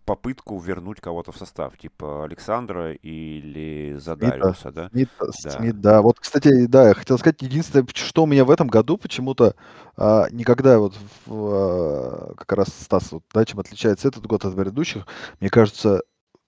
попытку 0.08 0.58
вернуть 0.58 1.02
кого-то 1.02 1.34
в 1.34 1.38
состав, 1.38 1.78
типа 1.78 2.24
Александра 2.24 2.94
или 2.94 3.98
Задариуса, 4.00 4.72
да? 4.72 4.90
Смит, 4.90 5.10
да. 5.20 5.52
Смит, 5.52 5.82
да. 5.82 6.02
Вот, 6.02 6.20
кстати, 6.20 6.66
да, 6.66 6.88
я 6.88 6.94
хотел 6.94 7.18
сказать, 7.18 7.42
единственное, 7.42 7.86
что 7.94 8.24
у 8.24 8.26
меня 8.26 8.46
в 8.46 8.50
этом 8.50 8.68
году 8.68 8.98
почему-то 8.98 9.56
а, 9.98 10.28
никогда 10.32 10.80
вот 10.80 10.96
в, 11.26 11.50
а, 11.52 12.34
как 12.38 12.54
раз 12.54 12.70
Стас, 12.70 13.12
вот, 13.12 13.24
да, 13.34 13.44
чем 13.44 13.60
отличается 13.60 14.08
этот 14.08 14.26
год 14.26 14.46
от 14.46 14.56
предыдущих, 14.56 15.06
мне 15.42 15.50
кажется, 15.50 16.02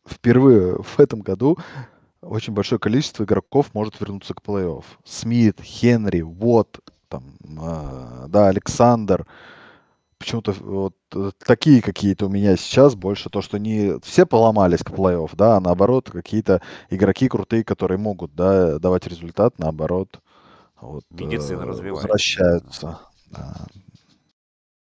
впервые 0.08 0.82
в 0.82 1.00
этом 1.00 1.20
году 1.20 1.58
очень 2.30 2.54
большое 2.54 2.80
количество 2.80 3.24
игроков 3.24 3.74
может 3.74 4.00
вернуться 4.00 4.34
к 4.34 4.42
плей-офф. 4.42 4.84
Смит, 5.04 5.60
Хенри, 5.62 6.22
Вот, 6.22 6.80
там, 7.08 7.24
э, 7.42 8.26
да, 8.28 8.48
Александр. 8.48 9.26
Почему-то 10.20 10.52
вот 10.52 10.96
э, 11.16 11.32
такие 11.44 11.82
какие-то 11.82 12.28
у 12.28 12.30
меня 12.30 12.56
сейчас 12.56 12.94
больше 12.96 13.30
то, 13.30 13.42
что 13.42 13.58
не 13.58 14.00
все 14.02 14.26
поломались 14.26 14.84
к 14.84 14.92
плей-офф, 14.92 15.32
да, 15.34 15.58
а 15.58 15.60
наоборот 15.60 16.12
какие-то 16.12 16.62
игроки 16.90 17.28
крутые, 17.28 17.64
которые 17.64 17.98
могут, 17.98 18.36
да, 18.36 18.78
давать 18.80 19.08
результат, 19.08 19.58
наоборот, 19.58 20.22
вот, 20.80 21.06
Медицина 21.10 21.62
э, 21.62 21.66
развивается. 21.66 22.08
возвращаются. 22.08 23.00
Да. 23.32 23.56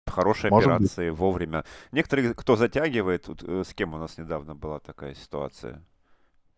Хорошие 0.07 0.49
Может 0.49 0.71
операции 0.71 1.09
быть. 1.09 1.19
вовремя. 1.19 1.63
Некоторые, 1.91 2.33
кто 2.33 2.55
затягивает, 2.55 3.23
тут, 3.23 3.43
э, 3.43 3.63
с 3.63 3.73
кем 3.73 3.93
у 3.93 3.97
нас 3.97 4.17
недавно 4.17 4.55
была 4.55 4.79
такая 4.79 5.13
ситуация? 5.13 5.83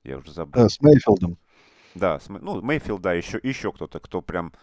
Я 0.03 0.17
уже 0.17 0.31
забыл. 0.31 0.63
Да, 0.63 0.69
с 0.69 0.81
Мейфилдом. 0.81 1.37
Да, 1.95 2.19
ну, 2.27 2.61
Мейфилд, 2.61 3.01
да, 3.01 3.13
еще, 3.13 3.39
еще 3.41 3.71
кто-то, 3.71 3.99
кто 3.99 4.21
прям 4.21 4.53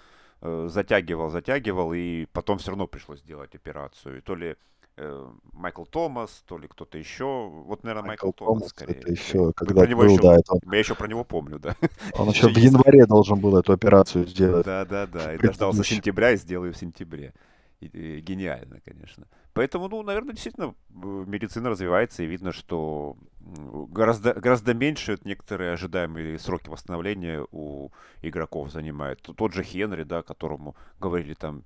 э, 0.40 0.68
затягивал, 0.70 1.30
затягивал, 1.30 1.92
и 1.92 2.26
потом 2.32 2.58
все 2.58 2.70
равно 2.70 2.86
пришлось 2.86 3.22
делать 3.22 3.54
операцию. 3.54 4.18
И 4.18 4.20
то 4.20 4.34
ли 4.34 4.56
э, 4.96 5.26
Майкл 5.52 5.84
Томас, 5.84 6.44
то 6.46 6.58
ли 6.58 6.68
кто-то 6.68 6.98
еще. 6.98 7.48
Вот, 7.48 7.82
наверное, 7.82 8.06
Майкл, 8.06 8.26
Майкл 8.26 8.44
Томас, 8.44 8.68
скорее. 8.68 8.94
Это 8.94 9.10
еще, 9.10 9.52
когда 9.54 9.84
про 9.84 9.96
был, 9.96 10.04
еще, 10.04 10.22
да, 10.22 10.34
это... 10.36 10.54
Я 10.70 10.78
еще 10.78 10.94
про 10.94 11.08
него 11.08 11.24
помню, 11.24 11.58
да. 11.58 11.76
Он 12.14 12.28
еще 12.28 12.48
в 12.48 12.56
январе 12.56 13.06
должен 13.06 13.40
был 13.40 13.56
эту 13.56 13.72
операцию 13.72 14.26
сделать. 14.26 14.64
Да, 14.64 14.84
да, 14.84 15.06
да. 15.06 15.34
И 15.34 15.38
дождался 15.38 15.84
сентября 15.84 16.32
и 16.32 16.36
сделаю 16.36 16.72
в 16.72 16.76
сентябре. 16.76 17.34
Гениально, 17.80 18.80
конечно. 18.80 19.26
Поэтому, 19.52 19.88
ну, 19.88 20.02
наверное, 20.02 20.32
действительно, 20.32 20.74
медицина 20.90 21.70
развивается, 21.70 22.22
и 22.22 22.26
видно, 22.26 22.52
что 22.52 23.16
гораздо, 23.40 24.34
гораздо 24.34 24.74
меньше 24.74 25.18
некоторые 25.24 25.72
ожидаемые 25.72 26.38
сроки 26.38 26.68
восстановления 26.68 27.46
у 27.52 27.90
игроков 28.22 28.70
занимают. 28.70 29.22
Тот 29.22 29.52
же 29.52 29.62
Хенри, 29.62 30.04
да, 30.04 30.22
которому 30.22 30.76
говорили 30.98 31.34
там 31.34 31.64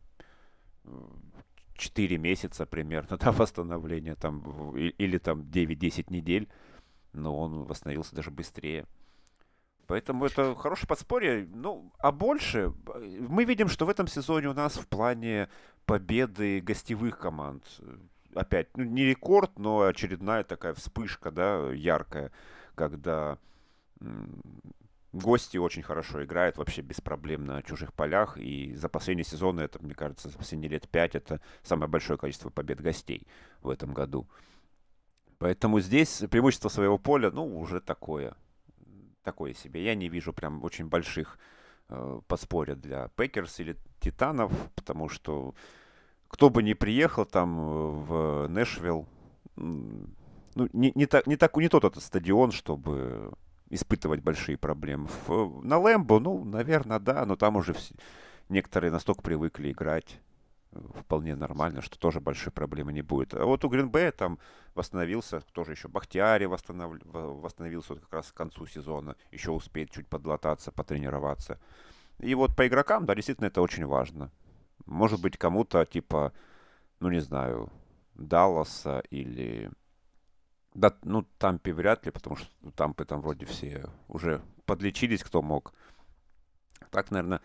4 1.75 2.19
месяца 2.19 2.67
примерно, 2.67 3.17
да, 3.21 3.33
восстановления, 3.33 4.15
там, 4.15 4.77
или 4.77 5.19
там 5.19 5.43
9-10 5.43 6.07
недель, 6.11 6.49
но 7.13 7.39
он 7.39 7.65
восстановился 7.65 8.15
даже 8.15 8.31
быстрее. 8.31 8.85
Поэтому 9.87 10.27
это 10.27 10.55
хорошее 10.55 10.87
подспорье. 10.87 11.49
Ну, 11.51 11.91
а 11.99 12.13
больше 12.13 12.75
мы 12.85 13.45
видим, 13.45 13.69
что 13.69 13.87
в 13.87 13.89
этом 13.89 14.07
сезоне 14.07 14.49
у 14.49 14.53
нас 14.53 14.77
в 14.77 14.87
плане 14.87 15.49
победы 15.89 16.61
гостевых 16.61 17.19
команд 17.19 17.65
опять, 18.35 18.69
ну, 18.77 18.85
не 18.85 19.05
рекорд, 19.05 19.59
но 19.59 19.81
очередная 19.81 20.45
такая 20.45 20.75
вспышка, 20.75 21.31
да, 21.31 21.73
яркая, 21.73 22.31
когда 22.75 23.39
гости 25.13 25.57
очень 25.57 25.83
хорошо 25.83 26.23
играют 26.23 26.59
вообще 26.59 26.83
без 26.83 27.01
проблем 27.01 27.47
на 27.47 27.63
чужих 27.63 27.95
полях. 27.95 28.37
И 28.37 28.75
за 28.75 28.91
последние 28.91 29.25
сезоны, 29.25 29.63
это, 29.63 29.83
мне 29.83 29.95
кажется, 29.95 30.29
за 30.29 30.37
последние 30.37 30.71
лет 30.71 30.87
пять, 30.91 31.15
это 31.15 31.41
самое 31.63 31.89
большое 31.89 32.19
количество 32.19 32.51
побед 32.51 32.83
гостей 32.83 33.27
в 33.63 33.71
этом 33.71 33.95
году. 33.95 34.29
Поэтому 35.39 35.81
здесь 35.81 36.23
преимущество 36.31 36.69
своего 36.69 36.99
поля, 36.99 37.31
ну, 37.31 37.59
уже 37.59 37.81
такое 37.81 38.37
такое 39.23 39.55
себе. 39.55 39.85
Я 39.85 39.95
не 39.95 40.09
вижу 40.09 40.33
прям 40.35 40.63
очень 40.65 40.87
больших 40.87 41.39
э, 41.89 42.21
подспорья 42.27 42.75
для 42.75 43.09
Пэкерс 43.17 43.61
или 43.61 43.77
Титанов, 44.01 44.53
потому 44.75 45.09
что 45.09 45.55
кто 46.29 46.51
бы 46.51 46.63
ни 46.63 46.75
приехал 46.75 47.25
там 47.25 47.59
э, 47.59 47.91
в 47.91 48.49
Нэшвилл, 48.49 49.07
ну, 49.57 50.69
не, 50.73 50.93
не, 50.95 51.07
так, 51.07 51.27
не, 51.27 51.37
так, 51.37 51.57
не 51.57 51.69
тот 51.69 51.85
этот 51.85 52.03
стадион, 52.03 52.53
чтобы 52.53 53.33
испытывать 53.71 54.23
большие 54.23 54.57
проблемы. 54.57 55.09
В, 55.27 55.65
на 55.65 55.79
Лэмбо, 55.79 56.21
ну, 56.21 56.45
наверное, 56.45 56.99
да, 56.99 57.25
но 57.27 57.37
там 57.37 57.57
уже 57.57 57.75
все, 57.75 57.95
некоторые 58.49 58.91
настолько 58.91 59.23
привыкли 59.23 59.73
играть 59.73 60.21
вполне 60.73 61.35
нормально, 61.35 61.83
что 61.83 61.99
тоже 61.99 62.21
большой 62.21 62.53
проблемы 62.53 62.93
не 62.93 63.03
будет. 63.03 63.35
А 63.35 63.45
вот 63.45 63.65
у 63.65 63.69
Гринбея 63.69 64.13
там 64.13 64.39
восстановился, 64.75 65.41
тоже 65.53 65.73
еще 65.73 65.89
Бахтиари 65.89 66.45
восстанов... 66.45 66.99
восстановился 67.05 67.95
вот 67.95 68.03
как 68.03 68.13
раз 68.13 68.33
к 68.33 68.35
концу 68.35 68.67
сезона, 68.67 69.17
еще 69.31 69.51
успеет 69.51 69.91
чуть 69.91 70.09
подлататься, 70.09 70.71
потренироваться. 70.73 71.59
И 72.19 72.35
вот 72.35 72.55
по 72.57 72.67
игрокам, 72.67 73.07
да, 73.07 73.15
действительно 73.15 73.47
это 73.47 73.63
очень 73.63 73.87
важно. 73.87 74.31
Может 74.87 75.21
быть, 75.21 75.37
кому-то 75.37 75.85
типа, 75.85 76.33
ну 77.01 77.11
не 77.11 77.21
знаю, 77.21 77.71
Далласа 78.15 79.03
или... 79.11 79.71
Да, 80.75 80.95
ну, 81.03 81.27
Тампи 81.39 81.73
вряд 81.73 82.05
ли, 82.05 82.13
потому 82.13 82.37
что 82.37 82.49
ну, 82.61 82.71
там 82.71 82.95
вроде 83.21 83.47
все 83.47 83.87
уже 84.07 84.43
подлечились, 84.65 85.25
кто 85.25 85.43
мог. 85.43 85.73
Так, 86.91 87.11
наверное, 87.11 87.41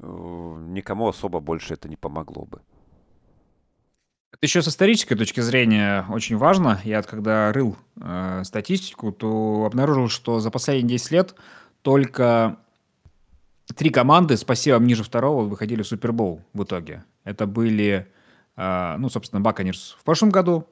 никому 0.00 1.08
особо 1.08 1.40
больше 1.40 1.74
это 1.74 1.88
не 1.88 1.96
помогло 1.96 2.44
бы. 2.44 2.60
Это 4.36 4.44
еще 4.44 4.60
с 4.60 4.68
исторической 4.68 5.14
точки 5.14 5.40
зрения 5.40 6.04
очень 6.10 6.36
важно. 6.36 6.78
Я 6.84 7.02
когда 7.02 7.50
рыл 7.52 7.74
э, 7.98 8.42
статистику, 8.44 9.10
то 9.10 9.64
обнаружил, 9.64 10.10
что 10.10 10.40
за 10.40 10.50
последние 10.50 10.98
10 10.98 11.10
лет 11.12 11.34
только 11.80 12.58
три 13.76 13.88
команды 13.88 14.36
с 14.36 14.44
пассивом 14.44 14.86
ниже 14.86 15.04
второго 15.04 15.44
выходили 15.44 15.80
в 15.80 15.86
Супербол 15.86 16.42
в 16.52 16.64
итоге. 16.64 17.04
Это 17.24 17.46
были, 17.46 18.08
э, 18.56 18.96
ну, 18.98 19.08
собственно, 19.08 19.40
Баконерс 19.40 19.96
в 19.98 20.04
прошлом 20.04 20.28
году, 20.28 20.68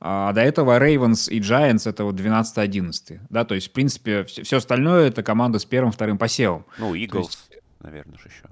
а 0.00 0.32
до 0.32 0.40
этого 0.40 0.78
Рейвенс 0.78 1.28
и 1.28 1.38
Giants 1.38 1.86
это 1.86 2.04
вот 2.04 2.14
12-11. 2.14 3.20
Да, 3.28 3.44
то 3.44 3.54
есть, 3.54 3.68
в 3.68 3.72
принципе, 3.72 4.24
все, 4.24 4.42
все 4.42 4.56
остальное 4.56 5.08
это 5.08 5.22
команда 5.22 5.58
с 5.58 5.66
первым, 5.66 5.92
вторым 5.92 6.16
посевом. 6.16 6.64
Ну, 6.78 6.94
Иглс, 6.94 7.50
наверное, 7.80 8.16
же 8.16 8.28
еще 8.28 8.48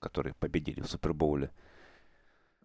которые 0.00 0.34
победили 0.34 0.80
в 0.80 0.86
Супербоуле. 0.86 1.50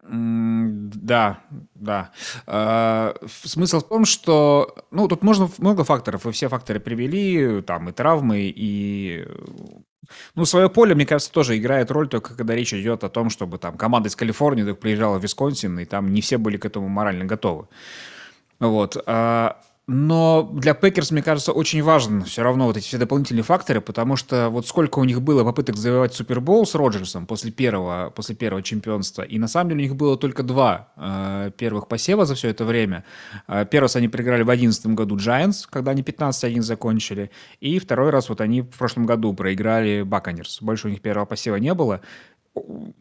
Да, 0.08 1.40
да. 1.74 2.12
А, 2.46 3.14
смысл 3.26 3.80
в 3.80 3.88
том, 3.88 4.04
что, 4.04 4.76
ну, 4.90 5.08
тут 5.08 5.22
можно 5.22 5.50
много 5.58 5.84
факторов, 5.84 6.24
вы 6.24 6.32
все 6.32 6.48
факторы 6.48 6.78
привели, 6.78 7.60
там 7.62 7.88
и 7.88 7.92
травмы, 7.92 8.52
и, 8.54 9.26
ну, 10.34 10.44
свое 10.44 10.70
поле, 10.70 10.94
мне 10.94 11.06
кажется, 11.06 11.32
тоже 11.32 11.58
играет 11.58 11.90
роль, 11.90 12.08
только 12.08 12.36
когда 12.36 12.54
речь 12.54 12.72
идет 12.72 13.02
о 13.02 13.08
том, 13.08 13.30
чтобы 13.30 13.58
там 13.58 13.76
команда 13.76 14.08
из 14.08 14.16
Калифорнии 14.16 14.64
так 14.64 14.78
приезжала 14.78 15.18
в 15.18 15.22
Висконсин, 15.22 15.78
и 15.80 15.84
там 15.84 16.12
не 16.12 16.20
все 16.20 16.38
были 16.38 16.56
к 16.56 16.64
этому 16.64 16.88
морально 16.88 17.24
готовы. 17.24 17.66
Вот. 18.60 18.96
А, 19.06 19.60
но 19.88 20.50
для 20.52 20.74
Пэкерс, 20.74 21.12
мне 21.12 21.22
кажется, 21.22 21.52
очень 21.52 21.80
важен 21.80 22.24
все 22.24 22.42
равно 22.42 22.66
вот 22.66 22.76
эти 22.76 22.84
все 22.86 22.98
дополнительные 22.98 23.44
факторы, 23.44 23.80
потому 23.80 24.16
что 24.16 24.48
вот 24.50 24.66
сколько 24.66 24.98
у 24.98 25.04
них 25.04 25.22
было 25.22 25.44
попыток 25.44 25.76
завоевать 25.76 26.12
Супербол 26.12 26.66
с 26.66 26.74
Роджерсом 26.74 27.24
после 27.24 27.52
первого, 27.52 28.10
после 28.10 28.34
первого 28.34 28.64
чемпионства, 28.64 29.22
и 29.22 29.38
на 29.38 29.46
самом 29.46 29.70
деле 29.70 29.80
у 29.80 29.82
них 29.84 29.96
было 29.96 30.16
только 30.16 30.42
два 30.42 30.88
э, 30.96 31.52
первых 31.56 31.86
посева 31.86 32.24
за 32.24 32.34
все 32.34 32.48
это 32.48 32.64
время. 32.64 33.04
Э, 33.46 33.64
первый 33.70 33.84
раз 33.84 33.94
они 33.94 34.08
проиграли 34.08 34.42
в 34.42 34.46
2011 34.46 34.86
году 34.88 35.16
Giants, 35.16 35.68
когда 35.70 35.92
они 35.92 36.02
15-1 36.02 36.62
закончили, 36.62 37.30
и 37.60 37.78
второй 37.78 38.10
раз 38.10 38.28
вот 38.28 38.40
они 38.40 38.62
в 38.62 38.76
прошлом 38.76 39.06
году 39.06 39.34
проиграли 39.34 40.02
Баконерс. 40.02 40.62
Больше 40.62 40.88
у 40.88 40.90
них 40.90 41.00
первого 41.00 41.26
посева 41.26 41.56
не 41.56 41.74
было 41.74 42.00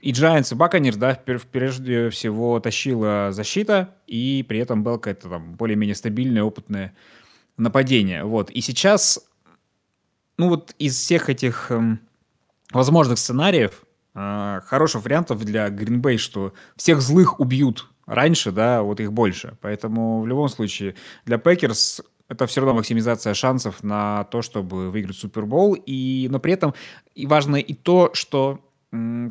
и 0.01 0.11
Giants, 0.11 0.53
и 0.53 0.57
Buccaneers, 0.57 0.97
да, 0.97 1.19
прежде 1.51 2.09
всего 2.09 2.59
тащила 2.59 3.29
защита, 3.31 3.95
и 4.07 4.45
при 4.47 4.59
этом 4.59 4.83
было 4.83 4.97
какое-то 4.97 5.29
там 5.29 5.53
более-менее 5.55 5.95
стабильное, 5.95 6.43
опытное 6.43 6.95
нападение. 7.57 8.23
Вот. 8.23 8.49
И 8.51 8.61
сейчас, 8.61 9.25
ну 10.37 10.49
вот 10.49 10.75
из 10.77 10.95
всех 10.95 11.29
этих 11.29 11.71
эм, 11.71 11.99
возможных 12.71 13.17
сценариев, 13.17 13.85
э, 14.13 14.61
хороших 14.65 15.03
вариантов 15.03 15.43
для 15.43 15.67
Green 15.69 16.01
Bay, 16.01 16.17
что 16.17 16.53
всех 16.75 17.01
злых 17.01 17.39
убьют 17.39 17.89
раньше, 18.05 18.51
да, 18.51 18.81
вот 18.81 18.99
их 18.99 19.13
больше. 19.13 19.57
Поэтому 19.61 20.21
в 20.21 20.27
любом 20.27 20.49
случае 20.49 20.95
для 21.25 21.37
Packers 21.37 22.01
это 22.27 22.47
все 22.47 22.61
равно 22.61 22.75
максимизация 22.75 23.33
шансов 23.33 23.83
на 23.83 24.23
то, 24.25 24.41
чтобы 24.41 24.89
выиграть 24.89 25.15
Супербол. 25.15 25.77
И, 25.85 26.27
но 26.29 26.39
при 26.39 26.53
этом 26.53 26.73
и 27.13 27.27
важно 27.27 27.57
и 27.57 27.73
то, 27.73 28.11
что 28.13 28.64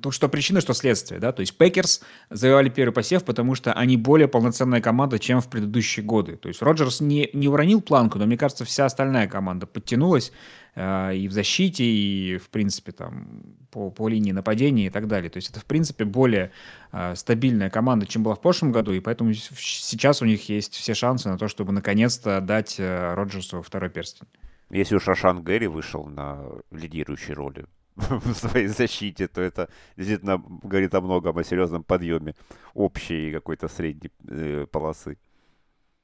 то, 0.02 0.10
что 0.10 0.28
причина, 0.28 0.60
что 0.60 0.74
следствие, 0.74 1.20
да, 1.20 1.32
то 1.32 1.40
есть 1.40 1.56
Packers 1.56 2.02
завоевали 2.30 2.68
первый 2.68 2.92
посев, 2.92 3.24
потому 3.24 3.54
что 3.54 3.72
они 3.72 3.96
более 3.96 4.28
полноценная 4.28 4.80
команда, 4.80 5.18
чем 5.18 5.40
в 5.40 5.48
предыдущие 5.48 6.04
годы. 6.04 6.36
То 6.36 6.48
есть 6.48 6.62
Роджерс 6.62 7.00
не, 7.00 7.30
не 7.32 7.48
уронил 7.48 7.80
планку, 7.80 8.18
но 8.18 8.26
мне 8.26 8.36
кажется, 8.36 8.64
вся 8.64 8.86
остальная 8.86 9.28
команда 9.28 9.66
подтянулась 9.66 10.32
э, 10.74 11.16
и 11.16 11.28
в 11.28 11.32
защите, 11.32 11.84
и 11.84 12.38
в 12.38 12.50
принципе 12.50 12.92
там 12.92 13.42
по, 13.70 13.90
по 13.90 14.08
линии 14.08 14.32
нападения 14.32 14.86
и 14.86 14.90
так 14.90 15.08
далее. 15.08 15.30
То 15.30 15.38
есть 15.38 15.50
это 15.50 15.60
в 15.60 15.64
принципе 15.64 16.04
более 16.04 16.52
э, 16.92 17.14
стабильная 17.16 17.70
команда, 17.70 18.06
чем 18.06 18.22
была 18.22 18.34
в 18.34 18.40
прошлом 18.40 18.72
году, 18.72 18.92
и 18.92 19.00
поэтому 19.00 19.32
сейчас 19.34 20.22
у 20.22 20.24
них 20.24 20.48
есть 20.48 20.74
все 20.74 20.94
шансы 20.94 21.28
на 21.28 21.38
то, 21.38 21.48
чтобы 21.48 21.72
наконец-то 21.72 22.40
дать 22.40 22.76
э, 22.78 23.14
Роджерсу 23.14 23.62
второй 23.62 23.90
перстень. 23.90 24.28
Если 24.70 24.96
уж 24.96 25.08
Ашан 25.08 25.42
Гэри 25.42 25.66
вышел 25.66 26.06
на 26.06 26.42
лидирующей 26.70 27.34
роли, 27.34 27.66
в 27.96 28.34
своей 28.34 28.66
защите, 28.66 29.28
то 29.28 29.40
это 29.40 29.68
действительно 29.96 30.42
говорит 30.62 30.94
о 30.94 31.00
многом, 31.00 31.38
о 31.38 31.44
серьезном 31.44 31.84
подъеме 31.84 32.34
общей 32.74 33.32
какой-то 33.32 33.68
средней 33.68 34.10
э, 34.28 34.66
полосы. 34.70 35.18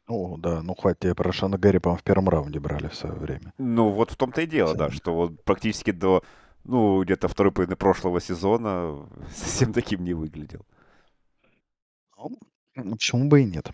О, 0.07 0.37
да, 0.37 0.63
ну 0.63 0.75
хватит, 0.75 1.01
тебе 1.01 1.15
про 1.15 1.33
Шана 1.33 1.57
Гэри, 1.57 1.79
по-моему, 1.79 2.01
в 2.01 2.03
первом 2.03 2.29
раунде 2.29 2.59
брали 2.59 2.89
в 2.89 2.95
свое 2.95 3.15
время. 3.15 3.53
Ну, 3.59 3.91
вот 3.91 4.11
в 4.11 4.17
том-то 4.17 4.43
и 4.43 4.47
дело, 4.47 4.75
да, 4.75 4.91
что 4.91 5.15
вот 5.15 5.45
практически 5.45 5.93
до, 5.93 6.23
ну, 6.65 7.03
где-то 7.03 7.29
второй 7.29 7.53
половины 7.53 7.77
прошлого 7.77 8.21
сезона 8.21 9.09
совсем 9.35 9.73
таким 9.73 10.05
не 10.05 10.15
выглядел. 10.15 10.67
Ну, 12.17 12.93
почему 12.93 13.29
бы 13.29 13.43
и 13.43 13.45
нет? 13.45 13.71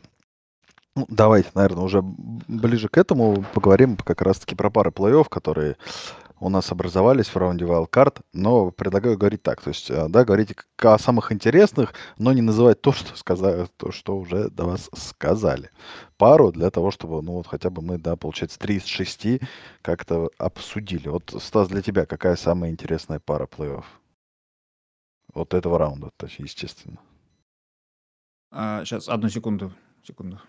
Ну, 0.94 1.06
давайте, 1.08 1.50
наверное, 1.54 1.84
уже 1.84 2.00
ближе 2.02 2.88
к 2.88 2.96
этому 2.96 3.44
поговорим 3.54 3.96
как 3.96 4.22
раз-таки 4.22 4.54
про 4.54 4.70
пары 4.70 4.90
плей-офф, 4.90 5.28
которые 5.28 5.76
у 6.39 6.49
нас 6.49 6.70
образовались 6.70 7.28
в 7.28 7.37
раунде 7.37 7.64
Wildcard, 7.64 8.20
но 8.32 8.70
предлагаю 8.70 9.16
говорить 9.16 9.43
так. 9.43 9.62
То 9.62 9.68
есть, 9.68 9.91
э, 9.91 10.09
да, 10.09 10.24
говорить 10.24 10.55
о 10.78 10.99
самых 10.99 11.32
интересных, 11.32 11.95
но 12.18 12.32
не 12.32 12.43
называть 12.43 12.80
то, 12.80 12.93
что, 12.93 13.16
сказали, 13.16 13.66
то, 13.76 13.91
что 13.91 14.16
уже 14.18 14.51
до 14.51 14.66
вас 14.66 14.91
сказали. 14.95 15.70
Пару 16.18 16.53
для 16.53 16.70
того, 16.70 16.91
чтобы, 16.91 17.22
ну, 17.22 17.32
вот 17.32 17.47
хотя 17.47 17.70
бы 17.70 17.82
мы, 17.82 17.99
да, 17.99 18.16
получается, 18.16 18.59
3 18.59 18.76
из 18.76 18.84
6 18.84 19.41
как-то 19.82 20.30
обсудили. 20.39 21.09
Вот, 21.09 21.34
Стас, 21.41 21.68
для 21.68 21.82
тебя 21.82 22.07
какая 22.07 22.37
самая 22.37 22.70
интересная 22.70 23.20
пара 23.20 23.47
плей-офф? 23.47 23.84
Вот 25.34 25.55
этого 25.55 25.78
раунда, 25.78 26.11
естественно. 26.39 26.99
А, 28.51 28.84
сейчас, 28.84 29.09
одну 29.09 29.28
секунду. 29.28 29.72
Секунду. 30.03 30.41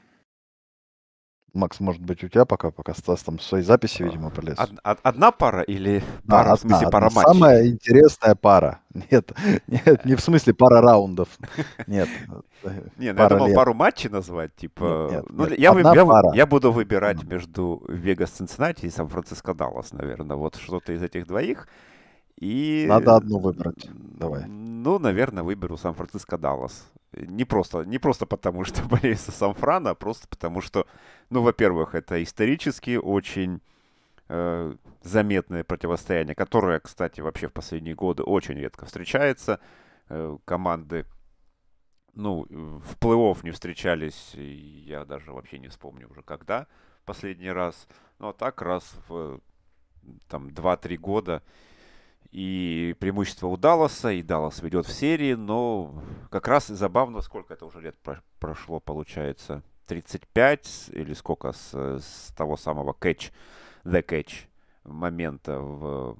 Макс, 1.53 1.79
может 1.79 2.01
быть, 2.01 2.23
у 2.23 2.27
тебя 2.27 2.45
пока, 2.45 2.71
пока 2.71 2.93
Стас 2.93 3.23
там 3.23 3.37
в 3.37 3.43
своей 3.43 3.63
записи, 3.63 4.03
видимо, 4.03 4.29
полез. 4.29 4.59
Од- 4.59 4.79
од- 4.83 4.99
одна 5.01 5.31
пара 5.31 5.61
или 5.63 6.03
Да, 6.23 6.37
пара, 6.43 6.55
в 6.55 6.59
смысле, 6.59 6.87
одна, 6.87 6.91
пара 6.91 7.09
матчей? 7.09 7.33
Самая 7.33 7.67
интересная 7.67 8.35
пара. 8.35 8.79
Нет, 9.11 9.31
нет, 9.67 10.05
не 10.05 10.15
в 10.15 10.21
смысле 10.21 10.53
пара 10.53 10.81
раундов. 10.81 11.29
Нет. 11.87 12.09
Не, 12.97 13.13
ну 13.13 13.21
я 13.21 13.29
думал 13.29 13.53
пару 13.53 13.73
матчей 13.73 14.09
назвать, 14.09 14.55
типа... 14.55 15.09
Нет, 15.11 15.23
нет, 15.23 15.25
ну, 15.29 15.47
нет. 15.47 16.35
Я 16.35 16.45
буду 16.45 16.71
выбирать 16.71 17.23
между 17.23 17.83
Вегас 17.87 18.31
Цинциннати 18.31 18.85
и 18.85 18.89
Сан-Франциско 18.89 19.53
Даллас, 19.53 19.93
наверное. 19.93 20.35
Вот 20.35 20.55
что-то 20.55 20.93
из 20.93 21.03
этих 21.03 21.27
двоих. 21.27 21.67
И... 22.39 22.85
Надо 22.87 23.15
одну 23.15 23.39
выбрать. 23.39 23.87
Давай. 23.93 24.45
Ну, 24.47 24.99
наверное, 24.99 25.43
выберу 25.43 25.77
Сан-Франциско 25.77 26.37
Даллас. 26.37 26.87
Не 27.25 27.45
просто, 27.45 27.83
не 27.83 27.97
просто 27.97 28.25
потому, 28.25 28.63
что 28.65 28.83
болею 28.83 29.15
за 29.15 29.31
Сан-Франа, 29.31 29.91
а 29.91 29.95
просто 29.95 30.27
потому, 30.27 30.61
что, 30.61 30.85
ну, 31.29 31.41
во-первых, 31.41 31.95
это 31.95 32.21
исторически 32.21 32.97
очень 32.97 33.61
э, 34.29 34.75
заметное 35.03 35.63
противостояние, 35.63 36.35
которое, 36.35 36.79
кстати, 36.79 37.21
вообще 37.21 37.47
в 37.47 37.53
последние 37.53 37.95
годы 37.95 38.23
очень 38.23 38.55
редко 38.55 38.85
встречается. 38.85 39.59
Э, 40.09 40.37
команды, 40.45 41.05
ну, 42.13 42.45
в 42.49 42.97
плей-офф 42.99 43.39
не 43.43 43.51
встречались, 43.51 44.33
я 44.33 45.05
даже 45.05 45.31
вообще 45.31 45.59
не 45.59 45.67
вспомню 45.67 46.09
уже 46.09 46.23
когда 46.23 46.67
последний 47.07 47.51
раз. 47.51 47.87
Ну, 48.19 48.27
а 48.27 48.33
так 48.33 48.61
раз 48.61 48.95
в 49.07 49.39
там 50.27 50.49
2-3 50.49 50.97
года. 50.97 51.41
И 52.31 52.95
преимущество 52.99 53.47
у 53.47 53.57
Далласа, 53.57 54.11
и 54.11 54.21
Даллас 54.21 54.61
ведет 54.61 54.85
в 54.85 54.91
серии, 54.91 55.33
но 55.33 56.01
как 56.29 56.47
раз 56.47 56.67
забавно, 56.67 57.21
сколько 57.21 57.53
это 57.53 57.65
уже 57.65 57.81
лет 57.81 57.97
про- 57.99 58.21
прошло, 58.39 58.79
получается, 58.79 59.63
35 59.87 60.89
или 60.91 61.13
сколько 61.13 61.53
с, 61.53 61.73
с 61.73 62.33
того 62.35 62.57
самого 62.57 62.91
catch, 62.99 63.31
the 63.85 64.05
catch 64.05 64.47
момента 64.83 65.59
в 65.59 66.17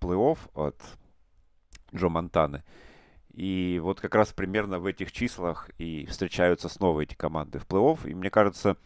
плей-офф 0.00 0.38
от 0.54 0.76
Джо 1.94 2.08
Монтаны. 2.08 2.62
И 3.32 3.80
вот 3.82 4.00
как 4.00 4.14
раз 4.14 4.32
примерно 4.32 4.78
в 4.80 4.86
этих 4.86 5.12
числах 5.12 5.70
и 5.78 6.06
встречаются 6.06 6.68
снова 6.68 7.02
эти 7.02 7.14
команды 7.14 7.58
в 7.58 7.66
плей-офф. 7.66 8.08
И 8.10 8.14
мне 8.14 8.30
кажется, 8.30 8.76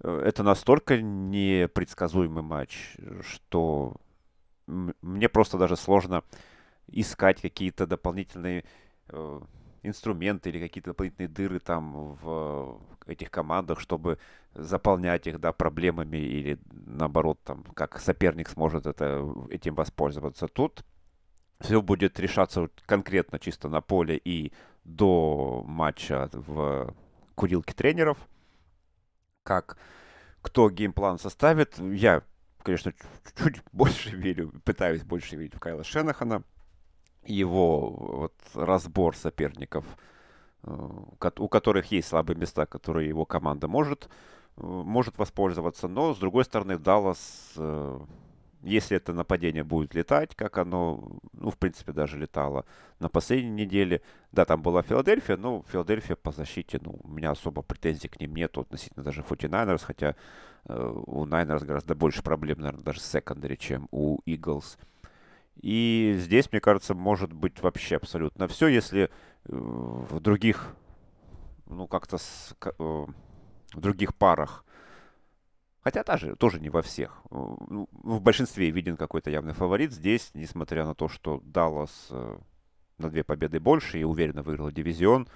э, 0.00 0.22
это 0.24 0.42
настолько 0.42 1.00
непредсказуемый 1.00 2.42
матч, 2.42 2.96
что 3.20 3.96
мне 4.68 5.28
просто 5.28 5.58
даже 5.58 5.76
сложно 5.76 6.22
искать 6.86 7.40
какие-то 7.40 7.86
дополнительные 7.86 8.64
э, 9.08 9.40
инструменты 9.82 10.50
или 10.50 10.60
какие-то 10.60 10.90
дополнительные 10.90 11.28
дыры 11.28 11.60
там 11.60 12.14
в 12.14 12.80
этих 13.06 13.30
командах, 13.30 13.80
чтобы 13.80 14.18
заполнять 14.54 15.26
их, 15.26 15.40
да, 15.40 15.52
проблемами 15.52 16.18
или 16.18 16.58
наоборот, 16.70 17.40
там, 17.44 17.64
как 17.74 17.98
соперник 18.00 18.48
сможет 18.48 18.86
это, 18.86 19.26
этим 19.50 19.74
воспользоваться. 19.74 20.48
Тут 20.48 20.84
все 21.60 21.82
будет 21.82 22.20
решаться 22.20 22.68
конкретно 22.86 23.38
чисто 23.38 23.68
на 23.68 23.80
поле 23.80 24.20
и 24.22 24.52
до 24.84 25.64
матча 25.66 26.28
в 26.32 26.94
курилке 27.34 27.74
тренеров. 27.74 28.18
Как 29.42 29.78
кто 30.42 30.70
геймплан 30.70 31.18
составит. 31.18 31.78
Я, 31.78 32.22
конечно, 32.62 32.92
чуть-чуть 32.92 33.62
больше 33.72 34.10
верю, 34.10 34.52
пытаюсь 34.64 35.02
больше 35.02 35.36
верить 35.36 35.54
в 35.54 35.60
Кайла 35.60 35.84
Шенахана. 35.84 36.42
Его 37.24 37.90
вот 37.90 38.34
разбор 38.54 39.14
соперников, 39.14 39.84
э, 40.62 40.70
у 40.70 41.48
которых 41.48 41.92
есть 41.92 42.08
слабые 42.08 42.36
места, 42.36 42.64
которые 42.66 43.08
его 43.08 43.24
команда 43.26 43.68
может, 43.68 44.08
э, 44.56 44.62
может 44.62 45.18
воспользоваться. 45.18 45.88
Но, 45.88 46.14
с 46.14 46.18
другой 46.18 46.44
стороны, 46.44 46.78
Даллас, 46.78 47.52
э, 47.56 48.00
если 48.62 48.96
это 48.96 49.12
нападение 49.12 49.62
будет 49.62 49.94
летать, 49.94 50.34
как 50.34 50.58
оно, 50.58 51.20
ну, 51.32 51.50
в 51.50 51.58
принципе, 51.58 51.92
даже 51.92 52.18
летало 52.18 52.64
на 52.98 53.08
последней 53.08 53.64
неделе. 53.64 54.02
Да, 54.32 54.44
там 54.44 54.62
была 54.62 54.82
Филадельфия, 54.82 55.36
но 55.36 55.64
Филадельфия 55.68 56.16
по 56.16 56.32
защите, 56.32 56.80
ну, 56.82 56.98
у 57.02 57.08
меня 57.08 57.30
особо 57.30 57.62
претензий 57.62 58.08
к 58.08 58.20
ним 58.20 58.34
нету 58.34 58.62
относительно 58.62 59.04
даже 59.04 59.22
49ers, 59.22 59.84
хотя 59.84 60.16
у 60.68 61.26
Niners 61.26 61.64
гораздо 61.64 61.94
больше 61.94 62.22
проблем, 62.22 62.58
наверное, 62.60 62.84
даже 62.84 63.00
с 63.00 63.06
секондари, 63.06 63.56
чем 63.58 63.88
у 63.90 64.20
Eagles. 64.26 64.78
И 65.60 66.14
здесь, 66.18 66.50
мне 66.52 66.60
кажется, 66.60 66.94
может 66.94 67.32
быть 67.32 67.60
вообще 67.62 67.96
абсолютно 67.96 68.46
все, 68.46 68.68
если 68.68 69.04
э, 69.04 69.08
в 69.48 70.20
других, 70.20 70.76
ну, 71.66 71.88
как-то 71.88 72.18
с- 72.18 72.54
э, 72.60 72.68
в 72.78 73.80
других 73.80 74.14
парах 74.14 74.64
Хотя 75.80 76.04
даже 76.04 76.36
тоже 76.36 76.60
не 76.60 76.68
во 76.70 76.82
всех. 76.82 77.22
Э, 77.30 77.34
ну, 77.68 77.88
В 77.92 78.20
большинстве 78.20 78.70
виден 78.70 78.96
какой-то 78.96 79.30
явный 79.30 79.54
фаворит. 79.54 79.92
Здесь, 79.92 80.30
несмотря 80.34 80.84
на 80.84 80.94
то, 80.94 81.08
что 81.08 81.40
Даллас 81.44 82.08
э, 82.10 82.38
на 82.98 83.08
две 83.08 83.24
победы 83.24 83.58
больше 83.58 83.98
и 83.98 84.04
уверенно 84.04 84.42
выиграл 84.42 84.70
дивизион, 84.70 85.28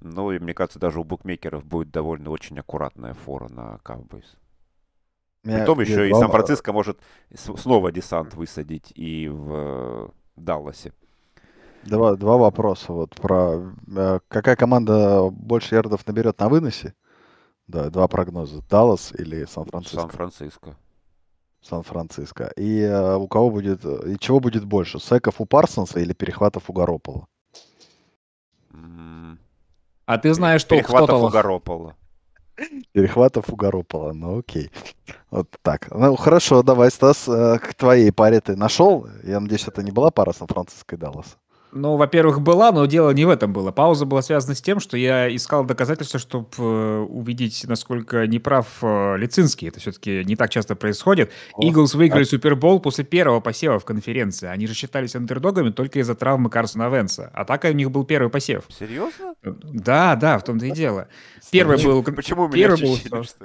но 0.00 0.32
и 0.32 0.38
мне 0.38 0.54
кажется, 0.54 0.78
даже 0.78 1.00
у 1.00 1.04
букмекеров 1.04 1.64
будет 1.64 1.90
довольно 1.90 2.30
очень 2.30 2.58
аккуратная 2.58 3.14
фора 3.14 3.48
на 3.48 3.80
Cowboys. 3.84 4.26
Меня 5.46 5.58
Притом 5.58 5.80
еще 5.80 6.08
есть 6.08 6.16
и 6.16 6.20
Сан-Франциско 6.20 6.72
может 6.72 6.98
снова 7.34 7.92
десант 7.92 8.34
высадить 8.34 8.92
и 8.96 9.28
в 9.28 9.52
э, 9.52 10.08
Далласе. 10.34 10.92
Два, 11.84 12.16
два 12.16 12.36
вопроса. 12.36 12.92
Вот 12.92 13.14
про 13.14 13.72
э, 13.96 14.18
какая 14.26 14.56
команда 14.56 15.30
больше 15.30 15.76
ярдов 15.76 16.04
наберет 16.04 16.40
на 16.40 16.48
выносе? 16.48 16.94
Да, 17.68 17.90
два 17.90 18.08
прогноза. 18.08 18.60
Даллас 18.68 19.12
или 19.16 19.44
Сан-Франциско? 19.44 20.00
Сан-Франциско. 20.00 20.76
Сан-Франциско. 21.62 22.52
И 22.56 22.80
э, 22.80 23.14
у 23.14 23.28
кого 23.28 23.50
будет, 23.50 23.84
и 23.84 24.18
чего 24.18 24.40
будет 24.40 24.64
больше? 24.64 24.98
Секов 24.98 25.40
у 25.40 25.46
Парсонса 25.46 26.00
или 26.00 26.12
перехватов 26.12 26.68
у? 26.68 27.24
М, 28.72 29.38
А 30.06 30.18
ты 30.18 30.34
знаешь 30.34 30.64
в 30.64 30.68
Перехватов 30.68 31.22
у. 31.22 31.28
Гаропола. 31.28 31.94
Перехватов 32.92 33.50
у 33.50 33.56
Garoppolo, 33.56 34.12
ну 34.12 34.38
окей. 34.38 34.70
Вот 35.30 35.48
так. 35.62 35.88
Ну 35.90 36.16
хорошо, 36.16 36.62
давай, 36.62 36.90
Стас, 36.90 37.28
э, 37.28 37.58
к 37.58 37.74
твоей 37.74 38.10
паре 38.12 38.40
ты 38.40 38.56
нашел? 38.56 39.06
Я 39.22 39.40
надеюсь, 39.40 39.68
это 39.68 39.82
не 39.82 39.90
была 39.90 40.10
пара 40.10 40.32
Сан-Франциско 40.32 40.96
и 40.96 40.98
Далласа. 40.98 41.36
Ну, 41.76 41.96
во-первых, 41.96 42.40
была, 42.40 42.72
но 42.72 42.86
дело 42.86 43.10
не 43.10 43.24
в 43.24 43.28
этом 43.28 43.52
было. 43.52 43.70
Пауза 43.70 44.06
была 44.06 44.22
связана 44.22 44.54
с 44.54 44.62
тем, 44.62 44.80
что 44.80 44.96
я 44.96 45.34
искал 45.34 45.64
доказательства, 45.64 46.18
чтобы 46.18 47.04
увидеть, 47.04 47.64
насколько 47.68 48.26
неправ 48.26 48.66
э, 48.82 49.16
Лицинский. 49.18 49.68
Это 49.68 49.80
все-таки 49.80 50.24
не 50.24 50.36
так 50.36 50.50
часто 50.50 50.74
происходит. 50.74 51.30
Иглс 51.58 51.94
выиграли 51.94 52.24
Супербол 52.24 52.80
после 52.80 53.04
первого 53.04 53.40
посева 53.40 53.78
в 53.78 53.84
конференции. 53.84 54.48
Они 54.48 54.66
же 54.66 54.74
считались 54.74 55.14
андердогами 55.14 55.70
только 55.70 55.98
из-за 56.00 56.14
травмы 56.14 56.50
Карсона 56.50 56.88
Венса. 56.88 57.30
А 57.34 57.44
так 57.44 57.64
у 57.64 57.68
них 57.68 57.90
был 57.90 58.04
первый 58.04 58.30
посев. 58.30 58.64
Серьезно? 58.68 59.34
Да, 59.42 60.16
да, 60.16 60.38
в 60.38 60.44
том-то 60.44 60.66
и 60.66 60.70
дело. 60.70 61.08
Первый 61.50 61.82
был... 61.82 62.02
Почему 62.02 62.44
у 62.44 62.48
меня 62.48 62.56
Первый 62.56 62.82
был 62.82 62.94
они... 62.94 63.24
что- 63.24 63.44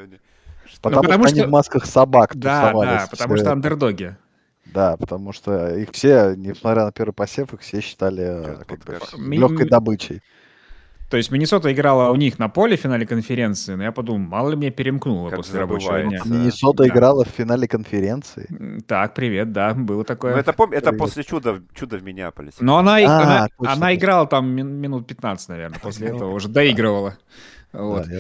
Потому, 0.82 1.04
потому 1.04 1.28
что, 1.28 1.36
они 1.36 1.46
в 1.46 1.50
масках 1.50 1.86
собак 1.86 2.36
Да, 2.36 2.72
да, 2.74 3.08
потому 3.12 3.36
что 3.36 3.44
это. 3.46 3.52
андердоги. 3.52 4.16
Да, 4.74 4.96
потому 4.98 5.34
что 5.34 5.76
их 5.76 5.90
все, 5.92 6.34
несмотря 6.36 6.86
на 6.86 6.92
первый 6.92 7.12
посев, 7.14 7.54
их 7.54 7.60
все 7.62 7.82
считали 7.82 8.24
э, 8.24 8.64
как 8.66 8.80
бы 8.86 9.00
Ми- 9.18 9.38
легкой 9.38 9.68
добычей. 9.68 10.22
То 11.10 11.18
есть 11.18 11.30
Миннесота 11.30 11.74
играла 11.74 12.10
у 12.12 12.16
них 12.16 12.40
на 12.40 12.48
поле 12.48 12.78
в 12.78 12.80
финале 12.80 13.06
конференции, 13.06 13.76
но 13.76 13.84
я 13.84 13.92
подумал, 13.92 14.20
мало 14.30 14.52
ли 14.52 14.56
мне 14.56 14.72
перемкнуло 14.72 15.30
Как 15.30 15.40
после 15.40 15.60
рабочего 15.60 16.00
дня. 16.00 16.20
забывается. 16.20 16.30
Миннесота 16.34 16.84
Да. 16.84 16.88
играла 16.90 17.26
в 17.26 17.28
финале 17.28 17.68
конференции. 17.68 18.82
Так, 18.88 19.14
привет, 19.14 19.52
да, 19.52 19.74
было 19.74 19.98
Ну, 19.98 20.04
такое. 20.06 20.38
это, 20.38 20.52
пом- 20.54 20.74
это 20.74 20.94
после 20.94 21.24
чуда, 21.26 21.54
в- 21.56 21.64
чуда 21.74 21.98
в 21.98 22.04
Миннеаполисе. 22.04 22.58
Но 22.62 22.78
она, 22.78 22.96
А, 22.96 23.22
она, 23.24 23.48
точно, 23.58 23.74
она 23.74 23.94
играла 23.94 24.26
там 24.26 24.50
мин- 24.56 24.80
минут 24.80 25.06
15, 25.06 25.50
наверное, 25.50 25.80
после 25.80 26.08
этого 26.08 26.32
уже 26.32 26.48
доигрывала. 26.48 27.18
Вот. 27.74 28.06
Да, 28.06 28.14
я- 28.14 28.20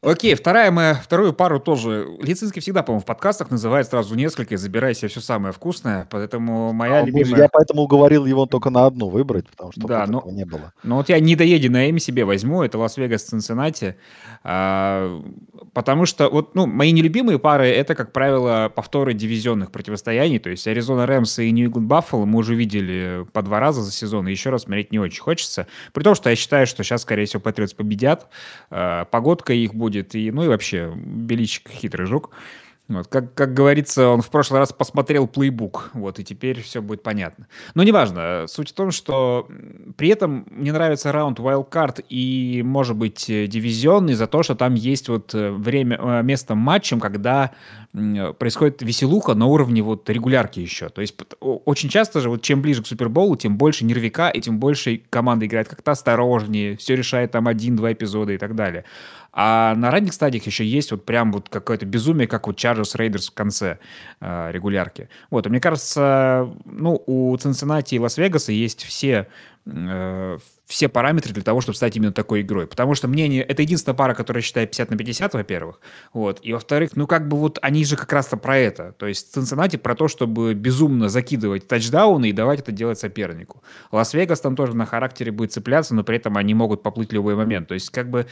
Окей, 0.00 0.36
вторая 0.36 0.70
моя, 0.70 0.94
вторую 0.94 1.32
пару 1.32 1.58
тоже. 1.58 2.06
Лицинский 2.20 2.62
всегда, 2.62 2.84
по-моему, 2.84 3.02
в 3.02 3.04
подкастах 3.04 3.50
называет 3.50 3.88
сразу 3.88 4.14
несколько 4.14 4.54
и 4.54 4.56
забирай 4.56 4.94
себе 4.94 5.08
все 5.08 5.20
самое 5.20 5.52
вкусное, 5.52 6.06
поэтому 6.08 6.72
моя 6.72 7.00
боже, 7.00 7.06
любимая... 7.10 7.42
Я 7.42 7.48
поэтому 7.48 7.82
уговорил 7.82 8.24
его 8.24 8.46
только 8.46 8.70
на 8.70 8.86
одну 8.86 9.08
выбрать, 9.08 9.48
потому 9.48 9.72
что 9.72 9.88
Да, 9.88 10.04
этого 10.04 10.30
не 10.30 10.44
было. 10.44 10.72
Ну 10.84 10.96
вот 10.96 11.08
я 11.08 11.18
недоеденное 11.18 11.88
им 11.88 11.98
себе 11.98 12.24
возьму, 12.24 12.62
это 12.62 12.78
Лас-Вегас 12.78 13.24
Цинциннати, 13.24 13.96
а, 14.44 15.20
потому 15.72 16.06
что 16.06 16.28
вот, 16.28 16.54
ну, 16.54 16.66
мои 16.66 16.92
нелюбимые 16.92 17.40
пары 17.40 17.66
это, 17.66 17.96
как 17.96 18.12
правило, 18.12 18.70
повторы 18.72 19.14
дивизионных 19.14 19.72
противостояний, 19.72 20.38
то 20.38 20.48
есть 20.48 20.68
Аризона 20.68 21.06
Рэмс 21.06 21.40
и 21.40 21.50
Нью-Ингланд 21.50 21.88
Баффало 21.88 22.24
мы 22.24 22.38
уже 22.38 22.54
видели 22.54 23.26
по 23.32 23.42
два 23.42 23.58
раза 23.58 23.82
за 23.82 23.90
сезон, 23.90 24.28
и 24.28 24.30
еще 24.30 24.50
раз 24.50 24.62
смотреть 24.62 24.92
не 24.92 25.00
очень 25.00 25.22
хочется, 25.22 25.66
при 25.92 26.04
том, 26.04 26.14
что 26.14 26.30
я 26.30 26.36
считаю, 26.36 26.68
что 26.68 26.84
сейчас, 26.84 27.02
скорее 27.02 27.24
всего, 27.24 27.40
Патриотс 27.40 27.74
победят, 27.74 28.28
а, 28.70 29.04
погодка 29.06 29.52
их 29.52 29.74
будет, 29.74 29.87
и, 29.96 30.30
ну 30.30 30.44
и 30.44 30.48
вообще 30.48 30.92
Беличик 30.94 31.68
хитрый 31.70 32.06
жук. 32.06 32.30
Вот, 32.88 33.06
как, 33.06 33.34
как 33.34 33.52
говорится, 33.52 34.08
он 34.08 34.22
в 34.22 34.30
прошлый 34.30 34.60
раз 34.60 34.72
посмотрел 34.72 35.28
плейбук, 35.28 35.90
вот, 35.92 36.18
и 36.20 36.24
теперь 36.24 36.62
все 36.62 36.80
будет 36.80 37.02
понятно. 37.02 37.46
Но 37.74 37.82
неважно, 37.82 38.46
суть 38.48 38.70
в 38.70 38.72
том, 38.72 38.92
что 38.92 39.46
при 39.98 40.08
этом 40.08 40.46
мне 40.50 40.72
нравится 40.72 41.12
раунд 41.12 41.38
Wildcard 41.38 42.06
и, 42.08 42.62
может 42.64 42.96
быть, 42.96 43.28
э, 43.28 43.46
дивизионный 43.46 44.14
за 44.14 44.26
то, 44.26 44.42
что 44.42 44.54
там 44.54 44.72
есть 44.72 45.10
вот 45.10 45.34
э, 45.34 45.50
время, 45.50 45.98
э, 46.00 46.22
место 46.22 46.54
матчем, 46.54 46.98
когда 46.98 47.52
происходит 48.38 48.82
веселуха 48.82 49.34
на 49.34 49.46
уровне 49.46 49.82
вот 49.82 50.08
регулярки 50.08 50.60
еще. 50.60 50.88
То 50.90 51.00
есть 51.00 51.14
очень 51.40 51.88
часто 51.88 52.20
же, 52.20 52.28
вот 52.28 52.42
чем 52.42 52.60
ближе 52.60 52.82
к 52.82 52.86
Суперболу, 52.86 53.34
тем 53.36 53.56
больше 53.56 53.84
нервика, 53.84 54.28
и 54.28 54.40
тем 54.40 54.58
больше 54.58 55.00
команда 55.10 55.46
играет 55.46 55.68
как-то 55.68 55.92
осторожнее, 55.92 56.76
все 56.76 56.96
решает 56.96 57.32
там 57.32 57.48
один-два 57.48 57.92
эпизода 57.92 58.32
и 58.32 58.38
так 58.38 58.54
далее. 58.54 58.84
А 59.32 59.74
на 59.74 59.90
ранних 59.90 60.14
стадиях 60.14 60.44
еще 60.46 60.64
есть 60.64 60.90
вот 60.90 61.04
прям 61.04 61.32
вот 61.32 61.48
какое-то 61.48 61.86
безумие, 61.86 62.26
как 62.26 62.46
вот 62.46 62.56
Chargers 62.56 62.96
Raiders 62.96 63.30
в 63.30 63.34
конце 63.34 63.78
э, 64.20 64.50
регулярки. 64.52 65.08
Вот, 65.30 65.46
и 65.46 65.50
мне 65.50 65.60
кажется, 65.60 66.48
ну, 66.64 67.02
у 67.06 67.36
Цинциннати 67.36 67.94
и 67.94 67.98
Лас-Вегаса 67.98 68.52
есть 68.52 68.82
все, 68.82 69.28
э, 69.66 70.38
все 70.66 70.88
параметры 70.88 71.32
для 71.32 71.42
того, 71.42 71.60
чтобы 71.60 71.76
стать 71.76 71.96
именно 71.96 72.12
такой 72.12 72.40
игрой. 72.40 72.66
Потому 72.66 72.94
что 72.94 73.06
мнение, 73.06 73.42
это 73.42 73.62
единственная 73.62 73.96
пара, 73.96 74.14
которая 74.14 74.42
считает 74.42 74.70
50 74.70 74.90
на 74.90 74.96
50, 74.96 75.34
во-первых. 75.34 75.80
Вот. 76.12 76.40
И 76.42 76.52
во-вторых, 76.52 76.90
ну, 76.94 77.06
как 77.06 77.28
бы 77.28 77.36
вот 77.36 77.58
они 77.62 77.84
же 77.84 77.96
как 77.96 78.12
раз-то 78.12 78.38
про 78.38 78.56
это. 78.56 78.92
То 78.92 79.06
есть 79.06 79.32
Цинциннати 79.32 79.76
про 79.76 79.94
то, 79.94 80.08
чтобы 80.08 80.54
безумно 80.54 81.08
закидывать 81.08 81.68
тачдауны 81.68 82.30
и 82.30 82.32
давать 82.32 82.60
это 82.60 82.72
делать 82.72 82.98
сопернику. 82.98 83.62
Лас-Вегас 83.92 84.40
там 84.40 84.56
тоже 84.56 84.74
на 84.74 84.86
характере 84.86 85.32
будет 85.32 85.52
цепляться, 85.52 85.94
но 85.94 86.02
при 86.02 86.16
этом 86.16 86.36
они 86.36 86.54
могут 86.54 86.82
поплыть 86.82 87.10
в 87.10 87.12
любой 87.12 87.34
момент. 87.34 87.68
То 87.68 87.74
есть 87.74 87.90
как 87.90 88.10
бы 88.10 88.26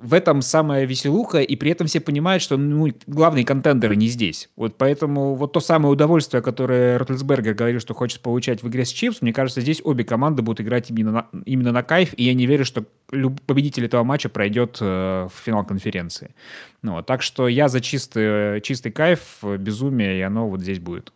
в 0.00 0.12
этом 0.12 0.42
самая 0.42 0.84
веселуха, 0.84 1.40
и 1.40 1.56
при 1.56 1.70
этом 1.70 1.86
все 1.86 2.00
понимают, 2.00 2.42
что 2.42 2.56
ну, 2.56 2.88
главные 3.06 3.44
контендеры 3.44 3.96
не 3.96 4.08
здесь. 4.08 4.50
Вот 4.56 4.76
поэтому 4.76 5.34
вот 5.34 5.52
то 5.52 5.60
самое 5.60 5.92
удовольствие, 5.92 6.42
которое 6.42 6.98
Ротлесбергер 6.98 7.54
говорил, 7.54 7.80
что 7.80 7.94
хочет 7.94 8.20
получать 8.20 8.62
в 8.62 8.68
игре 8.68 8.84
с 8.84 8.90
Chiefs, 8.90 9.22
мне 9.22 9.32
кажется, 9.32 9.60
здесь 9.60 9.80
обе 9.82 10.04
команды 10.04 10.42
будут 10.42 10.60
играть 10.60 10.90
именно 10.90 11.12
на, 11.12 11.26
именно 11.44 11.72
на 11.72 11.82
кайф, 11.82 12.12
и 12.16 12.24
я 12.24 12.34
не 12.34 12.46
верю, 12.46 12.64
что 12.64 12.84
люб- 13.10 13.40
победитель 13.42 13.86
этого 13.86 14.04
матча 14.04 14.28
пройдет 14.28 14.78
э, 14.80 15.28
в 15.32 15.32
финал 15.44 15.64
конференции. 15.64 16.34
Ну, 16.82 17.02
так 17.02 17.22
что 17.22 17.48
я 17.48 17.68
за 17.68 17.80
чистый, 17.80 18.60
чистый 18.60 18.92
кайф, 18.92 19.42
безумие, 19.42 20.18
и 20.18 20.22
оно 20.22 20.48
вот 20.48 20.60
здесь 20.60 20.78
будет. 20.78 21.12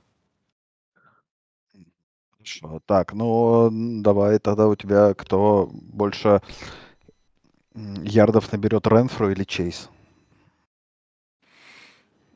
Так, 2.86 3.12
ну 3.12 3.68
давай 4.02 4.38
тогда 4.38 4.66
у 4.66 4.74
тебя 4.74 5.14
кто 5.14 5.68
больше 5.72 6.40
ярдов 8.04 8.52
наберет 8.52 8.86
Ренфру 8.86 9.30
или 9.30 9.44
Чейз? 9.44 9.88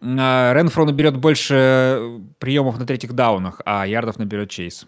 А, 0.03 0.53
Ренфро 0.53 0.85
наберет 0.85 1.17
больше 1.17 1.55
э, 1.55 2.19
приемов 2.39 2.79
на 2.79 2.87
третьих 2.87 3.13
даунах, 3.15 3.61
а 3.65 3.87
ярдов 3.87 4.19
наберет 4.19 4.51
Чейз. 4.51 4.87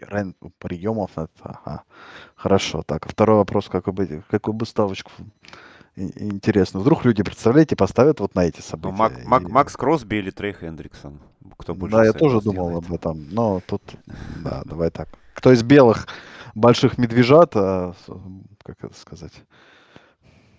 Рен 0.00 0.34
приемов. 0.58 1.16
на- 1.16 1.28
Ага. 1.42 1.84
Хорошо. 2.34 2.82
Так, 2.82 3.08
второй 3.08 3.36
вопрос, 3.36 3.68
какой 3.68 3.92
бы, 3.92 4.24
какую 4.28 4.54
бы 4.54 4.66
ставочку 4.66 5.12
и- 5.94 6.24
интересно. 6.24 6.80
Вдруг 6.80 7.04
люди, 7.04 7.22
представляете, 7.22 7.76
поставят 7.76 8.18
вот 8.18 8.34
на 8.34 8.44
эти 8.46 8.56
Ну, 8.58 8.62
события. 8.62 8.96
Мак- 8.96 9.24
Мак- 9.24 9.42
и- 9.42 9.52
Макс 9.52 9.76
Кросби 9.76 10.16
или 10.16 10.30
Трей 10.30 10.54
Хендриксон? 10.54 11.20
Кто 11.56 11.74
больше 11.74 11.96
Да, 11.96 12.04
я 12.04 12.12
тоже 12.12 12.40
думал 12.40 12.66
сделает? 12.70 12.86
об 12.88 12.92
этом. 12.94 13.28
Но 13.30 13.60
тут, 13.64 13.82
да, 14.42 14.62
давай 14.64 14.90
так. 14.90 15.08
Кто 15.34 15.52
из 15.52 15.62
белых 15.62 16.08
больших 16.54 16.98
медвежат, 16.98 17.52
а, 17.56 17.94
как 18.64 18.84
это 18.84 18.94
сказать, 18.94 19.32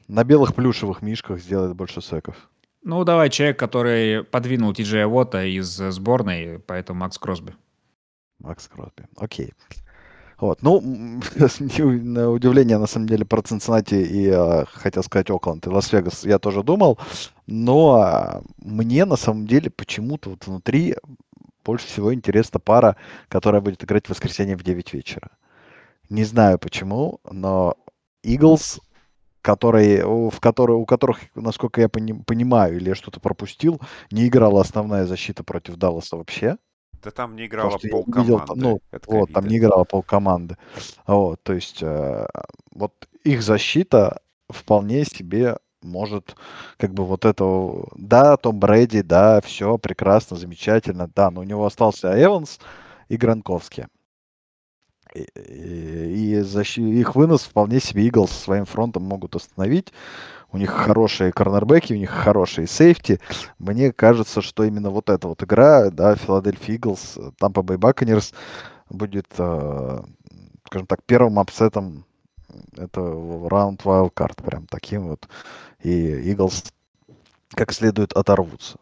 на 0.08 0.24
белых 0.24 0.56
плюшевых 0.56 1.02
мишках 1.02 1.40
сделает 1.40 1.76
больше 1.76 2.02
секов? 2.02 2.50
Ну, 2.84 3.04
давай 3.04 3.30
человек, 3.30 3.58
который 3.58 4.24
подвинул 4.24 4.74
Ти 4.74 4.84
Вота 5.06 5.46
из 5.46 5.68
сборной, 5.68 6.60
поэтому 6.60 7.00
Макс 7.00 7.18
Кросби. 7.18 7.54
Макс 8.40 8.68
Кросби. 8.68 9.06
Окей. 9.16 9.54
Вот. 10.40 10.62
Ну, 10.62 10.82
на 11.78 12.30
удивление, 12.30 12.78
на 12.78 12.88
самом 12.88 13.08
деле, 13.08 13.24
про 13.24 13.42
Цинциннати 13.42 13.96
и, 13.96 14.30
а, 14.30 14.66
хотел 14.66 15.04
сказать, 15.04 15.30
Окленд 15.30 15.66
и 15.66 15.70
Лас-Вегас 15.70 16.26
я 16.26 16.40
тоже 16.40 16.64
думал, 16.64 17.00
но 17.48 18.02
а, 18.02 18.42
мне, 18.58 19.06
на 19.06 19.16
самом 19.16 19.48
деле, 19.48 19.70
почему-то 19.70 20.32
вот 20.32 20.46
внутри 20.46 20.96
больше 21.64 21.88
всего 21.88 22.14
интересна 22.14 22.60
пара, 22.60 22.98
которая 23.30 23.62
будет 23.62 23.84
играть 23.86 24.08
в 24.08 24.10
воскресенье 24.10 24.58
в 24.58 24.64
9 24.64 24.94
вечера. 24.94 25.30
Не 26.14 26.26
знаю 26.26 26.60
почему, 26.60 27.20
но 27.32 27.76
Eagles, 28.24 28.80
который, 29.42 30.04
у- 30.04 30.30
в 30.30 30.40
который, 30.40 30.76
у 30.76 30.86
которых, 30.86 31.20
насколько 31.36 31.82
я 31.82 31.90
пони- 31.90 32.24
понимаю, 32.26 32.78
или 32.78 32.90
я 32.90 32.96
что-то 32.96 33.20
пропустил, 33.20 33.82
не 34.12 34.28
играла 34.28 34.62
основная 34.62 35.06
защита 35.08 35.44
против 35.44 35.78
Далласа 35.78 36.18
вообще. 36.18 36.58
Да 37.04 37.10
там 37.10 37.36
не 37.36 37.50
я 37.52 37.78
пол 37.90 38.06
видел, 38.06 38.40
там, 38.42 38.60
команды 38.60 38.62
ну, 38.62 38.82
от 38.92 39.08
вот, 39.08 39.34
там 39.34 39.48
не 39.48 39.58
играла 39.58 39.86
полкоманды. 39.86 40.56
Вот, 41.08 41.42
то 41.42 41.54
есть, 41.54 41.82
э, 41.82 42.28
вот 42.76 42.94
их 43.24 43.42
защита 43.42 44.22
вполне 44.50 45.06
себе 45.06 45.58
может, 45.82 46.36
как 46.78 46.94
бы 46.94 47.04
вот 47.06 47.26
это, 47.26 47.44
да, 47.96 48.38
Том 48.38 48.60
Брэди, 48.60 49.02
да, 49.02 49.42
все 49.42 49.80
прекрасно, 49.80 50.38
замечательно, 50.38 51.10
да, 51.16 51.32
но 51.32 51.42
у 51.42 51.44
него 51.44 51.66
остался 51.66 52.14
Эванс 52.24 52.60
и 53.10 53.18
Гранковский. 53.18 53.88
И, 55.14 56.42
защи- 56.44 56.82
их 56.82 57.16
вынос 57.16 57.44
вполне 57.44 57.80
себе 57.80 58.08
Иглс 58.08 58.32
со 58.32 58.40
своим 58.40 58.66
фронтом 58.66 59.04
могут 59.04 59.36
остановить. 59.36 59.94
У 60.52 60.58
них 60.58 60.70
хорошие 60.70 61.32
корнербеки, 61.32 61.94
у 61.94 61.98
них 61.98 62.10
хорошие 62.10 62.68
сейфти. 62.68 63.20
Мне 63.60 63.92
кажется, 63.92 64.42
что 64.42 64.64
именно 64.64 64.90
вот 64.92 65.10
эта 65.10 65.28
вот 65.28 65.42
игра, 65.44 65.90
да, 65.90 66.16
Филадельфия 66.16 66.76
Иглс, 66.76 67.18
Тампа 67.38 67.64
Бэй 67.64 67.78
Баконерс 67.78 68.34
будет, 68.90 69.28
э, 69.38 70.02
скажем 70.66 70.88
так, 70.88 71.04
первым 71.04 71.40
upset 71.40 71.81
-ом 71.81 72.06
это 72.78 73.02
раунд 73.02 73.82
wildcard, 73.82 74.44
прям 74.44 74.68
таким 74.68 75.08
вот. 75.08 75.28
И 75.82 76.32
Eagles 76.32 76.64
как 77.50 77.72
следует 77.72 78.14
оторвутся. 78.14 78.78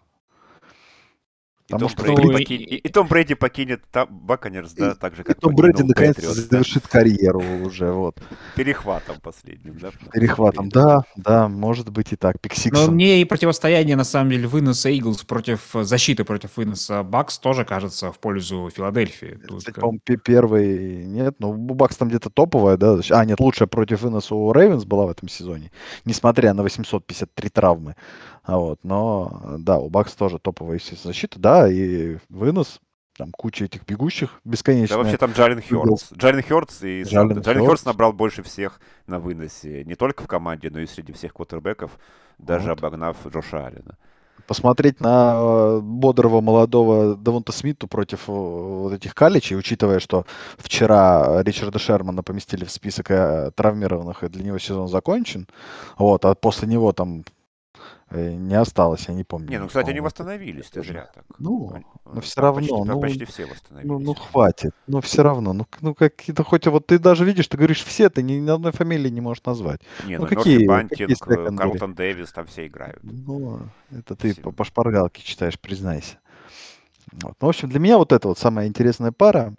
И 1.76 1.80
Том, 1.80 1.90
что 1.90 2.04
Брейди 2.04 2.22
Ну, 2.22 2.34
при- 2.34 2.44
и- 2.44 2.56
и- 2.56 2.76
и 2.78 2.90
Том 2.90 3.08
Брейди 3.08 3.34
покинет 3.36 3.82
та- 3.92 4.06
Buccaneers, 4.06 4.74
да, 4.74 4.92
И- 4.92 4.96
так 4.96 5.16
же, 5.16 5.22
и 5.22 5.26
как 5.26 5.40
Том 5.40 5.56
Брэди 5.56 5.84
наконец 5.84 6.16
Patriots, 6.16 6.38
да? 6.38 6.44
завершит 6.58 6.88
карьеру 6.88 7.42
уже, 7.66 7.92
вот. 7.92 8.22
Перехватом 8.56 9.16
последним, 9.22 9.78
да? 9.80 9.92
Перехватом, 10.12 10.70
да, 10.70 11.02
да, 11.16 11.48
может 11.48 11.90
быть 11.90 12.12
и 12.14 12.16
так. 12.16 12.36
Но 12.36 12.40
pick-six 12.42 12.77
-ом. 12.77 12.94
мне 12.96 13.22
и 13.22 13.26
противостояние, 13.26 13.96
на 13.96 14.04
самом 14.04 14.32
деле, 14.32 14.48
выноса 14.48 14.90
Eagles 14.90 15.24
против 15.24 15.76
э, 15.76 15.84
защиты 15.84 16.24
против 16.24 16.58
выноса 16.58 17.04
Bucs 17.04 17.38
тоже 17.40 17.66
кажется 17.66 18.12
в 18.12 18.20
пользу 18.20 18.70
Филадельфии. 18.76 19.40
Тут 19.48 19.60
Кстати, 19.60 19.80
по-моему, 19.80 20.00
пе- 20.04 20.18
первый 20.18 21.06
нет, 21.06 21.36
но 21.40 21.52
у 21.52 21.56
Бакс 21.74 21.96
там 21.98 22.08
где-то 22.10 22.30
топовая, 22.30 22.78
да? 22.78 23.00
А, 23.12 23.26
нет, 23.26 23.40
лучшая 23.40 23.68
против 23.68 24.02
выноса 24.02 24.36
у 24.36 24.52
Рейвенс 24.54 24.84
была 24.86 25.06
в 25.06 25.10
этом 25.10 25.30
сезоне, 25.30 25.72
несмотря 26.06 26.54
на 26.54 26.64
853 26.64 27.50
травмы. 27.50 27.96
А 28.44 28.58
вот, 28.58 28.80
но, 28.84 29.58
да, 29.60 29.78
у 29.78 29.90
Бакс 29.90 30.14
тоже 30.16 30.40
топовая 30.40 30.80
защита, 30.80 31.40
да, 31.40 31.72
и 31.72 32.18
вынос, 32.30 32.80
там 33.18 33.32
куча 33.32 33.66
этих 33.66 33.86
бегущих 33.86 34.42
Да 34.44 34.52
бесконечно. 34.52 34.98
вообще 34.98 35.18
там 35.18 35.32
Джален 35.32 35.60
Иглс. 35.60 36.10
Хёртс. 36.10 36.14
Джален 36.18 36.42
Хёртс 36.42 36.82
и 36.84 37.04
Джален 37.04 37.44
Хёртс. 37.44 37.68
Хёртс 37.68 37.86
набрал 37.86 38.14
больше 38.14 38.42
всех 38.42 38.80
на 39.06 39.20
выносе. 39.20 39.84
Не 39.84 39.96
только 39.96 40.24
в 40.24 40.28
команде, 40.28 40.70
но 40.72 40.80
и 40.80 40.88
среди 40.88 41.14
всех 41.14 41.34
квотербеков, 41.34 41.92
даже 42.40 42.70
Вот. 42.70 42.80
обогнав 42.80 43.18
Джоша 43.28 43.68
Аллена. 43.68 43.98
Посмотреть 44.48 45.00
на 45.02 45.34
э, 45.36 45.80
бодрого 45.84 46.42
молодого 46.42 47.16
Девонта 47.16 47.52
Смиту 47.52 47.88
против 47.88 48.28
э, 48.28 48.32
вот 48.32 48.92
этих 48.92 49.14
каличей, 49.14 49.56
учитывая, 49.56 50.00
что 50.00 50.26
вчера 50.58 51.44
Ричарда 51.44 51.78
Шермана 51.78 52.24
поместили 52.24 52.66
в 52.66 52.72
список 52.72 53.12
э, 53.12 53.52
травмированных, 53.56 54.24
и 54.24 54.30
для 54.30 54.44
него 54.44 54.58
сезон 54.58 54.88
закончен, 54.88 55.48
вот, 56.00 56.26
а 56.26 56.34
после 56.34 56.68
него 56.68 56.92
там 56.92 57.24
не 58.12 58.56
осталось, 58.56 59.08
я 59.08 59.14
не 59.14 59.24
помню. 59.24 59.50
Не, 59.50 59.60
ну, 59.60 59.68
кстати, 59.68 59.90
они 59.90 60.00
восстановились, 60.00 60.70
ты 60.70 60.84
зря 60.84 61.10
так. 61.14 61.24
Ну, 61.40 61.72
Они- 61.74 61.86
но 62.06 62.20
э, 62.20 62.22
все 62.22 62.42
почти- 62.42 62.42
равно, 62.42 62.86
там 62.86 62.96
ну, 62.96 63.02
почти 63.02 63.26
все 63.26 63.46
ну, 63.46 63.52
восстановились. 63.54 64.06
ну 64.08 64.14
хватит, 64.14 64.72
но 64.88 65.02
все 65.02 65.24
равно, 65.24 65.54
ну, 65.54 65.66
ну 65.82 65.96
какие-то 65.96 66.44
хоть 66.44 66.68
вот 66.68 66.88
ты 66.88 67.00
даже 67.00 67.26
видишь, 67.26 67.48
ты 67.48 67.58
говоришь 67.58 67.84
все, 67.84 68.10
ты 68.10 68.22
ни, 68.24 68.34
ни 68.34 68.50
одной 68.50 68.72
фамилии 68.72 69.10
не 69.10 69.22
можешь 69.22 69.44
назвать. 69.46 69.82
Не, 70.06 70.18
Ну 70.18 70.24
ну 70.24 70.28
какие, 70.28 70.68
Бантинг, 70.68 71.10
какие 71.10 71.54
э? 71.54 71.56
Карлтон 71.56 71.94
Дэвис, 71.94 72.32
там 72.32 72.46
все 72.48 72.68
играют. 72.68 73.00
Ну, 73.04 73.60
это 73.92 74.16
ты 74.16 74.34
Все. 74.34 74.42
по, 74.42 74.52
по 74.52 74.64
шпаргалке 74.64 75.22
читаешь, 75.24 75.60
признайся. 75.60 76.18
Вот. 77.14 77.36
Ну, 77.42 77.48
в 77.48 77.50
общем, 77.50 77.70
для 77.70 77.80
меня 77.80 77.98
вот 77.98 78.12
это 78.12 78.28
вот 78.28 78.38
самая 78.38 78.68
интересная 78.68 79.12
пара. 79.12 79.54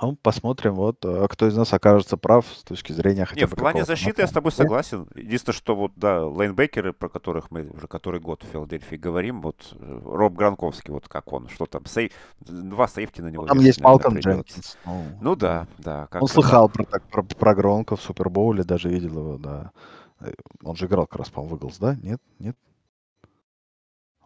Мы 0.00 0.16
посмотрим, 0.16 0.74
вот, 0.74 1.04
э, 1.04 1.26
кто 1.28 1.46
из 1.48 1.56
нас 1.56 1.72
окажется 1.72 2.16
прав 2.16 2.46
с 2.46 2.62
точки 2.64 2.92
зрения 2.92 3.24
хотя 3.26 3.40
Не, 3.40 3.46
бы 3.46 3.52
в 3.54 3.58
плане 3.58 3.84
защиты 3.84 4.22
я 4.22 4.26
с 4.28 4.30
тобой 4.30 4.50
нападения. 4.50 4.68
согласен. 4.82 5.08
Единственное, 5.14 5.54
что 5.56 5.76
вот, 5.76 5.92
да, 5.96 6.24
лейнбекеры, 6.26 6.92
про 6.92 7.08
которых 7.08 7.50
мы 7.50 7.68
уже 7.68 7.86
который 7.86 8.20
год 8.20 8.42
в 8.42 8.46
Филадельфии 8.46 8.96
говорим, 8.96 9.42
вот 9.42 9.56
э, 9.74 10.00
Роб 10.04 10.34
Гранковский, 10.34 10.92
вот 10.92 11.08
как 11.08 11.32
он, 11.32 11.48
что 11.48 11.66
там, 11.66 11.84
сейф, 11.86 12.12
два 12.40 12.88
сейфти 12.88 13.20
на 13.20 13.28
него 13.28 13.46
Там 13.46 13.58
есть 13.58 13.80
Малком. 13.80 14.18
Дженкинс. 14.18 14.78
Ну, 14.86 15.04
Ну 15.20 15.36
да, 15.36 15.66
да. 15.78 16.08
он 16.12 16.28
слыхал 16.28 16.68
про, 16.68 16.84
так, 16.84 17.02
про, 17.08 17.22
про 17.22 17.54
Гронка 17.54 17.96
в 17.96 18.02
Супербоуле, 18.02 18.62
даже 18.64 18.88
видел 18.88 19.18
его, 19.18 19.38
да. 19.38 19.72
Э, 20.20 20.32
Он 20.62 20.76
же 20.76 20.86
играл 20.86 21.06
как 21.06 21.18
раз, 21.20 21.30
по-моему, 21.30 21.56
в 21.56 21.58
Иглс, 21.58 21.78
да? 21.78 21.96
Нет? 22.02 22.20
Нет? 22.38 22.56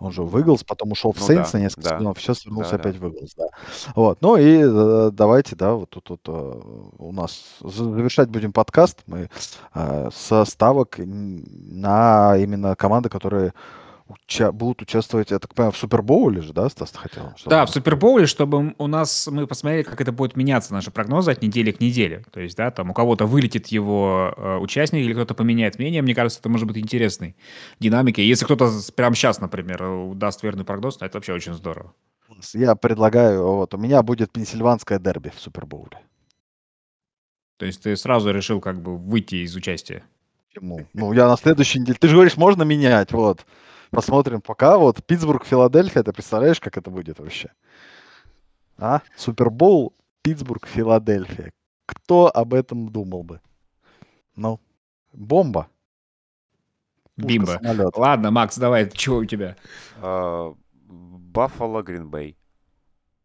Он 0.01 0.12
же 0.12 0.22
в 0.22 0.38
Иглс, 0.38 0.64
потом 0.64 0.92
ушел 0.92 1.12
в 1.12 1.20
Ну 1.20 1.26
Сейнс 1.26 1.53
да, 1.53 1.59
на 1.59 1.62
несколько 1.62 1.88
да, 1.88 1.99
сезонов, 1.99 2.18
сейчас 2.20 2.45
вернулся 2.45 2.72
да, 2.72 2.76
да. 2.78 2.82
опять 2.88 3.01
в 3.01 3.07
Иглс, 3.09 3.34
да. 3.36 3.47
Вот, 3.95 4.20
ну 4.20 4.36
и 4.36 4.61
э, 4.62 5.11
давайте, 5.12 5.55
да, 5.57 5.74
вот 5.74 5.90
тут 5.90 6.11
вот, 6.11 6.20
э, 6.26 6.61
у 6.99 7.12
нас 7.12 7.42
за- 7.61 7.84
завершать 7.84 8.28
будем 8.28 8.53
подкаст. 8.53 9.03
Мы 9.07 9.30
э, 9.74 10.09
со 10.12 10.45
ставок 10.45 10.97
на 10.99 12.36
именно 12.36 12.74
команды, 12.76 13.09
которые 13.09 13.55
уча- 14.09 14.52
будут 14.52 14.82
участвовать, 14.82 15.30
я 15.30 15.38
так 15.38 15.55
понимаю, 15.55 15.72
в 15.72 15.76
Супербоуле 15.76 16.40
же, 16.40 16.52
да, 16.52 16.68
Стас, 16.68 16.90
ты 16.90 16.98
хотел? 16.98 17.32
чтобы 17.36 17.50
Да, 17.50 17.66
в? 17.66 17.70
Супербоуле, 17.70 18.26
чтобы 18.26 18.74
у 18.78 18.86
нас 18.86 19.26
мы 19.26 19.46
посмотрели, 19.46 19.82
как 19.82 20.00
это 20.00 20.12
будет 20.12 20.36
меняться, 20.36 20.72
наши 20.72 20.90
прогнозы 20.90 21.30
от 21.30 21.42
недели 21.42 21.72
к 21.72 21.80
неделе. 21.80 22.24
То 22.32 22.40
есть, 22.40 22.57
да, 22.57 22.70
там 22.70 22.90
у 22.90 22.94
кого-то 22.94 23.26
вылетит 23.26 23.68
его 23.68 24.34
э, 24.36 24.57
участник 24.59 25.05
или 25.05 25.12
кто-то 25.12 25.34
поменяет 25.34 25.78
мнение. 25.78 26.02
Мне 26.02 26.14
кажется, 26.14 26.40
это 26.40 26.48
может 26.48 26.66
быть 26.66 26.78
интересной 26.78 27.36
динамикой. 27.80 28.24
Если 28.24 28.44
кто-то 28.44 28.70
прямо 28.94 29.14
сейчас, 29.14 29.40
например, 29.40 30.14
даст 30.14 30.42
верный 30.42 30.64
прогноз, 30.64 30.96
то 30.96 31.07
это 31.07 31.18
вообще 31.18 31.32
очень 31.32 31.55
здорово. 31.55 31.92
Я 32.52 32.74
предлагаю, 32.74 33.44
вот, 33.44 33.74
у 33.74 33.78
меня 33.78 34.02
будет 34.02 34.32
пенсильванское 34.32 34.98
дерби 34.98 35.30
в 35.34 35.40
Супербоуле. 35.40 35.98
То 37.59 37.66
есть 37.66 37.82
ты 37.82 37.96
сразу 37.96 38.32
решил 38.32 38.61
как 38.61 38.82
бы 38.82 38.96
выйти 38.96 39.36
из 39.36 39.55
участия. 39.55 40.02
Почему? 40.48 40.86
Ну, 40.92 41.12
я 41.12 41.28
на 41.28 41.36
следующей 41.36 41.80
неделе... 41.80 41.96
Ты 42.00 42.09
же 42.09 42.14
говоришь, 42.14 42.36
можно 42.36 42.62
менять, 42.64 43.12
вот. 43.12 43.46
Посмотрим 43.91 44.41
пока. 44.41 44.78
Вот 44.78 45.05
Питтсбург, 45.05 45.45
Филадельфия, 45.45 46.03
ты 46.03 46.12
представляешь, 46.12 46.61
как 46.61 46.76
это 46.76 46.91
будет 46.91 47.18
вообще? 47.18 47.51
А? 48.78 49.01
Супербоул, 49.16 49.95
Питтсбург, 50.22 50.66
Филадельфия. 50.66 51.53
Кто 51.87 52.30
об 52.35 52.55
этом 52.55 52.89
думал 52.89 53.22
бы? 53.22 53.41
Ну, 54.37 54.61
бомба. 55.12 55.68
Бимба. 57.16 57.59
самолет. 57.62 57.97
Ладно, 57.97 58.30
Макс, 58.30 58.57
давай, 58.59 58.91
чего 58.91 59.18
у 59.18 59.24
тебя? 59.24 59.57
А, 60.01 60.53
Баффало, 60.89 61.82
Гринбей. 61.82 62.37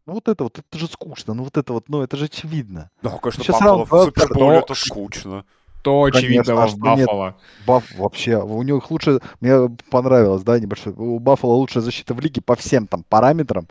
Ну, 0.06 0.14
вот 0.14 0.28
это 0.28 0.44
вот, 0.44 0.58
это 0.58 0.78
же 0.78 0.86
скучно. 0.86 1.34
Ну, 1.34 1.44
вот 1.44 1.56
это 1.56 1.72
вот, 1.72 1.88
ну, 1.88 2.02
это 2.02 2.16
же 2.16 2.26
очевидно. 2.26 2.90
Да, 3.02 3.10
конечно, 3.18 3.42
Сейчас 3.42 3.60
Баффало 3.60 3.84
в 3.84 3.88
два, 3.88 4.04
Суперболе 4.04 4.58
это 4.58 4.74
скучно. 4.74 5.44
То 5.82 6.02
Конечно, 6.02 6.20
очевидного 6.20 6.62
а 6.62 6.66
в 6.66 6.70
что 6.70 6.78
нет? 6.96 7.06
Баффало. 7.06 7.36
Баф 7.66 7.84
вообще, 7.96 8.36
у 8.36 8.62
них 8.62 8.90
лучше, 8.90 9.20
мне 9.40 9.76
понравилось, 9.90 10.42
да, 10.42 10.58
небольшой, 10.58 10.92
у 10.92 11.18
Баффала 11.18 11.52
лучшая 11.52 11.82
защита 11.82 12.14
в 12.14 12.20
лиге 12.20 12.42
по 12.42 12.54
всем 12.54 12.86
там 12.86 13.04
параметрам, 13.08 13.66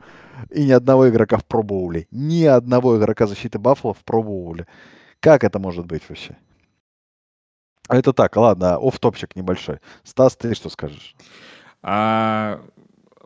и 0.50 0.66
ни 0.66 0.72
одного 0.72 1.10
игрока 1.10 1.38
в 1.38 1.46
пробоуле. 1.46 2.08
Ни 2.12 2.46
одного 2.46 2.98
игрока 2.98 3.28
защиты 3.28 3.60
Баффала 3.60 3.94
в 3.94 4.04
пробоуле. 4.04 4.68
Как 5.20 5.44
это 5.44 5.60
может 5.60 5.86
быть 5.86 6.04
вообще? 6.10 6.38
А 7.88 7.98
Это 7.98 8.14
так, 8.14 8.36
ладно, 8.38 8.78
оф-топчик 8.78 9.36
небольшой. 9.36 9.80
Стас, 10.04 10.36
ты 10.36 10.54
что 10.54 10.70
скажешь? 10.70 11.16
А, 11.82 12.62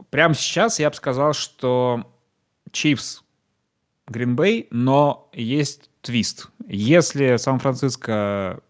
прямо 0.09 0.34
сейчас 0.34 0.79
я 0.79 0.89
бы 0.89 0.95
сказал, 0.95 1.34
что 1.34 2.09
Чивс 2.71 3.23
Гринбей, 4.07 4.67
но 4.71 5.29
есть 5.34 5.89
твист. 6.01 6.49
Если 6.67 7.38
Сан-Франциско 7.38 8.61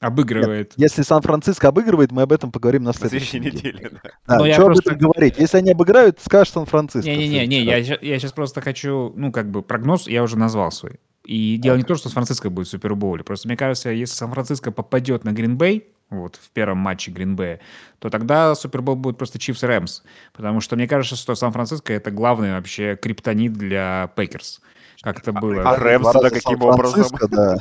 обыгрывает... 0.00 0.72
Если 0.76 1.02
Сан-Франциско 1.02 1.68
обыгрывает, 1.68 2.10
мы 2.10 2.22
об 2.22 2.32
этом 2.32 2.50
поговорим 2.50 2.82
на 2.82 2.92
следующей 2.92 3.38
неделе. 3.38 3.72
неделе, 3.72 3.90
да. 4.26 4.38
Да, 4.38 4.46
я 4.46 4.54
что 4.54 4.64
просто- 4.66 4.90
об 4.90 4.96
этом 4.96 5.10
говорить? 5.10 5.34
Если 5.38 5.58
они 5.58 5.70
обыграют, 5.70 6.18
скажешь 6.20 6.52
Сан-Франциско. 6.52 7.08
Не-не-не, 7.08 7.62
я, 7.62 7.76
раз. 7.76 7.86
сейчас 8.00 8.32
просто 8.32 8.60
хочу, 8.60 9.12
ну, 9.14 9.30
как 9.30 9.50
бы 9.50 9.62
прогноз 9.62 10.08
я 10.08 10.22
уже 10.22 10.38
назвал 10.38 10.72
свой. 10.72 11.00
И 11.24 11.58
дело 11.58 11.76
не 11.76 11.84
то, 11.84 11.94
что 11.94 12.08
Сан-Франциско 12.08 12.50
будет 12.50 12.66
в 12.66 12.70
Супербоуле. 12.70 13.22
Просто 13.22 13.46
мне 13.46 13.56
кажется, 13.56 13.90
если 13.90 14.14
Сан-Франциско 14.14 14.72
попадет 14.72 15.24
на 15.24 15.32
Гринбей, 15.32 15.84
вот 16.08 16.36
в 16.42 16.50
первом 16.50 16.78
матче 16.78 17.12
Гринбея, 17.12 17.60
то 18.00 18.10
тогда 18.10 18.54
Супербол 18.54 18.96
будет 18.96 19.18
просто 19.18 19.38
Чивс 19.38 19.62
Рэмс. 19.62 20.02
Потому 20.32 20.60
что 20.60 20.76
мне 20.76 20.88
кажется, 20.88 21.14
что 21.14 21.34
Сан-Франциско 21.34 21.92
это 21.92 22.10
главный 22.10 22.52
вообще 22.52 22.96
криптонит 23.00 23.52
для 23.52 24.10
Пейкерс. 24.16 24.60
Как 25.02 25.18
это 25.20 25.32
было. 25.32 25.62
а 25.62 25.76
Рэмс 25.76 26.12
тогда 26.12 26.30
каким 26.30 26.60
Сан-Франциско, 26.60 27.28
Да. 27.28 27.56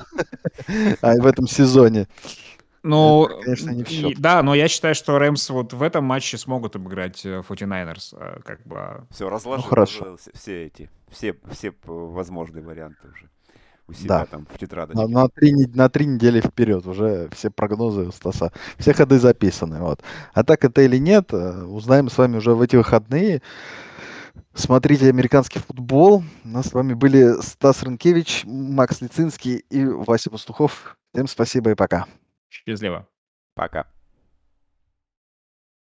А 1.02 1.14
в 1.16 1.26
этом 1.26 1.48
сезоне. 1.48 2.08
Ну, 2.84 3.26
Это, 3.28 3.42
конечно, 3.44 3.70
не 3.72 3.84
в 3.84 3.90
и- 3.92 3.94
счет. 3.94 4.20
да, 4.20 4.42
но 4.42 4.56
я 4.56 4.68
считаю, 4.70 4.96
что 4.96 5.20
Рэмс 5.20 5.50
вот 5.50 5.74
в 5.74 5.82
этом 5.82 6.06
матче 6.06 6.38
смогут 6.38 6.76
обыграть 6.78 7.26
э, 7.26 7.42
49ers. 7.48 8.16
э, 8.18 8.40
Как 8.46 8.62
бы. 8.66 8.76
а, 8.78 9.04
Все, 9.12 9.30
разложил, 9.30 9.68
хорошо. 9.68 10.00
разложил 10.06 10.18
все- 10.18 10.32
все 10.34 10.66
эти, 10.66 10.90
все, 11.10 11.36
все 11.52 11.74
возможные 11.86 12.64
варианты 12.64 13.00
уже 13.14 13.30
у 13.90 13.94
себя 13.94 14.20
Да. 14.20 14.26
там 14.28 14.48
в 14.54 14.58
тетрадочке. 14.58 15.02
На, 15.02 15.08
на 15.08 15.28
три, 15.30 15.54
на 15.74 15.90
три 15.90 16.06
недели 16.06 16.40
вперед 16.42 16.86
уже 16.88 17.28
все 17.34 17.50
прогнозы 17.50 18.02
у 18.04 18.12
Стаса, 18.12 18.54
все 18.78 18.94
ходы 18.94 19.20
записаны. 19.20 19.80
Вот. 19.80 20.02
А 20.34 20.44
так 20.46 20.64
это 20.64 20.82
или 20.82 20.98
нет, 20.98 21.34
э, 21.34 21.64
узнаем 21.64 22.10
с 22.10 22.18
вами 22.18 22.38
уже 22.38 22.54
в 22.54 22.62
эти 22.62 22.76
выходные. 22.78 23.42
Смотрите 24.54 25.10
американский 25.10 25.60
футбол. 25.60 26.24
У 26.44 26.48
нас 26.48 26.68
с 26.68 26.74
вами 26.74 26.94
были 26.94 27.42
Стас 27.42 27.84
Рынкевич, 27.84 28.44
Макс 28.46 29.02
Лицинский 29.02 29.64
и 29.70 29.86
Вася 29.86 30.30
Пастухов. 30.30 30.98
Всем 31.14 31.28
спасибо 31.28 31.72
и 31.72 31.76
пока. 31.76 32.06
Счастливо. 32.50 33.08
Пока. 33.56 33.88